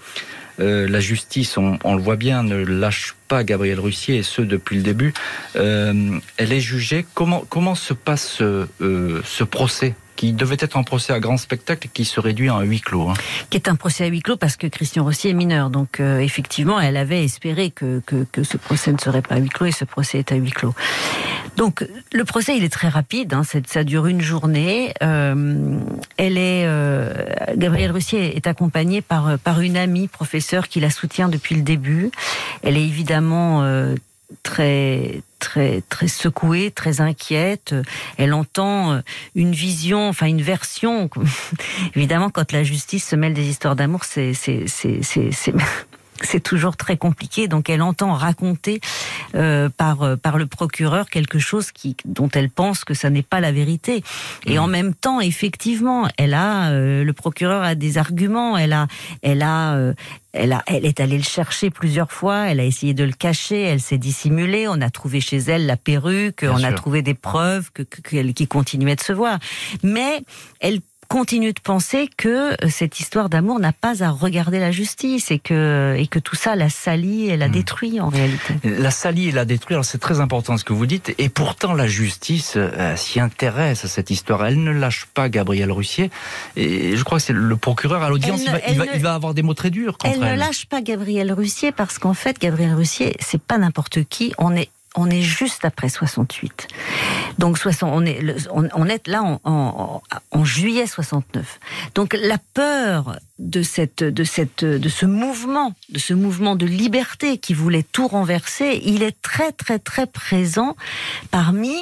euh, 0.60 0.88
la 0.88 1.00
justice, 1.00 1.56
on, 1.56 1.78
le 1.94 2.02
voit 2.02 2.16
bien, 2.16 2.42
ne 2.42 2.56
lâche 2.56 3.16
pas 3.28 3.44
Gabrielle 3.44 3.80
Russier, 3.80 4.18
et 4.18 4.22
ce 4.22 4.42
depuis 4.42 4.76
le 4.76 4.82
début. 4.82 5.12
Euh, 5.56 6.18
elle 6.36 6.52
est 6.52 6.60
jugée. 6.60 7.04
Comment, 7.14 7.44
comment 7.48 7.74
se 7.74 7.92
passe 7.92 8.40
euh, 8.40 8.66
ce 9.24 9.44
procès? 9.44 9.94
Qui 10.16 10.32
devait 10.32 10.56
être 10.58 10.76
un 10.76 10.82
procès 10.82 11.12
à 11.12 11.20
grand 11.20 11.36
spectacle 11.36 11.86
et 11.86 11.90
qui 11.92 12.04
se 12.04 12.20
réduit 12.20 12.48
à 12.48 12.54
un 12.54 12.62
huis 12.62 12.80
clos. 12.80 13.08
Hein. 13.08 13.14
Qui 13.50 13.56
est 13.56 13.68
un 13.68 13.74
procès 13.74 14.04
à 14.04 14.06
huis 14.06 14.22
clos 14.22 14.36
parce 14.36 14.56
que 14.56 14.66
Christian 14.66 15.04
Rossi 15.04 15.28
est 15.28 15.34
mineur. 15.34 15.70
Donc 15.70 16.00
euh, 16.00 16.18
effectivement, 16.18 16.80
elle 16.80 16.96
avait 16.96 17.24
espéré 17.24 17.70
que, 17.70 18.00
que, 18.06 18.42
ce 18.42 18.56
procès 18.56 18.92
ne 18.92 18.98
serait 18.98 19.22
pas 19.22 19.36
à 19.36 19.38
huis 19.38 19.48
clos 19.48 19.66
et 19.66 19.72
ce 19.72 19.84
procès 19.84 20.18
est 20.18 20.32
à 20.32 20.36
huis 20.36 20.50
clos. 20.50 20.74
Donc 21.56 21.86
le 22.12 22.24
procès, 22.24 22.56
il 22.56 22.64
est 22.64 22.72
très 22.72 22.88
rapide. 22.88 23.34
Hein, 23.34 23.42
ça 23.66 23.84
dure 23.84 24.06
une 24.06 24.20
journée. 24.20 24.94
Euh, 25.02 25.78
elle 26.16 26.38
est, 26.38 26.64
euh, 26.66 27.12
Gabrielle 27.56 27.92
Russier 27.92 28.36
est 28.36 28.46
accompagnée 28.46 29.02
par 29.02 29.38
par 29.38 29.60
une 29.60 29.76
amie 29.76 30.08
professeure 30.08 30.68
qui 30.68 30.80
la 30.80 30.90
soutient 30.90 31.28
depuis 31.28 31.54
le 31.54 31.62
début. 31.62 32.10
Elle 32.62 32.76
est 32.76 32.84
évidemment 32.84 33.64
très 34.42 35.22
très 35.44 35.82
très 35.88 36.08
secouée, 36.08 36.70
très 36.70 37.00
inquiète. 37.00 37.74
Elle 38.16 38.32
entend 38.32 38.92
euh, 38.92 39.00
une 39.34 39.52
vision, 39.52 40.08
enfin 40.08 40.26
une 40.26 40.42
version. 40.42 41.08
Évidemment, 41.94 42.30
quand 42.30 42.52
la 42.52 42.64
justice 42.64 43.06
se 43.06 43.16
mêle 43.16 43.34
des 43.34 43.46
histoires 43.46 43.76
d'amour, 43.76 44.04
c'est 44.04 44.34
c'est 44.34 44.66
c'est 44.66 45.54
c'est 46.22 46.42
toujours 46.42 46.76
très 46.76 46.96
compliqué. 46.96 47.48
Donc 47.48 47.68
elle 47.68 47.82
entend 47.82 48.12
raconter 48.12 48.80
euh, 49.34 49.68
par 49.68 50.02
euh, 50.02 50.16
par 50.16 50.38
le 50.38 50.46
procureur 50.46 51.08
quelque 51.10 51.38
chose 51.38 51.72
qui 51.72 51.96
dont 52.04 52.28
elle 52.34 52.50
pense 52.50 52.84
que 52.84 52.94
ça 52.94 53.10
n'est 53.10 53.22
pas 53.22 53.40
la 53.40 53.52
vérité. 53.52 54.02
Et 54.46 54.58
en 54.58 54.66
mmh. 54.66 54.70
même 54.70 54.94
temps, 54.94 55.20
effectivement, 55.20 56.08
elle 56.16 56.34
a 56.34 56.70
euh, 56.70 57.04
le 57.04 57.12
procureur 57.12 57.62
a 57.62 57.74
des 57.74 57.98
arguments. 57.98 58.56
Elle 58.56 58.72
a 58.72 58.86
elle 59.22 59.42
a 59.42 59.74
euh, 59.74 59.94
elle, 60.34 60.52
a, 60.52 60.62
elle 60.66 60.84
est 60.84 61.00
allée 61.00 61.16
le 61.16 61.22
chercher 61.22 61.70
plusieurs 61.70 62.10
fois, 62.10 62.48
elle 62.48 62.58
a 62.58 62.64
essayé 62.64 62.92
de 62.92 63.04
le 63.04 63.12
cacher, 63.12 63.62
elle 63.62 63.80
s'est 63.80 63.98
dissimulée, 63.98 64.66
on 64.68 64.80
a 64.80 64.90
trouvé 64.90 65.20
chez 65.20 65.38
elle 65.38 65.66
la 65.66 65.76
perruque, 65.76 66.44
on 66.44 66.62
a 66.64 66.72
trouvé 66.72 67.02
des 67.02 67.14
preuves 67.14 67.70
que, 67.72 67.82
que, 67.82 68.32
qui 68.32 68.48
continuaient 68.48 68.96
de 68.96 69.00
se 69.00 69.12
voir. 69.12 69.38
Mais 69.84 70.22
elle 70.58 70.80
continue 71.08 71.52
de 71.52 71.60
penser 71.60 72.08
que 72.16 72.52
euh, 72.52 72.68
cette 72.68 73.00
histoire 73.00 73.28
d'amour 73.28 73.58
n'a 73.60 73.72
pas 73.72 74.02
à 74.02 74.10
regarder 74.10 74.58
la 74.58 74.70
justice 74.70 75.30
et 75.30 75.38
que, 75.38 75.94
et 75.98 76.06
que 76.06 76.18
tout 76.18 76.36
ça 76.36 76.56
la 76.56 76.68
salit 76.68 77.28
et 77.28 77.36
la 77.36 77.48
hmm. 77.48 77.52
détruit 77.52 78.00
en 78.00 78.08
réalité. 78.08 78.54
La 78.64 78.90
salit 78.90 79.28
et 79.28 79.32
la 79.32 79.44
détruit, 79.44 79.74
alors 79.74 79.84
c'est 79.84 79.98
très 79.98 80.20
important 80.20 80.56
ce 80.56 80.64
que 80.64 80.72
vous 80.72 80.86
dites, 80.86 81.14
et 81.18 81.28
pourtant 81.28 81.74
la 81.74 81.86
justice 81.86 82.54
euh, 82.56 82.96
s'y 82.96 83.20
intéresse 83.20 83.84
à 83.84 83.88
cette 83.88 84.10
histoire. 84.10 84.44
Elle 84.46 84.62
ne 84.62 84.72
lâche 84.72 85.06
pas 85.06 85.28
Gabriel 85.28 85.70
Russier, 85.70 86.10
et 86.56 86.96
je 86.96 87.04
crois 87.04 87.18
que 87.18 87.24
c'est 87.24 87.32
le 87.32 87.56
procureur 87.56 88.02
à 88.02 88.08
l'audience, 88.08 88.42
il, 88.44 88.84
il, 88.94 89.02
va, 89.02 89.14
avoir 89.14 89.34
des 89.34 89.42
mots 89.42 89.54
très 89.54 89.70
durs 89.70 89.98
contre 89.98 90.14
elle. 90.14 90.22
Elle 90.22 90.34
ne 90.34 90.38
lâche 90.38 90.66
pas 90.66 90.82
Gabriel 90.82 91.32
Russier 91.32 91.72
parce 91.72 91.98
qu'en 91.98 92.14
fait, 92.14 92.38
Gabriel 92.38 92.74
Russier, 92.74 93.16
c'est 93.20 93.40
pas 93.40 93.58
n'importe 93.58 94.04
qui, 94.04 94.32
on 94.38 94.54
est 94.54 94.68
on 94.96 95.10
est 95.10 95.22
juste 95.22 95.64
après 95.64 95.88
68. 95.88 96.68
Donc 97.38 97.58
on 97.82 98.06
est 98.06 98.20
on, 98.52 98.86
est 98.86 99.08
là 99.08 99.22
en, 99.22 100.02
en, 100.30 100.44
juillet 100.44 100.86
69. 100.86 101.58
Donc 101.94 102.16
la 102.20 102.38
peur 102.54 103.18
de 103.38 103.62
cette 103.62 104.04
de 104.04 104.24
cette 104.24 104.64
de 104.64 104.88
ce 104.88 105.06
mouvement, 105.06 105.74
de 105.88 105.98
ce 105.98 106.14
mouvement 106.14 106.54
de 106.54 106.66
liberté 106.66 107.38
qui 107.38 107.54
voulait 107.54 107.82
tout 107.82 108.06
renverser, 108.06 108.80
il 108.84 109.02
est 109.02 109.20
très 109.20 109.52
très 109.52 109.78
très 109.78 110.06
présent 110.06 110.76
parmi 111.30 111.74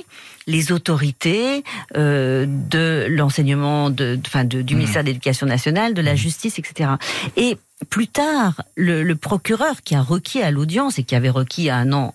les 0.47 0.73
autorités 0.73 1.63
euh, 1.97 2.47
de 2.49 3.07
l'enseignement, 3.09 3.91
de, 3.91 4.19
enfin 4.27 4.45
du 4.45 4.63
mmh. 4.63 4.77
ministère 4.77 5.03
de 5.03 5.09
l'Éducation 5.09 5.47
nationale, 5.47 5.95
de 5.95 6.03
la 6.03 6.15
mmh. 6.15 6.17
justice, 6.17 6.59
etc. 6.59 6.91
Et 7.37 7.57
plus 7.91 8.09
tard, 8.09 8.63
le, 8.77 9.03
le, 9.03 9.17
procureur 9.17 9.83
qui 9.83 9.95
a 9.95 10.03
requis 10.03 10.43
à 10.43 10.51
l'audience 10.51 10.99
et 10.99 11.05
qui 11.05 11.15
avait 11.15 11.31
requis 11.31 11.69
à 11.71 11.77
un 11.77 11.93
an 11.93 12.15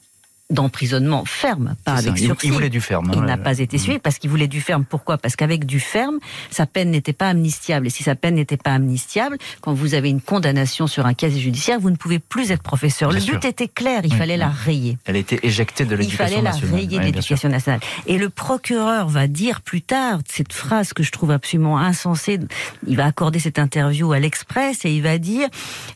d'emprisonnement 0.50 1.26
ferme, 1.26 1.76
pas 1.84 1.96
avec 1.96 2.18
sursis. 2.18 2.48
Il 2.48 2.54
voulait 2.54 2.70
du 2.70 2.80
ferme. 2.80 3.12
Il 3.14 3.22
n'a 3.22 3.38
pas 3.38 3.60
été 3.60 3.78
suivi 3.78 4.00
parce 4.00 4.18
qu'il 4.18 4.30
voulait 4.30 4.48
du 4.48 4.62
ferme. 4.62 4.86
Pourquoi? 4.86 5.18
Parce 5.18 5.36
qu'avec 5.36 5.66
du 5.66 5.82
ferme, 5.82 6.20
sa 6.52 6.66
peine 6.66 6.92
n'était 6.92 7.14
pas 7.14 7.30
amnistiable. 7.30 7.88
Et 7.88 7.90
si 7.90 8.04
sa 8.04 8.16
peine 8.16 8.36
n'était 8.36 8.56
pas 8.56 8.74
amnistiable, 8.74 9.38
quand 9.60 9.74
vous 9.74 9.94
avez 9.94 10.10
une 10.10 10.22
condamnation 10.22 10.88
sur 10.88 11.06
un 11.06 11.14
casier 11.14 11.42
judiciaire, 11.42 11.80
vous 11.82 11.92
ne 11.92 11.98
pouvez 11.98 12.20
plus 12.20 12.52
être 12.52 12.64
professeur. 12.64 13.12
le 13.12 13.20
but 13.20 13.44
était 13.44 13.68
clair, 13.68 14.02
il 14.06 14.14
fallait 14.14 14.38
la 14.38 14.48
rayer. 14.48 14.98
Elle 15.06 15.18
était 15.18 15.40
éjectée 15.44 15.84
de 15.84 15.96
l'éducation 15.96 16.42
nationale. 16.42 16.54
Il 16.56 16.62
fallait 16.62 16.72
la 16.72 16.78
rayer 16.78 17.00
de 17.00 17.04
l'éducation 17.04 17.50
nationale. 17.50 17.82
Et 18.06 18.18
le 18.18 18.30
procureur 18.30 19.10
va 19.10 19.28
dire 19.28 19.62
plus 19.62 19.82
tard 19.82 20.20
cette 20.26 20.54
phrase 20.54 20.94
que 20.94 21.04
je 21.04 21.12
trouve 21.12 21.32
absolument 21.32 21.78
insensée. 21.78 22.40
Il 22.88 22.96
va 22.96 23.06
accorder 23.06 23.40
cette 23.40 23.60
interview 23.60 24.14
à 24.14 24.20
l'Express 24.20 24.86
et 24.86 24.96
il 24.96 25.04
va 25.04 25.18
dire 25.18 25.50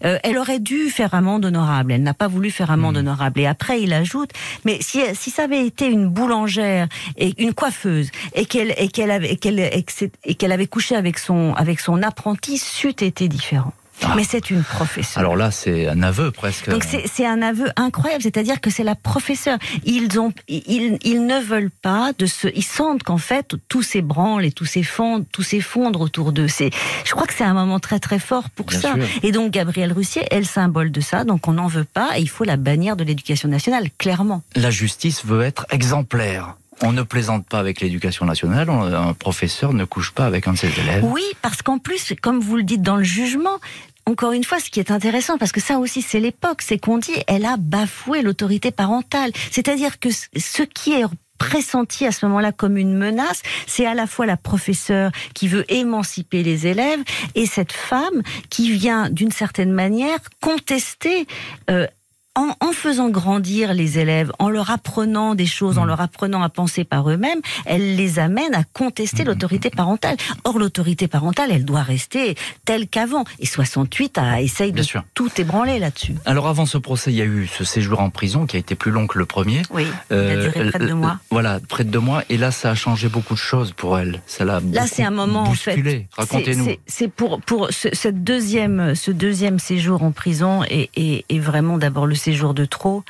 euh, 0.03 0.19
elle 0.23 0.37
aurait 0.37 0.59
dû 0.59 0.89
faire 0.89 1.13
amende 1.13 1.45
honorable. 1.45 1.93
Elle 1.93 2.03
n'a 2.03 2.13
pas 2.13 2.27
voulu 2.27 2.51
faire 2.51 2.69
amende 2.69 2.95
hmm. 2.95 2.99
honorable. 2.99 3.39
Et 3.39 3.47
après, 3.47 3.81
il 3.81 3.93
ajoute 3.93 4.31
mais 4.65 4.77
si, 4.81 5.01
si 5.13 5.29
ça 5.29 5.43
avait 5.43 5.65
été 5.65 5.87
une 5.87 6.07
boulangère 6.07 6.87
et 7.17 7.33
une 7.41 7.53
coiffeuse 7.53 8.09
et 8.33 8.45
qu'elle 8.45 8.73
et 8.77 8.87
qu'elle 8.87 9.11
avait 9.11 9.35
qu'elle 9.35 9.59
et 9.59 10.35
qu'elle 10.35 10.51
avait 10.51 10.67
couché 10.67 10.95
avec 10.95 11.19
son 11.19 11.53
avec 11.55 11.79
son 11.79 12.03
apprenti, 12.03 12.57
c'eût 12.57 12.89
été 12.89 13.27
différent. 13.27 13.73
Ah. 14.03 14.13
Mais 14.15 14.23
c'est 14.23 14.49
une 14.49 14.63
professeure. 14.63 15.19
Alors 15.19 15.35
là, 15.35 15.51
c'est 15.51 15.87
un 15.87 16.01
aveu 16.01 16.31
presque. 16.31 16.69
Donc 16.69 16.83
c'est 16.83 17.25
un 17.25 17.41
aveu 17.41 17.69
incroyable, 17.75 18.23
c'est-à-dire 18.23 18.59
que 18.59 18.69
c'est 18.69 18.83
la 18.83 18.95
professeure. 18.95 19.59
Ils 19.85 20.19
ont, 20.19 20.33
ils, 20.47 20.97
ils 21.03 21.25
ne 21.25 21.39
veulent 21.39 21.71
pas 21.81 22.11
de 22.17 22.25
ce, 22.25 22.47
ils 22.55 22.63
sentent 22.63 23.03
qu'en 23.03 23.17
fait 23.17 23.55
tous 23.69 23.83
s'ébranlent 23.83 24.45
et 24.45 24.51
tous 24.51 24.65
s'effondrent, 24.65 25.25
tous 25.31 25.43
s'effondrent 25.43 26.01
autour 26.01 26.31
d'eux. 26.31 26.47
C'est, 26.47 26.71
je 27.05 27.11
crois 27.11 27.27
que 27.27 27.33
c'est 27.33 27.43
un 27.43 27.53
moment 27.53 27.79
très 27.79 27.99
très 27.99 28.19
fort 28.19 28.49
pour 28.49 28.71
ça. 28.71 28.95
Et 29.23 29.31
donc 29.31 29.51
Gabrielle 29.51 29.93
Russier 29.93 30.23
est 30.31 30.39
le 30.39 30.45
symbole 30.45 30.91
de 30.91 31.01
ça. 31.01 31.23
Donc 31.23 31.47
on 31.47 31.53
n'en 31.53 31.67
veut 31.67 31.85
pas 31.85 32.17
et 32.17 32.21
il 32.21 32.29
faut 32.29 32.43
la 32.43 32.57
bannir 32.57 32.95
de 32.95 33.03
l'éducation 33.03 33.49
nationale, 33.49 33.89
clairement. 33.97 34.41
La 34.55 34.71
justice 34.71 35.25
veut 35.25 35.41
être 35.43 35.65
exemplaire. 35.69 36.55
On 36.83 36.93
ne 36.93 37.03
plaisante 37.03 37.45
pas 37.45 37.59
avec 37.59 37.79
l'éducation 37.79 38.25
nationale, 38.25 38.69
un 38.69 39.13
professeur 39.13 39.73
ne 39.73 39.85
couche 39.85 40.11
pas 40.11 40.25
avec 40.25 40.47
un 40.47 40.53
de 40.53 40.57
ses 40.57 40.79
élèves. 40.79 41.03
Oui, 41.03 41.23
parce 41.41 41.61
qu'en 41.61 41.77
plus, 41.77 42.13
comme 42.21 42.39
vous 42.39 42.57
le 42.57 42.63
dites 42.63 42.81
dans 42.81 42.95
le 42.95 43.03
jugement, 43.03 43.59
encore 44.05 44.31
une 44.31 44.43
fois, 44.43 44.59
ce 44.59 44.69
qui 44.69 44.79
est 44.79 44.91
intéressant, 44.91 45.37
parce 45.37 45.51
que 45.51 45.61
ça 45.61 45.77
aussi 45.77 46.01
c'est 46.01 46.19
l'époque, 46.19 46.61
c'est 46.61 46.79
qu'on 46.79 46.97
dit 46.97 47.13
elle 47.27 47.45
a 47.45 47.57
bafoué 47.57 48.21
l'autorité 48.21 48.71
parentale. 48.71 49.31
C'est-à-dire 49.51 49.99
que 49.99 50.09
ce 50.11 50.63
qui 50.63 50.93
est 50.93 51.05
pressenti 51.37 52.05
à 52.05 52.11
ce 52.11 52.25
moment-là 52.27 52.51
comme 52.51 52.77
une 52.77 52.95
menace, 52.95 53.41
c'est 53.67 53.85
à 53.85 53.93
la 53.93 54.05
fois 54.05 54.25
la 54.25 54.37
professeure 54.37 55.11
qui 55.33 55.47
veut 55.47 55.65
émanciper 55.71 56.43
les 56.43 56.67
élèves 56.67 56.99
et 57.33 57.47
cette 57.47 57.71
femme 57.71 58.21
qui 58.49 58.71
vient 58.71 59.09
d'une 59.09 59.31
certaine 59.31 59.71
manière 59.71 60.19
contester 60.39 61.25
euh, 61.69 61.87
en, 62.35 62.55
en, 62.61 62.71
faisant 62.71 63.09
grandir 63.09 63.73
les 63.73 63.99
élèves, 63.99 64.31
en 64.39 64.49
leur 64.49 64.69
apprenant 64.69 65.35
des 65.35 65.45
choses, 65.45 65.77
en 65.77 65.83
mmh. 65.83 65.87
leur 65.87 66.01
apprenant 66.01 66.41
à 66.41 66.49
penser 66.49 66.85
par 66.85 67.09
eux-mêmes, 67.09 67.41
elle 67.65 67.95
les 67.97 68.19
amène 68.19 68.55
à 68.55 68.63
contester 68.63 69.23
mmh. 69.23 69.27
l'autorité 69.27 69.69
parentale. 69.69 70.15
Or, 70.45 70.57
l'autorité 70.57 71.07
parentale, 71.07 71.49
elle 71.51 71.65
doit 71.65 71.83
rester 71.83 72.35
telle 72.63 72.87
qu'avant. 72.87 73.25
Et 73.39 73.45
68 73.45 74.17
a 74.17 74.41
essayé 74.41 74.71
de 74.71 74.83
tout 75.13 75.29
ébranler 75.37 75.79
là-dessus. 75.79 76.15
Alors, 76.25 76.47
avant 76.47 76.65
ce 76.65 76.77
procès, 76.77 77.11
il 77.11 77.17
y 77.17 77.21
a 77.21 77.25
eu 77.25 77.47
ce 77.47 77.65
séjour 77.65 77.99
en 77.99 78.09
prison 78.09 78.45
qui 78.45 78.55
a 78.55 78.59
été 78.59 78.75
plus 78.75 78.91
long 78.91 79.07
que 79.07 79.19
le 79.19 79.25
premier. 79.25 79.63
Oui, 79.71 79.85
il 80.09 80.15
a 80.15 80.35
duré 80.37 80.59
euh, 80.61 80.69
près 80.69 80.79
de 80.79 80.87
deux 80.87 80.93
mois. 80.93 81.19
Voilà, 81.31 81.59
près 81.67 81.83
de 81.83 81.89
deux 81.89 81.99
mois. 81.99 82.23
Et 82.29 82.37
là, 82.37 82.51
ça 82.51 82.71
a 82.71 82.75
changé 82.75 83.09
beaucoup 83.09 83.33
de 83.33 83.39
choses 83.39 83.73
pour 83.73 83.99
elle. 83.99 84.21
Ça 84.25 84.45
l'a 84.45 84.61
Là, 84.71 84.87
c'est 84.87 85.03
un 85.03 85.11
moment, 85.11 85.43
en 85.43 85.53
fait. 85.53 86.07
Racontez-nous. 86.13 86.67
C'est 86.87 87.09
pour, 87.09 87.41
pour 87.41 87.71
ce, 87.71 87.89
cette 87.91 88.23
deuxième, 88.23 88.95
ce 88.95 89.11
deuxième 89.11 89.59
séjour 89.59 90.03
en 90.03 90.11
prison 90.11 90.63
et, 90.69 90.89
et, 90.95 91.25
et 91.27 91.39
vraiment 91.39 91.77
d'abord 91.77 92.07
le 92.07 92.15
séjours 92.21 92.53
de 92.53 92.65
trop, 92.65 93.03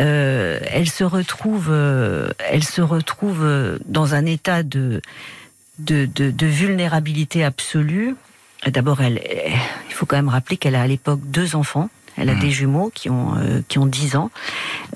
euh, 0.00 0.58
elle 0.70 0.88
se 0.88 1.04
retrouve, 1.04 1.68
euh, 1.70 2.30
elle 2.50 2.64
se 2.64 2.80
retrouve 2.80 3.46
dans 3.86 4.14
un 4.14 4.26
état 4.26 4.62
de, 4.62 5.02
de, 5.78 6.06
de, 6.06 6.46
vulnérabilité 6.46 7.44
absolue. 7.44 8.16
D'abord, 8.66 9.02
elle, 9.02 9.20
il 9.88 9.94
faut 9.94 10.06
quand 10.06 10.16
même 10.16 10.28
rappeler 10.28 10.56
qu'elle 10.56 10.76
a 10.76 10.82
à 10.82 10.86
l'époque 10.86 11.20
deux 11.24 11.56
enfants. 11.56 11.90
Elle 12.16 12.28
a 12.28 12.34
mmh. 12.34 12.40
des 12.40 12.50
jumeaux 12.50 12.90
qui 12.94 13.10
ont 13.10 13.34
euh, 13.36 13.62
qui 13.68 13.78
ont 13.78 13.86
10 13.86 14.16
ans. 14.16 14.30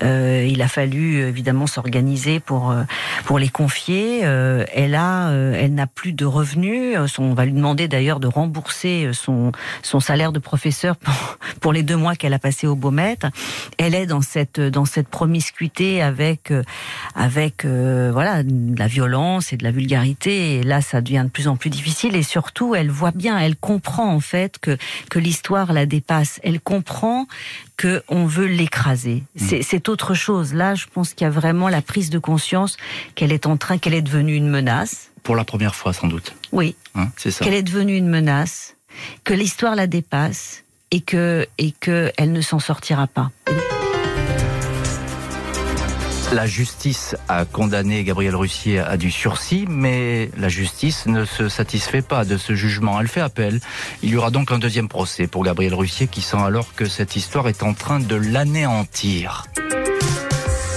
Euh, 0.03 0.47
il 0.47 0.61
a 0.61 0.67
fallu 0.67 1.19
évidemment 1.19 1.67
s'organiser 1.67 2.39
pour 2.39 2.71
euh, 2.71 2.83
pour 3.25 3.39
les 3.39 3.49
confier. 3.49 4.21
Euh, 4.23 4.65
elle 4.73 4.95
a 4.95 5.31
elle 5.31 5.73
n'a 5.73 5.87
plus 5.87 6.13
de 6.13 6.25
revenus. 6.25 6.97
on 7.17 7.33
va 7.33 7.45
lui 7.45 7.53
demander 7.53 7.87
d'ailleurs 7.87 8.19
de 8.19 8.27
rembourser 8.27 9.09
son 9.13 9.51
son 9.81 9.99
salaire 9.99 10.31
de 10.31 10.39
professeur 10.39 10.95
pour, 10.97 11.37
pour 11.59 11.73
les 11.73 11.83
deux 11.83 11.95
mois 11.95 12.15
qu'elle 12.15 12.33
a 12.33 12.39
passé 12.39 12.67
au 12.67 12.75
Beaumet. 12.75 13.17
Elle 13.77 13.95
est 13.95 14.05
dans 14.05 14.21
cette 14.21 14.59
dans 14.59 14.85
cette 14.85 15.07
promiscuité 15.07 16.01
avec 16.01 16.53
avec 17.15 17.65
voilà 17.65 18.43
de 18.43 18.77
la 18.77 18.87
violence 18.87 19.53
et 19.53 19.57
de 19.57 19.63
la 19.63 19.71
vulgarité. 19.71 20.57
Et 20.57 20.63
là, 20.63 20.81
ça 20.81 21.01
devient 21.01 21.23
de 21.25 21.29
plus 21.29 21.47
en 21.47 21.55
plus 21.55 21.69
difficile. 21.69 22.15
Et 22.15 22.23
surtout, 22.23 22.75
elle 22.75 22.91
voit 22.91 23.11
bien, 23.11 23.37
elle 23.37 23.55
comprend 23.55 24.13
en 24.13 24.19
fait 24.19 24.59
que 24.59 24.77
que 25.09 25.19
l'histoire 25.19 25.73
la 25.73 25.85
dépasse. 25.85 26.39
Elle 26.43 26.59
comprend 26.59 27.06
que 27.77 28.03
qu'on 28.07 28.25
veut 28.25 28.47
l'écraser. 28.47 29.23
Mm. 29.35 29.61
C'est 29.61 29.89
autre 29.89 30.13
chose. 30.13 30.53
Là, 30.53 30.75
je 30.75 30.85
pense 30.91 31.13
qu'il 31.13 31.25
y 31.25 31.27
a 31.27 31.31
vraiment 31.31 31.69
la 31.69 31.81
prise 31.81 32.09
de 32.09 32.19
conscience 32.19 32.77
qu'elle 33.15 33.31
est 33.31 33.45
en 33.45 33.57
train, 33.57 33.77
qu'elle 33.77 33.93
est 33.93 34.01
devenue 34.01 34.35
une 34.35 34.49
menace. 34.49 35.09
Pour 35.23 35.35
la 35.35 35.43
première 35.43 35.75
fois, 35.75 35.93
sans 35.93 36.07
doute. 36.07 36.33
Oui. 36.51 36.75
Hein, 36.95 37.09
c'est 37.17 37.31
ça. 37.31 37.43
Qu'elle 37.43 37.53
est 37.53 37.63
devenue 37.63 37.95
une 37.95 38.09
menace, 38.09 38.75
que 39.23 39.33
l'histoire 39.33 39.75
la 39.75 39.87
dépasse 39.87 40.63
et 40.91 41.01
que 41.01 41.47
et 41.57 41.71
que 41.71 42.11
elle 42.17 42.31
ne 42.31 42.41
s'en 42.41 42.59
sortira 42.59 43.07
pas. 43.07 43.31
La 46.33 46.45
justice 46.45 47.15
a 47.29 47.45
condamné 47.45 48.03
Gabriel 48.03 48.35
Russier 48.35 48.79
à 48.79 48.97
du 48.97 49.11
sursis, 49.11 49.65
mais 49.69 50.29
la 50.37 50.49
justice 50.49 51.05
ne 51.05 51.23
se 51.23 51.47
satisfait 51.47 52.01
pas 52.01 52.25
de 52.25 52.37
ce 52.37 52.53
jugement. 52.53 52.99
Elle 52.99 53.07
fait 53.07 53.21
appel. 53.21 53.61
Il 54.03 54.09
y 54.09 54.17
aura 54.17 54.29
donc 54.29 54.51
un 54.51 54.59
deuxième 54.59 54.89
procès 54.89 55.27
pour 55.27 55.45
Gabriel 55.45 55.73
Russier 55.73 56.07
qui 56.07 56.21
sent 56.21 56.37
alors 56.37 56.75
que 56.75 56.85
cette 56.85 57.15
histoire 57.15 57.47
est 57.47 57.63
en 57.63 57.73
train 57.73 58.01
de 58.01 58.15
l'anéantir. 58.15 59.45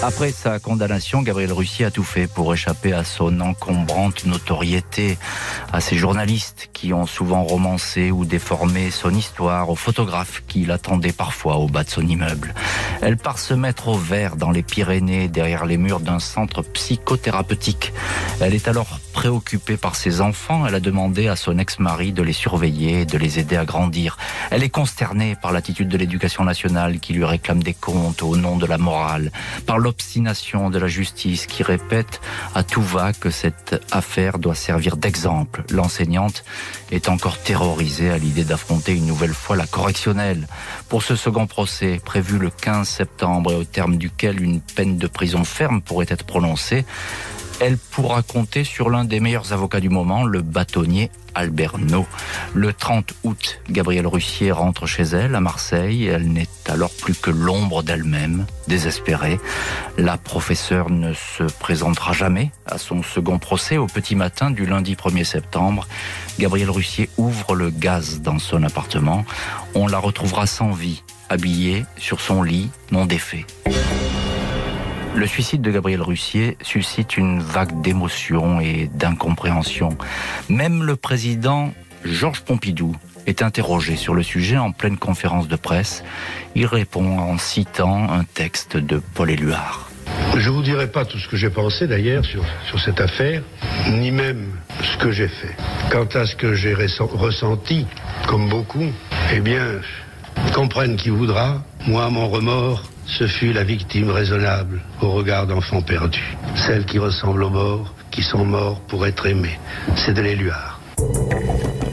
Après 0.03 0.32
sa 0.32 0.59
condamnation, 0.59 1.20
Gabriel 1.20 1.53
Russier 1.53 1.84
a 1.84 1.90
tout 1.90 2.05
fait 2.05 2.26
pour 2.26 2.55
échapper 2.55 2.94
à 2.94 3.05
son 3.05 3.38
encombrante 3.40 4.24
notoriété, 4.24 5.18
à 5.74 5.82
ces 5.82 5.96
journalistes 5.96 6.70
qui 6.72 6.94
ont 6.94 7.05
souvent 7.05 7.42
romancé 7.42 8.11
ou 8.11 8.24
déformé 8.24 8.90
son 8.90 9.14
histoire, 9.14 9.68
aux 9.68 9.76
photographes 9.76 10.42
qui 10.48 10.64
l'attendaient 10.64 11.12
parfois 11.12 11.59
au 11.59 11.68
bas 11.68 11.84
de 11.84 11.90
son 11.90 12.07
immeuble. 12.07 12.55
Elle 13.03 13.18
part 13.18 13.38
se 13.38 13.53
mettre 13.53 13.88
au 13.88 13.98
vert 13.98 14.36
dans 14.36 14.51
les 14.51 14.62
Pyrénées, 14.62 15.28
derrière 15.28 15.66
les 15.66 15.76
murs 15.76 16.01
d'un 16.01 16.18
centre 16.18 16.62
psychothérapeutique. 16.62 17.92
Elle 18.40 18.55
est 18.55 18.68
alors 18.68 18.98
préoccupée 19.12 19.76
par 19.76 19.96
ses 19.96 20.22
enfants. 20.22 20.66
Elle 20.66 20.74
a 20.74 20.80
demandé 20.80 21.28
à 21.28 21.36
son 21.36 21.59
ex-mari 21.59 22.12
de 22.12 22.22
les 22.22 22.32
surveiller, 22.32 23.05
de 23.05 23.18
les 23.18 23.38
aider 23.38 23.57
à 23.57 23.66
grandir. 23.66 24.16
Elle 24.51 24.62
est 24.62 24.70
consternée 24.70 25.36
par 25.40 25.53
l'attitude 25.53 25.88
de 25.88 25.98
l'éducation 25.98 26.44
nationale 26.44 27.01
qui 27.01 27.12
lui 27.12 27.24
réclame 27.24 27.62
des 27.62 27.74
comptes 27.74 28.22
au 28.22 28.36
nom 28.36 28.57
de 28.57 28.64
la 28.64 28.78
morale, 28.78 29.30
par 29.66 29.78
l'obstination 29.91 30.70
de 30.70 30.78
la 30.78 30.86
justice 30.86 31.47
qui 31.47 31.64
répète 31.64 32.20
à 32.55 32.62
tout 32.62 32.80
va 32.80 33.12
que 33.12 33.28
cette 33.28 33.84
affaire 33.91 34.38
doit 34.38 34.55
servir 34.55 34.97
d'exemple. 34.97 35.64
L'enseignante 35.68 36.45
est 36.93 37.09
encore 37.09 37.38
terrorisée 37.38 38.09
à 38.09 38.16
l'idée 38.16 38.45
d'affronter 38.45 38.95
une 38.95 39.07
nouvelle 39.07 39.34
fois 39.34 39.57
la 39.57 39.66
correctionnelle. 39.66 40.47
Pour 40.88 41.03
ce 41.03 41.16
second 41.16 41.49
procès, 41.49 42.01
prévu 42.05 42.38
le 42.38 42.51
15 42.51 42.88
septembre 42.88 43.51
et 43.51 43.57
au 43.57 43.64
terme 43.64 43.97
duquel 43.97 44.41
une 44.41 44.61
peine 44.61 44.97
de 44.97 45.09
prison 45.09 45.43
ferme 45.43 45.82
pourrait 45.82 46.07
être 46.09 46.24
prononcée, 46.24 46.84
elle 47.61 47.77
pourra 47.77 48.23
compter 48.23 48.65
sur 48.65 48.91
l'un 48.91 49.05
des 49.05 49.21
meilleurs 49.21 49.53
avocats 49.53 49.81
du 49.81 49.91
moment, 49.91 50.25
le 50.25 50.41
bâtonnier 50.41 51.11
Albert. 51.35 51.75
Le 52.55 52.73
30 52.73 53.13
août, 53.23 53.61
Gabrielle 53.71 54.07
Russier 54.07 54.51
rentre 54.51 54.87
chez 54.87 55.03
elle 55.03 55.35
à 55.35 55.41
Marseille. 55.41 56.07
Elle 56.07 56.33
n'est 56.33 56.49
alors 56.69 56.91
plus 56.91 57.15
que 57.15 57.31
l'ombre 57.31 57.83
d'elle-même, 57.83 58.47
désespérée. 58.67 59.39
La 59.99 60.17
professeure 60.17 60.91
ne 60.91 61.13
se 61.13 61.45
présentera 61.45 62.13
jamais 62.13 62.51
à 62.67 62.79
son 62.79 63.03
second 63.03 63.39
procès 63.39 63.77
au 63.77 63.87
petit 63.87 64.17
matin 64.17 64.51
du 64.51 64.67
lundi 64.67 64.95
1er 64.95 65.25
septembre. 65.25 65.87
Gabrielle 66.39 66.71
Russier 66.71 67.11
ouvre 67.19 67.55
le 67.55 67.71
gaz 67.71 68.23
dans 68.23 68.39
son 68.39 68.63
appartement. 68.63 69.25
On 69.75 69.87
la 69.87 69.99
retrouvera 69.99 70.47
sans 70.47 70.71
vie, 70.71 71.03
habillée 71.29 71.85
sur 71.97 72.21
son 72.21 72.43
lit, 72.43 72.71
non 72.91 73.07
défait. 73.07 73.47
Le 75.15 75.27
suicide 75.27 75.61
de 75.61 75.71
Gabriel 75.71 76.03
Russier 76.03 76.57
suscite 76.63 77.17
une 77.17 77.41
vague 77.41 77.81
d'émotion 77.83 78.61
et 78.61 78.89
d'incompréhension. 78.95 79.97
Même 80.49 80.83
le 80.85 80.97
président 80.97 81.73
Georges 82.05 82.41
Pompidou 82.43 82.97
est 83.27 83.43
interrogé 83.43 83.97
sur 83.97 84.15
le 84.15 84.23
sujet 84.23 84.57
en 84.57 84.73
pleine 84.73 84.97
conférence 84.97 85.49
de 85.49 85.57
presse. 85.57 86.05
Il 86.55 86.67
répond 86.67 87.19
en 87.19 87.39
citant 87.39 88.11
un 88.11 88.25
texte 88.25 88.77
de 88.77 89.03
Paul 89.15 89.31
Éluard. 89.31 89.91
Je 90.37 90.49
vous 90.49 90.63
dirai 90.63 90.87
pas 90.87 91.05
tout 91.05 91.19
ce 91.19 91.29
que 91.29 91.37
j'ai 91.37 91.51
pensé 91.51 91.87
d'ailleurs 91.87 92.25
sur, 92.25 92.45
sur 92.67 92.81
cette 92.81 93.01
affaire, 93.01 93.43
ni 93.89 94.11
même 94.11 94.47
ce 94.83 94.97
que 94.97 95.11
j'ai 95.11 95.29
fait. 95.29 95.55
Quant 95.91 96.09
à 96.15 96.25
ce 96.25 96.37
que 96.37 96.55
j'ai 96.55 96.75
ressenti, 96.75 97.87
comme 98.27 98.49
beaucoup, 98.49 98.87
eh 99.35 99.41
bien, 99.41 99.81
comprenne 100.55 100.97
qui 100.97 101.11
voudra, 101.11 101.63
moi, 101.87 102.09
mon 102.11 102.29
remords, 102.29 102.85
ce 103.19 103.27
fut 103.27 103.53
la 103.53 103.65
victime 103.65 104.11
raisonnable 104.11 104.81
au 105.03 105.11
regard 105.11 105.47
d'enfants 105.47 105.83
perdus. 105.83 106.37
Celles 106.55 106.85
qui 106.85 106.99
ressemblent 106.99 107.43
aux 107.43 107.51
morts, 107.51 107.95
qui 108.11 108.23
sont 108.23 108.45
morts 108.45 108.81
pour 108.81 109.07
être 109.07 109.27
aimés. 109.27 109.59
C'est 109.97 110.15
de 110.15 110.23
l'éluard. 110.23 110.80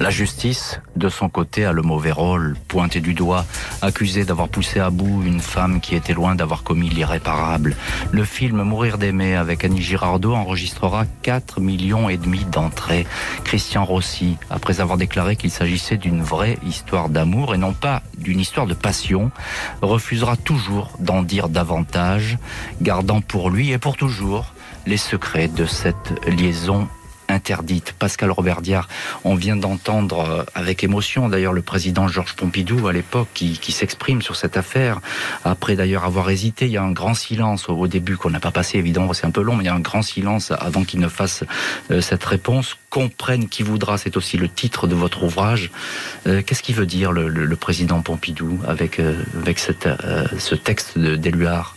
La 0.07 0.11
justice, 0.11 0.79
de 0.95 1.09
son 1.09 1.27
côté, 1.27 1.65
a 1.65 1.73
le 1.73 1.81
mauvais 1.81 2.13
rôle, 2.13 2.55
pointé 2.69 3.01
du 3.01 3.13
doigt, 3.13 3.45
accusé 3.81 4.23
d'avoir 4.23 4.47
poussé 4.47 4.79
à 4.79 4.89
bout 4.89 5.21
une 5.25 5.41
femme 5.41 5.81
qui 5.81 5.95
était 5.95 6.13
loin 6.13 6.33
d'avoir 6.33 6.63
commis 6.63 6.87
l'irréparable. 6.87 7.75
Le 8.11 8.23
film 8.23 8.63
Mourir 8.63 8.99
d'aimer 8.99 9.35
avec 9.35 9.65
Annie 9.65 9.81
Girardot 9.81 10.33
enregistrera 10.33 11.03
4 11.23 11.59
millions 11.59 12.07
et 12.07 12.15
demi 12.15 12.45
d'entrées. 12.45 13.05
Christian 13.43 13.83
Rossi, 13.83 14.37
après 14.49 14.79
avoir 14.79 14.97
déclaré 14.97 15.35
qu'il 15.35 15.51
s'agissait 15.51 15.97
d'une 15.97 16.23
vraie 16.23 16.57
histoire 16.65 17.09
d'amour 17.09 17.53
et 17.53 17.57
non 17.57 17.73
pas 17.73 18.01
d'une 18.17 18.39
histoire 18.39 18.65
de 18.65 18.75
passion, 18.75 19.29
refusera 19.81 20.37
toujours 20.37 20.91
d'en 21.01 21.21
dire 21.21 21.49
davantage, 21.49 22.37
gardant 22.81 23.19
pour 23.19 23.49
lui 23.49 23.71
et 23.71 23.77
pour 23.77 23.97
toujours 23.97 24.53
les 24.85 24.95
secrets 24.95 25.49
de 25.49 25.65
cette 25.65 26.13
liaison 26.27 26.87
interdite. 27.29 27.93
Pascal 27.97 28.31
Robert 28.31 28.61
Diard, 28.61 28.87
on 29.23 29.35
vient 29.35 29.55
d'entendre 29.55 30.19
euh, 30.19 30.43
avec 30.55 30.83
émotion 30.83 31.29
d'ailleurs 31.29 31.53
le 31.53 31.61
président 31.61 32.07
Georges 32.07 32.35
Pompidou 32.35 32.87
à 32.87 32.93
l'époque 32.93 33.27
qui, 33.33 33.71
s'exprime 33.71 34.21
sur 34.21 34.35
cette 34.35 34.57
affaire. 34.57 35.01
Après 35.43 35.75
d'ailleurs 35.75 36.05
avoir 36.05 36.29
hésité, 36.29 36.65
il 36.65 36.71
y 36.71 36.77
a 36.77 36.83
un 36.83 36.91
grand 36.91 37.13
silence 37.13 37.69
au 37.69 37.87
début 37.87 38.17
qu'on 38.17 38.29
n'a 38.29 38.39
pas 38.39 38.51
passé 38.51 38.77
évidemment, 38.77 39.13
c'est 39.13 39.25
un 39.25 39.31
peu 39.31 39.41
long, 39.41 39.55
mais 39.55 39.65
il 39.65 39.67
y 39.67 39.69
a 39.69 39.75
un 39.75 39.79
grand 39.79 40.01
silence 40.01 40.51
avant 40.51 40.83
qu'il 40.83 40.99
ne 40.99 41.07
fasse 41.07 41.43
euh, 41.91 42.01
cette 42.01 42.23
réponse. 42.23 42.75
Comprenne 42.89 43.49
qui 43.49 43.63
voudra, 43.63 43.97
c'est 43.97 44.17
aussi 44.17 44.37
le 44.37 44.49
titre 44.49 44.87
de 44.87 44.95
votre 44.95 45.23
ouvrage. 45.23 45.71
Euh, 46.25 46.41
qu'est-ce 46.41 46.63
qu'il 46.63 46.75
veut 46.75 46.85
dire 46.85 47.11
le, 47.11 47.55
président 47.55 48.01
Pompidou 48.01 48.59
avec, 48.67 49.01
avec 49.35 49.59
ce 49.59 50.55
texte 50.55 50.97
d'Éluard? 50.97 51.76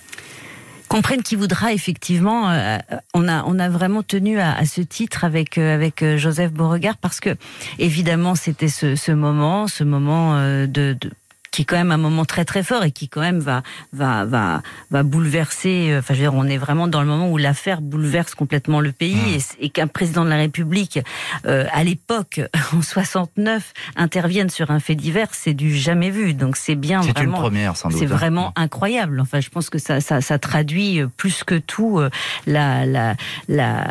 Comprenne 0.90 1.22
qui 1.22 1.36
voudra 1.36 1.72
effectivement. 1.72 2.50
Euh, 2.50 2.78
on 3.14 3.28
a 3.28 3.44
on 3.44 3.58
a 3.58 3.68
vraiment 3.68 4.02
tenu 4.02 4.40
à, 4.40 4.64
ce 4.66 4.80
titre 4.80 5.24
avec 5.24 5.56
euh, 5.56 5.74
avec 5.74 6.02
euh, 6.02 6.18
Joseph 6.18 6.52
Beauregard 6.52 6.96
parce 6.98 7.20
que 7.20 7.36
évidemment 7.78 8.34
c'était 8.34 8.68
ce, 8.68 8.96
ce 8.96 9.12
moment, 9.12 9.68
ce 9.68 9.84
moment 9.84 10.34
de, 10.36 10.66
de 10.66 11.10
qui 11.50 11.62
est 11.62 11.64
quand 11.64 11.76
même 11.76 11.92
un 11.92 11.96
moment 11.96 12.24
très 12.24 12.44
très 12.44 12.62
fort 12.62 12.84
et 12.84 12.92
qui 12.92 13.08
quand 13.08 13.20
même 13.20 13.40
va 13.40 13.62
va 13.92 14.24
va 14.24 14.62
va 14.90 15.02
bouleverser. 15.02 15.90
Euh, 15.90 15.98
enfin, 15.98 16.14
je 16.14 16.20
veux 16.20 16.24
dire, 16.24 16.34
on 16.34 16.46
est 16.46 16.56
vraiment 16.56 16.88
dans 16.88 17.00
le 17.00 17.06
moment 17.06 17.30
où 17.30 17.38
l'affaire 17.38 17.80
bouleverse 17.80 18.34
complètement 18.34 18.80
le 18.80 18.92
pays 18.92 19.16
mmh. 19.16 19.40
et, 19.60 19.70
qu'un 19.70 19.86
président 19.86 20.24
de 20.24 20.30
la 20.30 20.36
République, 20.36 21.00
euh, 21.46 21.66
à 21.72 21.82
l'époque 21.84 22.40
en 22.76 22.82
69, 22.82 23.72
intervienne 23.96 24.50
sur 24.50 24.70
un 24.70 24.80
fait 24.80 24.94
divers, 24.94 25.28
c'est 25.32 25.54
du 25.54 25.74
jamais 25.76 26.10
vu. 26.10 26.34
Donc 26.34 26.56
c'est 26.56 26.76
bien 26.76 27.02
c'est 27.02 27.12
vraiment. 27.12 27.38
une 27.38 27.42
première 27.42 27.76
sans 27.76 27.88
doute. 27.88 27.98
C'est 27.98 28.04
hein. 28.04 28.08
vraiment 28.08 28.48
mmh. 28.48 28.62
incroyable. 28.62 29.20
Enfin, 29.20 29.40
je 29.40 29.50
pense 29.50 29.70
que 29.70 29.78
ça 29.78 30.00
ça, 30.00 30.20
ça 30.20 30.38
traduit 30.38 31.00
euh, 31.00 31.08
plus 31.16 31.42
que 31.44 31.56
tout 31.56 32.00
la 32.46 32.86
la 32.86 33.14
la 33.48 33.86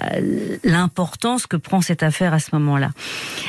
l'importance 0.63 1.47
que 1.47 1.57
prend 1.57 1.81
cette 1.81 2.03
affaire 2.03 2.33
à 2.33 2.39
ce 2.39 2.49
moment-là. 2.53 2.91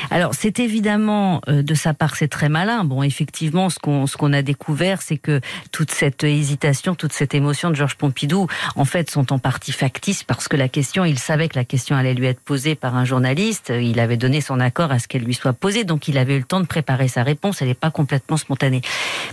Alors 0.09 0.33
c'est 0.33 0.59
évidemment 0.59 1.41
de 1.47 1.73
sa 1.73 1.93
part 1.93 2.15
c'est 2.15 2.27
très 2.27 2.49
malin. 2.49 2.83
Bon, 2.83 3.03
effectivement, 3.03 3.69
ce 3.69 3.79
qu'on 3.79 4.00
ce 4.07 4.17
qu'on 4.17 4.33
a 4.33 4.41
découvert, 4.41 5.01
c'est 5.01 5.17
que 5.17 5.41
toute 5.71 5.91
cette 5.91 6.23
hésitation, 6.23 6.95
toute 6.95 7.13
cette 7.13 7.33
émotion 7.33 7.69
de 7.69 7.75
Georges 7.75 7.95
Pompidou, 7.95 8.47
en 8.75 8.85
fait, 8.85 9.09
sont 9.09 9.33
en 9.33 9.39
partie 9.39 9.71
factices 9.71 10.23
parce 10.23 10.47
que 10.47 10.57
la 10.57 10.67
question, 10.67 11.05
il 11.05 11.19
savait 11.19 11.49
que 11.49 11.57
la 11.57 11.65
question 11.65 11.95
allait 11.95 12.13
lui 12.13 12.25
être 12.27 12.39
posée 12.39 12.75
par 12.75 12.95
un 12.95 13.05
journaliste. 13.05 13.71
Il 13.75 13.99
avait 13.99 14.17
donné 14.17 14.41
son 14.41 14.59
accord 14.59 14.91
à 14.91 14.99
ce 14.99 15.07
qu'elle 15.07 15.23
lui 15.23 15.33
soit 15.33 15.53
posée, 15.53 15.83
donc 15.83 16.07
il 16.07 16.17
avait 16.17 16.35
eu 16.35 16.39
le 16.39 16.45
temps 16.45 16.59
de 16.61 16.65
préparer 16.65 17.07
sa 17.07 17.23
réponse. 17.23 17.61
Elle 17.61 17.67
n'est 17.69 17.73
pas 17.73 17.91
complètement 17.91 18.37
spontanée. 18.37 18.81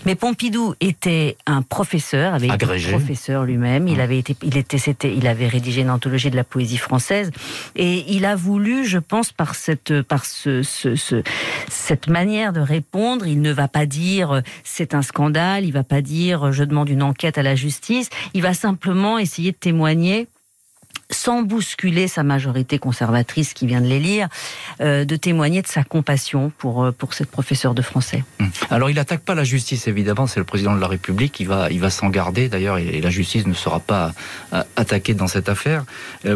Mais 0.05 0.15
Pompidou 0.15 0.75
était 0.81 1.37
un 1.47 1.63
professeur, 1.63 2.35
avait 2.35 2.49
été 2.49 2.67
professeur 2.91 3.45
lui-même. 3.45 3.89
Il 3.89 4.01
avait 4.01 4.19
été, 4.19 4.37
il 4.43 4.57
était, 4.57 4.79
c'était, 4.79 5.15
il 5.15 5.27
avait 5.27 5.49
rédigé 5.49 5.83
une 5.83 5.91
anthologie 5.91 6.31
de 6.31 6.37
la 6.37 6.45
poésie 6.45 6.79
française 6.79 7.31
et 7.77 8.05
il 8.09 8.25
a 8.25 8.37
voulu, 8.37 8.87
je 8.87 8.99
pense, 8.99 9.33
par 9.33 9.55
cette, 9.55 10.03
par 10.03 10.25
ce, 10.25 10.63
ce, 10.63 10.97
ce 10.97 11.23
cette 11.69 12.09
manière 12.09 12.53
de 12.53 12.61
répondre, 12.61 13.27
il 13.27 13.41
ne 13.41 13.53
va 13.53 13.69
pas 13.69 13.87
dire 13.87 14.43
c'est 14.65 14.95
un 14.95 15.03
scandale, 15.03 15.65
il 15.65 15.73
va 15.73 15.85
pas 15.85 16.03
dire 16.03 16.53
je 16.53 16.65
demande 16.65 16.89
une 16.89 17.03
enquête 17.03 17.39
à 17.39 17.43
la 17.43 17.55
justice, 17.55 18.11
il 18.35 18.43
va 18.43 18.55
simplement 18.55 19.19
essayer 19.19 19.53
de 19.53 19.57
témoigner 19.57 20.29
sans 21.11 21.43
bousculer 21.43 22.07
sa 22.07 22.23
majorité 22.23 22.79
conservatrice 22.79 23.55
qui 23.55 23.67
vient 23.67 23.81
de 23.81 23.87
les 23.87 24.01
lire, 24.01 24.29
euh, 24.81 25.05
de 25.05 25.17
témoigner 25.17 25.63
de 25.63 25.67
sa 25.67 25.83
compassion 25.83 26.53
pour, 26.59 26.85
euh, 26.85 26.93
pour 26.93 27.15
cette 27.15 27.31
professeure 27.31 27.75
de 27.75 27.83
français. 27.83 28.25
Hum. 28.41 28.51
Alors 28.71 28.91
il 28.91 28.97
n'attaque 28.97 29.21
pas 29.21 29.35
la 29.35 29.45
justice, 29.45 29.89
évidemment, 29.89 30.27
c'est 30.27 30.41
le 30.41 30.45
président 30.45 30.75
de 30.75 30.81
la 30.81 30.87
République, 30.87 31.41
il 31.41 31.49
va, 31.49 31.71
il 31.71 31.81
va 31.81 31.89
s'en 31.91 32.11
garder 32.11 32.49
d'ailleurs, 32.49 32.79
et, 32.79 33.01
la 33.01 33.11
justice 33.11 33.47
ne 33.47 33.55
sera 33.55 33.81
pas 33.81 34.13
euh, 34.53 34.63
attaquée 34.77 35.15
dans 35.15 35.29
cette 35.29 35.49
affaire. 35.49 35.85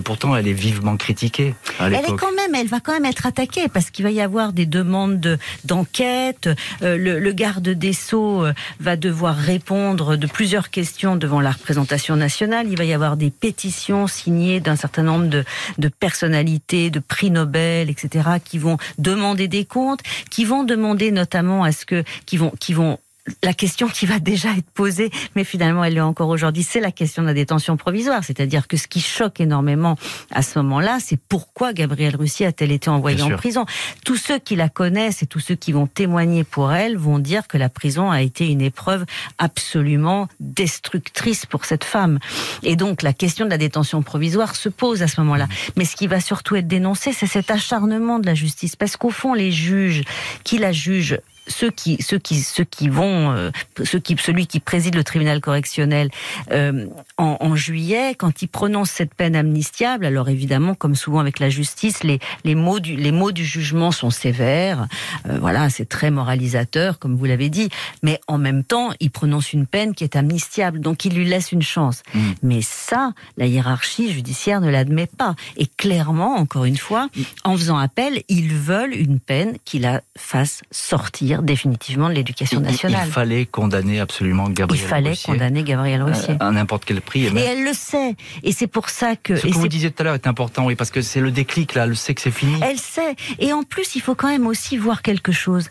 pourtant, 0.04 0.36
elle 0.36 0.48
est 0.48 0.52
vivement 0.52 0.96
critiquée 0.96 1.54
à 1.78 1.88
Elle 1.88 1.94
est 1.94 2.16
quand 2.16 2.32
même, 2.34 2.54
elle 2.54 2.68
va 2.68 2.80
quand 2.80 2.92
même 2.92 3.04
être 3.04 3.26
attaquée, 3.26 3.68
parce 3.68 3.90
qu'il 3.90 4.04
va 4.04 4.10
y 4.10 4.20
avoir 4.20 4.52
des 4.52 4.66
demandes 4.66 5.38
d'enquête, 5.64 6.48
le, 6.80 7.18
le, 7.18 7.32
garde 7.32 7.68
des 7.68 7.92
Sceaux 7.92 8.44
va 8.80 8.96
devoir 8.96 9.36
répondre 9.36 10.16
de 10.16 10.26
plusieurs 10.26 10.70
questions 10.70 11.16
devant 11.16 11.40
la 11.40 11.50
représentation 11.50 12.16
nationale, 12.16 12.66
il 12.68 12.78
va 12.78 12.84
y 12.84 12.92
avoir 12.92 13.16
des 13.16 13.30
pétitions 13.30 14.06
signées 14.06 14.61
d'un 14.62 14.76
certain 14.76 15.02
nombre 15.02 15.26
de, 15.26 15.44
de 15.78 15.88
personnalités, 15.88 16.90
de 16.90 17.00
prix 17.00 17.30
Nobel, 17.30 17.90
etc., 17.90 18.30
qui 18.44 18.58
vont 18.58 18.78
demander 18.98 19.48
des 19.48 19.64
comptes, 19.64 20.00
qui 20.30 20.44
vont 20.44 20.64
demander 20.64 21.10
notamment 21.10 21.64
à 21.64 21.72
ce 21.72 21.84
que, 21.84 22.04
qui 22.26 22.36
vont, 22.36 22.52
qui 22.58 22.72
vont 22.72 22.98
la 23.42 23.54
question 23.54 23.86
qui 23.88 24.06
va 24.06 24.18
déjà 24.18 24.50
être 24.50 24.70
posée, 24.70 25.10
mais 25.36 25.44
finalement 25.44 25.84
elle 25.84 25.96
est 25.96 26.00
encore 26.00 26.28
aujourd'hui, 26.28 26.64
c'est 26.64 26.80
la 26.80 26.90
question 26.90 27.22
de 27.22 27.28
la 27.28 27.34
détention 27.34 27.76
provisoire. 27.76 28.24
C'est-à-dire 28.24 28.66
que 28.66 28.76
ce 28.76 28.88
qui 28.88 29.00
choque 29.00 29.40
énormément 29.40 29.96
à 30.32 30.42
ce 30.42 30.58
moment-là, 30.58 30.98
c'est 31.00 31.16
pourquoi 31.16 31.72
Gabrielle 31.72 32.16
Russie 32.16 32.44
a-t-elle 32.44 32.72
été 32.72 32.90
envoyée 32.90 33.22
en 33.22 33.30
prison? 33.30 33.64
Tous 34.04 34.16
ceux 34.16 34.38
qui 34.38 34.56
la 34.56 34.68
connaissent 34.68 35.22
et 35.22 35.26
tous 35.26 35.40
ceux 35.40 35.54
qui 35.54 35.70
vont 35.70 35.86
témoigner 35.86 36.42
pour 36.42 36.72
elle 36.72 36.96
vont 36.96 37.20
dire 37.20 37.46
que 37.46 37.58
la 37.58 37.68
prison 37.68 38.10
a 38.10 38.22
été 38.22 38.48
une 38.48 38.60
épreuve 38.60 39.04
absolument 39.38 40.28
destructrice 40.40 41.46
pour 41.46 41.64
cette 41.64 41.84
femme. 41.84 42.18
Et 42.64 42.74
donc 42.74 43.02
la 43.02 43.12
question 43.12 43.44
de 43.44 43.50
la 43.50 43.58
détention 43.58 44.02
provisoire 44.02 44.56
se 44.56 44.68
pose 44.68 45.02
à 45.02 45.08
ce 45.08 45.20
moment-là. 45.20 45.46
Mais 45.76 45.84
ce 45.84 45.94
qui 45.94 46.08
va 46.08 46.20
surtout 46.20 46.56
être 46.56 46.66
dénoncé, 46.66 47.12
c'est 47.12 47.26
cet 47.26 47.50
acharnement 47.50 48.18
de 48.18 48.26
la 48.26 48.34
justice. 48.34 48.74
Parce 48.74 48.96
qu'au 48.96 49.10
fond, 49.10 49.34
les 49.34 49.52
juges 49.52 50.02
qui 50.42 50.58
la 50.58 50.72
jugent 50.72 51.18
ceux 51.46 51.70
qui, 51.70 52.02
ceux 52.02 52.18
qui, 52.18 52.40
ceux 52.40 52.64
qui 52.64 52.88
vont, 52.88 53.32
euh, 53.32 53.50
ceux 53.84 53.98
qui, 53.98 54.16
celui 54.18 54.46
qui 54.46 54.60
préside 54.60 54.94
le 54.94 55.04
tribunal 55.04 55.40
correctionnel 55.40 56.10
euh, 56.50 56.86
en, 57.18 57.36
en, 57.40 57.56
juillet, 57.56 58.14
quand 58.16 58.42
il 58.42 58.48
prononce 58.48 58.90
cette 58.90 59.14
peine 59.14 59.34
amnistiable, 59.34 60.06
alors 60.06 60.28
évidemment, 60.28 60.74
comme 60.74 60.94
souvent 60.94 61.20
avec 61.20 61.38
la 61.38 61.50
justice, 61.50 62.04
les, 62.04 62.20
les 62.44 62.54
mots 62.54 62.80
du, 62.80 62.96
les 62.96 63.12
mots 63.12 63.32
du 63.32 63.44
jugement 63.44 63.90
sont 63.90 64.10
sévères. 64.10 64.86
Euh, 65.28 65.38
voilà, 65.40 65.68
c'est 65.70 65.88
très 65.88 66.10
moralisateur, 66.10 66.98
comme 66.98 67.16
vous 67.16 67.24
l'avez 67.24 67.48
dit. 67.48 67.68
Mais 68.02 68.20
en 68.28 68.38
même 68.38 68.64
temps, 68.64 68.90
il 69.00 69.10
prononce 69.10 69.52
une 69.52 69.66
peine 69.66 69.94
qui 69.94 70.04
est 70.04 70.16
amnistiable, 70.16 70.80
donc 70.80 71.04
il 71.04 71.14
lui 71.14 71.24
laisse 71.24 71.52
une 71.52 71.62
chance. 71.62 72.02
Mm. 72.14 72.20
Mais 72.42 72.62
ça, 72.62 73.12
la 73.36 73.46
hiérarchie 73.46 74.12
judiciaire 74.12 74.60
ne 74.60 74.70
l'admet 74.70 75.06
pas. 75.06 75.34
Et 75.56 75.66
clairement, 75.66 76.36
encore 76.36 76.64
une 76.64 76.76
fois, 76.76 77.08
en 77.44 77.56
faisant 77.56 77.78
appel, 77.78 78.22
ils 78.28 78.54
veulent 78.54 78.94
une 78.94 79.18
peine 79.18 79.56
qui 79.64 79.78
la 79.78 80.02
fasse 80.16 80.62
sortir 80.70 81.31
définitivement 81.40 82.08
de 82.08 82.14
l'éducation 82.14 82.60
nationale. 82.60 83.04
Il, 83.06 83.12
fallait 83.12 83.46
condamner 83.46 84.00
absolument 84.00 84.50
Gabriel 84.50 84.84
Il 84.84 84.88
fallait 84.88 85.14
condamner 85.24 85.62
Gabriel 85.62 86.02
Rossier. 86.02 86.36
À, 86.40 86.50
n'importe 86.50 86.84
quel 86.84 87.00
prix. 87.00 87.24
Et, 87.24 87.40
elle 87.40 87.64
le 87.64 87.72
sait. 87.72 88.16
Et 88.42 88.52
c'est 88.52 88.66
pour 88.66 88.90
ça 88.90 89.16
que... 89.16 89.36
Ce 89.36 89.46
que 89.46 89.52
vous 89.54 89.68
disiez 89.68 89.90
tout 89.90 90.02
à 90.02 90.04
l'heure 90.04 90.14
est 90.14 90.26
important, 90.26 90.66
oui, 90.66 90.74
parce 90.74 90.90
que 90.90 91.00
c'est 91.00 91.20
le 91.20 91.30
déclic, 91.30 91.74
là. 91.74 91.84
Elle 91.84 91.96
sait 91.96 92.14
que 92.14 92.20
c'est 92.20 92.30
fini. 92.30 92.60
Elle 92.62 92.78
sait. 92.78 93.16
Et 93.38 93.52
en 93.52 93.62
plus, 93.62 93.94
il 93.94 94.00
faut 94.02 94.14
quand 94.14 94.28
même 94.28 94.46
aussi 94.46 94.76
voir 94.76 95.02
quelque 95.02 95.32
chose. 95.32 95.68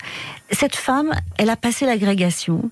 Cette 0.49 0.75
femme, 0.75 1.11
elle 1.37 1.49
a 1.49 1.55
passé 1.55 1.85
l'agrégation 1.85 2.71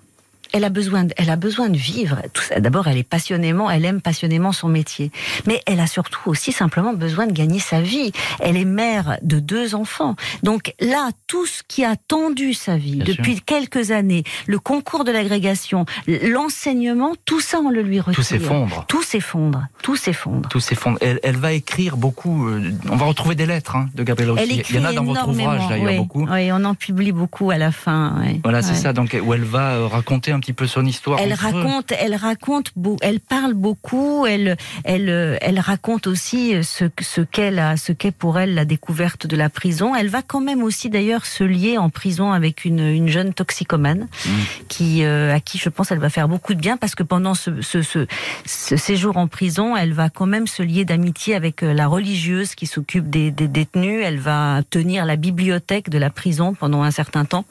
elle 0.52 0.64
a 0.64 0.70
besoin, 0.70 1.06
de, 1.06 1.14
elle 1.18 1.30
a 1.30 1.36
besoin 1.36 1.70
de 1.70 1.78
vivre. 1.78 2.22
D'abord, 2.58 2.88
elle 2.88 2.97
est 2.97 3.04
passionnément, 3.04 3.70
elle 3.70 3.86
aime 3.86 4.02
passionnément 4.02 4.52
son 4.52 4.68
métier, 4.68 5.12
mais 5.45 5.62
elle 5.66 5.80
a 5.80 5.88
surtout 5.88 6.30
aussi 6.30 6.52
simplement 6.52 6.93
besoin 6.93 7.28
de 7.28 7.34
gagner 7.34 7.60
sa 7.60 7.82
vie. 7.82 8.12
Elle 8.39 8.58
est 8.58 8.66
mère 8.66 9.18
de 9.22 9.39
deux 9.39 9.76
enfants, 9.76 10.16
donc 10.43 10.74
là, 10.80 11.10
tout 11.28 11.45
ce 11.45 11.62
qui 11.68 11.84
a 11.84 11.95
tendu 11.95 12.54
sa 12.54 12.78
vie 12.78 12.97
depuis 12.97 13.41
quelques 13.41 13.91
années, 13.91 14.24
le 14.47 14.60
concours 14.60 15.04
de 15.04 15.12
l'agrégation, 15.12 15.86
l'enseignement, 16.08 17.14
tout 17.26 17.39
ça, 17.39 17.60
on 17.60 17.70
le 17.70 17.82
lui 17.82 18.00
retire. 18.00 18.16
Tout 18.16 18.24
s'effondre. 18.24 18.86
Tout 18.88 19.04
s'effondre. 19.04 19.68
Tout 19.82 19.95
s'effondre. 19.95 20.50
Tout 20.50 20.60
s'effondre. 20.60 20.97
Elle, 21.02 21.20
elle, 21.24 21.38
va 21.38 21.54
écrire 21.54 21.97
beaucoup. 21.97 22.47
Euh, 22.47 22.72
on 22.89 22.95
va 22.95 23.06
retrouver 23.06 23.36
des 23.36 23.45
lettres 23.45 23.76
hein, 23.76 23.89
de 23.95 24.04
Gabrielle 24.04 24.32
aussi. 24.32 24.64
Il 24.70 24.76
y 24.76 24.80
en 24.80 24.86
a 24.86 24.93
dans 24.93 25.04
votre 25.04 25.28
ouvrage 25.28 25.68
d'ailleurs 25.70 26.02
beaucoup. 26.02 26.28
Oui, 26.30 26.52
on 26.52 26.64
en 26.66 26.76
publie 26.76 27.12
beaucoup 27.12 27.52
à 27.52 27.58
la 27.58 27.72
fin. 27.72 28.16
Voilà, 28.43 28.62
c'est 28.62 28.76
ça. 28.76 28.93
Donc 28.93 29.18
où 29.22 29.34
elle 29.34 29.43
va 29.43 29.74
euh, 29.74 29.88
raconter 29.88 30.32
un 30.32 30.39
petit 30.40 30.54
peu 30.54 30.68
son 30.68 30.86
histoire. 30.86 31.20
Elle 31.20 31.34
raconte, 31.34 31.92
elle 31.92 32.16
raconte, 32.16 32.72
elle 33.02 33.20
parle 33.20 33.54
beaucoup. 33.54 34.26
Elle, 34.26 34.58
elle, 34.84 35.38
elle 35.42 35.60
raconte 35.60 36.08
aussi 36.08 36.64
ce, 36.64 36.86
ce 37.00 37.22
qu'elle 37.22 37.60
a, 37.60 37.78
ce 37.78 37.92
qu'est 37.92 38.12
pour 38.12 38.40
elle 38.40 38.54
la 38.54 38.66
découverte 38.66 39.28
de 39.28 39.36
la 39.36 39.50
prison. 39.50 39.96
Elle 39.96 40.10
va 40.10 40.22
quand 40.22 40.42
même 40.42 40.64
aussi 40.64 40.90
d'ailleurs 40.90 41.26
se 41.26 41.44
lier 41.44 41.78
en 41.78 41.90
prison 41.90 42.32
avec 42.32 42.66
une, 42.66 42.80
une 42.80 43.10
jeune 43.10 43.34
toxicomane 43.34 44.08
mmh. 44.26 44.30
qui, 44.68 45.04
euh, 45.04 45.34
à 45.34 45.40
qui 45.40 45.58
je 45.58 45.70
pense 45.70 45.92
elle 45.92 46.00
va 46.00 46.10
faire 46.10 46.28
beaucoup 46.28 46.54
de 46.54 46.60
bien 46.60 46.78
parce 46.78 46.96
que 46.96 47.04
pendant 47.04 47.34
ce, 47.34 47.62
ce, 47.62 47.82
ce, 47.82 48.06
ce 48.46 48.78
séjour 48.78 49.18
en 49.18 49.28
prison, 49.28 49.76
elle 49.76 49.94
va 49.94 50.10
quand 50.10 50.26
même 50.26 50.48
se 50.48 50.64
lier 50.64 50.86
d'amitié 50.86 51.36
avec 51.36 51.64
euh, 51.64 51.74
la 51.74 51.88
religieuse 51.88 52.56
qui 52.56 52.68
s'occupe 52.68 53.10
des, 53.10 53.32
des 53.32 53.48
détenus. 53.48 54.02
Elle 54.04 54.20
va 54.20 54.62
tenir 54.70 55.06
la 55.06 55.16
bibliothèque 55.16 55.90
de 55.90 55.98
la 55.98 56.10
prison 56.10 56.54
pendant 56.54 56.84
un 56.84 56.92
certain 56.92 57.26
temps. 57.26 57.46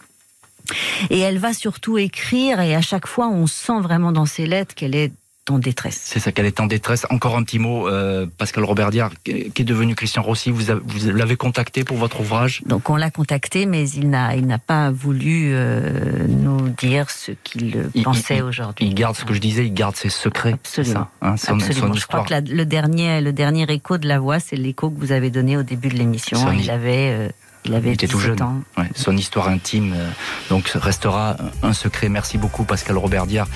Et 1.10 1.18
elle 1.18 1.38
va 1.38 1.52
surtout 1.52 1.98
écrire, 1.98 2.60
et 2.60 2.74
à 2.74 2.80
chaque 2.80 3.06
fois, 3.06 3.28
on 3.28 3.46
sent 3.46 3.80
vraiment 3.80 4.12
dans 4.12 4.26
ses 4.26 4.46
lettres 4.46 4.74
qu'elle 4.74 4.94
est 4.94 5.12
en 5.50 5.58
détresse. 5.58 6.00
C'est 6.04 6.20
ça, 6.20 6.32
qu'elle 6.32 6.46
est 6.46 6.60
en 6.60 6.66
détresse. 6.66 7.06
Encore 7.10 7.36
un 7.36 7.42
petit 7.42 7.58
mot, 7.58 7.88
euh, 7.88 8.26
Pascal 8.38 8.64
Robert 8.64 8.90
Diard, 8.90 9.12
qui 9.24 9.52
est 9.56 9.64
devenu 9.64 9.94
Christian 9.94 10.22
Rossi, 10.22 10.50
vous, 10.50 10.64
vous 10.84 11.10
l'avez 11.10 11.36
contacté 11.36 11.84
pour 11.84 11.96
votre 11.96 12.20
ouvrage? 12.20 12.62
Donc 12.66 12.90
on 12.90 12.96
l'a 12.96 13.10
contacté, 13.10 13.66
mais 13.66 13.88
il 13.88 14.10
n'a, 14.10 14.36
il 14.36 14.46
n'a 14.46 14.58
pas 14.58 14.90
voulu 14.90 15.52
euh, 15.54 16.26
nous 16.28 16.68
dire 16.68 17.10
ce 17.10 17.32
qu'il 17.44 17.76
pensait 18.04 18.42
aujourd'hui. 18.42 18.86
Il 18.86 18.94
garde 18.94 19.16
ce 19.16 19.24
que 19.24 19.34
je 19.34 19.40
disais, 19.40 19.64
il 19.66 19.74
garde 19.74 19.96
ses 19.96 20.10
secrets. 20.10 20.52
Absolument. 20.52 21.08
Ça, 21.20 21.26
hein, 21.26 21.34
Absolument. 21.48 21.94
je 21.94 22.06
crois 22.06 22.24
que 22.24 22.34
le 22.34 22.64
dernier, 22.64 23.20
le 23.20 23.32
dernier 23.32 23.64
écho 23.70 23.98
de 23.98 24.06
la 24.06 24.18
voix, 24.18 24.40
c'est 24.40 24.56
l'écho 24.56 24.90
que 24.90 24.98
vous 24.98 25.12
avez 25.12 25.30
donné 25.30 25.56
au 25.56 25.62
début 25.62 25.88
de 25.88 25.96
l'émission. 25.96 26.52
Il 26.52 26.70
avait 26.70 27.10
euh, 27.10 27.28
il 27.64 27.74
avait 27.74 27.92
était 27.92 28.06
tout 28.06 28.18
jeune. 28.18 28.40
Ans. 28.42 28.62
son 28.94 29.16
histoire 29.16 29.48
intime 29.48 29.94
euh, 29.96 30.10
donc 30.48 30.68
restera 30.68 31.36
un 31.62 31.72
secret. 31.72 32.08
Merci 32.08 32.38
beaucoup 32.38 32.64
Pascal 32.64 32.96
Robert 32.96 33.26
Diard 33.26 33.48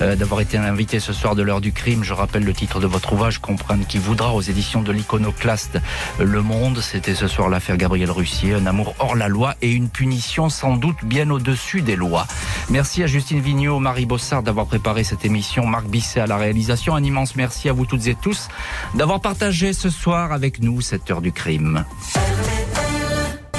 euh, 0.00 0.16
d'avoir 0.16 0.40
été 0.40 0.56
invité 0.56 1.00
ce 1.00 1.12
soir 1.12 1.34
de 1.34 1.42
l'heure 1.42 1.60
du 1.60 1.72
crime. 1.72 2.04
Je 2.04 2.12
rappelle 2.12 2.44
le 2.44 2.52
titre 2.52 2.80
de 2.80 2.86
votre 2.86 3.12
ouvrage, 3.12 3.38
Comprendre 3.38 3.86
qui 3.86 3.98
voudra, 3.98 4.34
aux 4.34 4.40
éditions 4.40 4.82
de 4.82 4.92
l'iconoclaste 4.92 5.78
Le 6.18 6.42
Monde. 6.42 6.80
C'était 6.80 7.14
ce 7.14 7.28
soir 7.28 7.48
l'affaire 7.48 7.76
Gabriel 7.76 8.10
Russier, 8.10 8.54
un 8.54 8.66
amour 8.66 8.94
hors 8.98 9.14
la 9.14 9.28
loi 9.28 9.54
et 9.62 9.70
une 9.70 9.88
punition 9.88 10.48
sans 10.48 10.76
doute 10.76 11.04
bien 11.04 11.30
au-dessus 11.30 11.82
des 11.82 11.96
lois. 11.96 12.26
Merci 12.68 13.02
à 13.02 13.06
Justine 13.06 13.40
Vignot, 13.40 13.78
Marie 13.78 14.06
Bossard 14.06 14.42
d'avoir 14.42 14.66
préparé 14.66 15.04
cette 15.04 15.24
émission, 15.24 15.66
Marc 15.66 15.86
Bisset 15.86 16.20
à 16.20 16.26
la 16.26 16.36
réalisation. 16.36 16.94
Un 16.94 17.04
immense 17.04 17.36
merci 17.36 17.68
à 17.68 17.72
vous 17.72 17.86
toutes 17.86 18.06
et 18.06 18.14
tous 18.14 18.48
d'avoir 18.94 19.20
partagé 19.20 19.72
ce 19.72 19.90
soir 19.90 20.32
avec 20.32 20.60
nous 20.60 20.80
cette 20.80 21.10
heure 21.10 21.20
du 21.20 21.32
crime. 21.32 21.84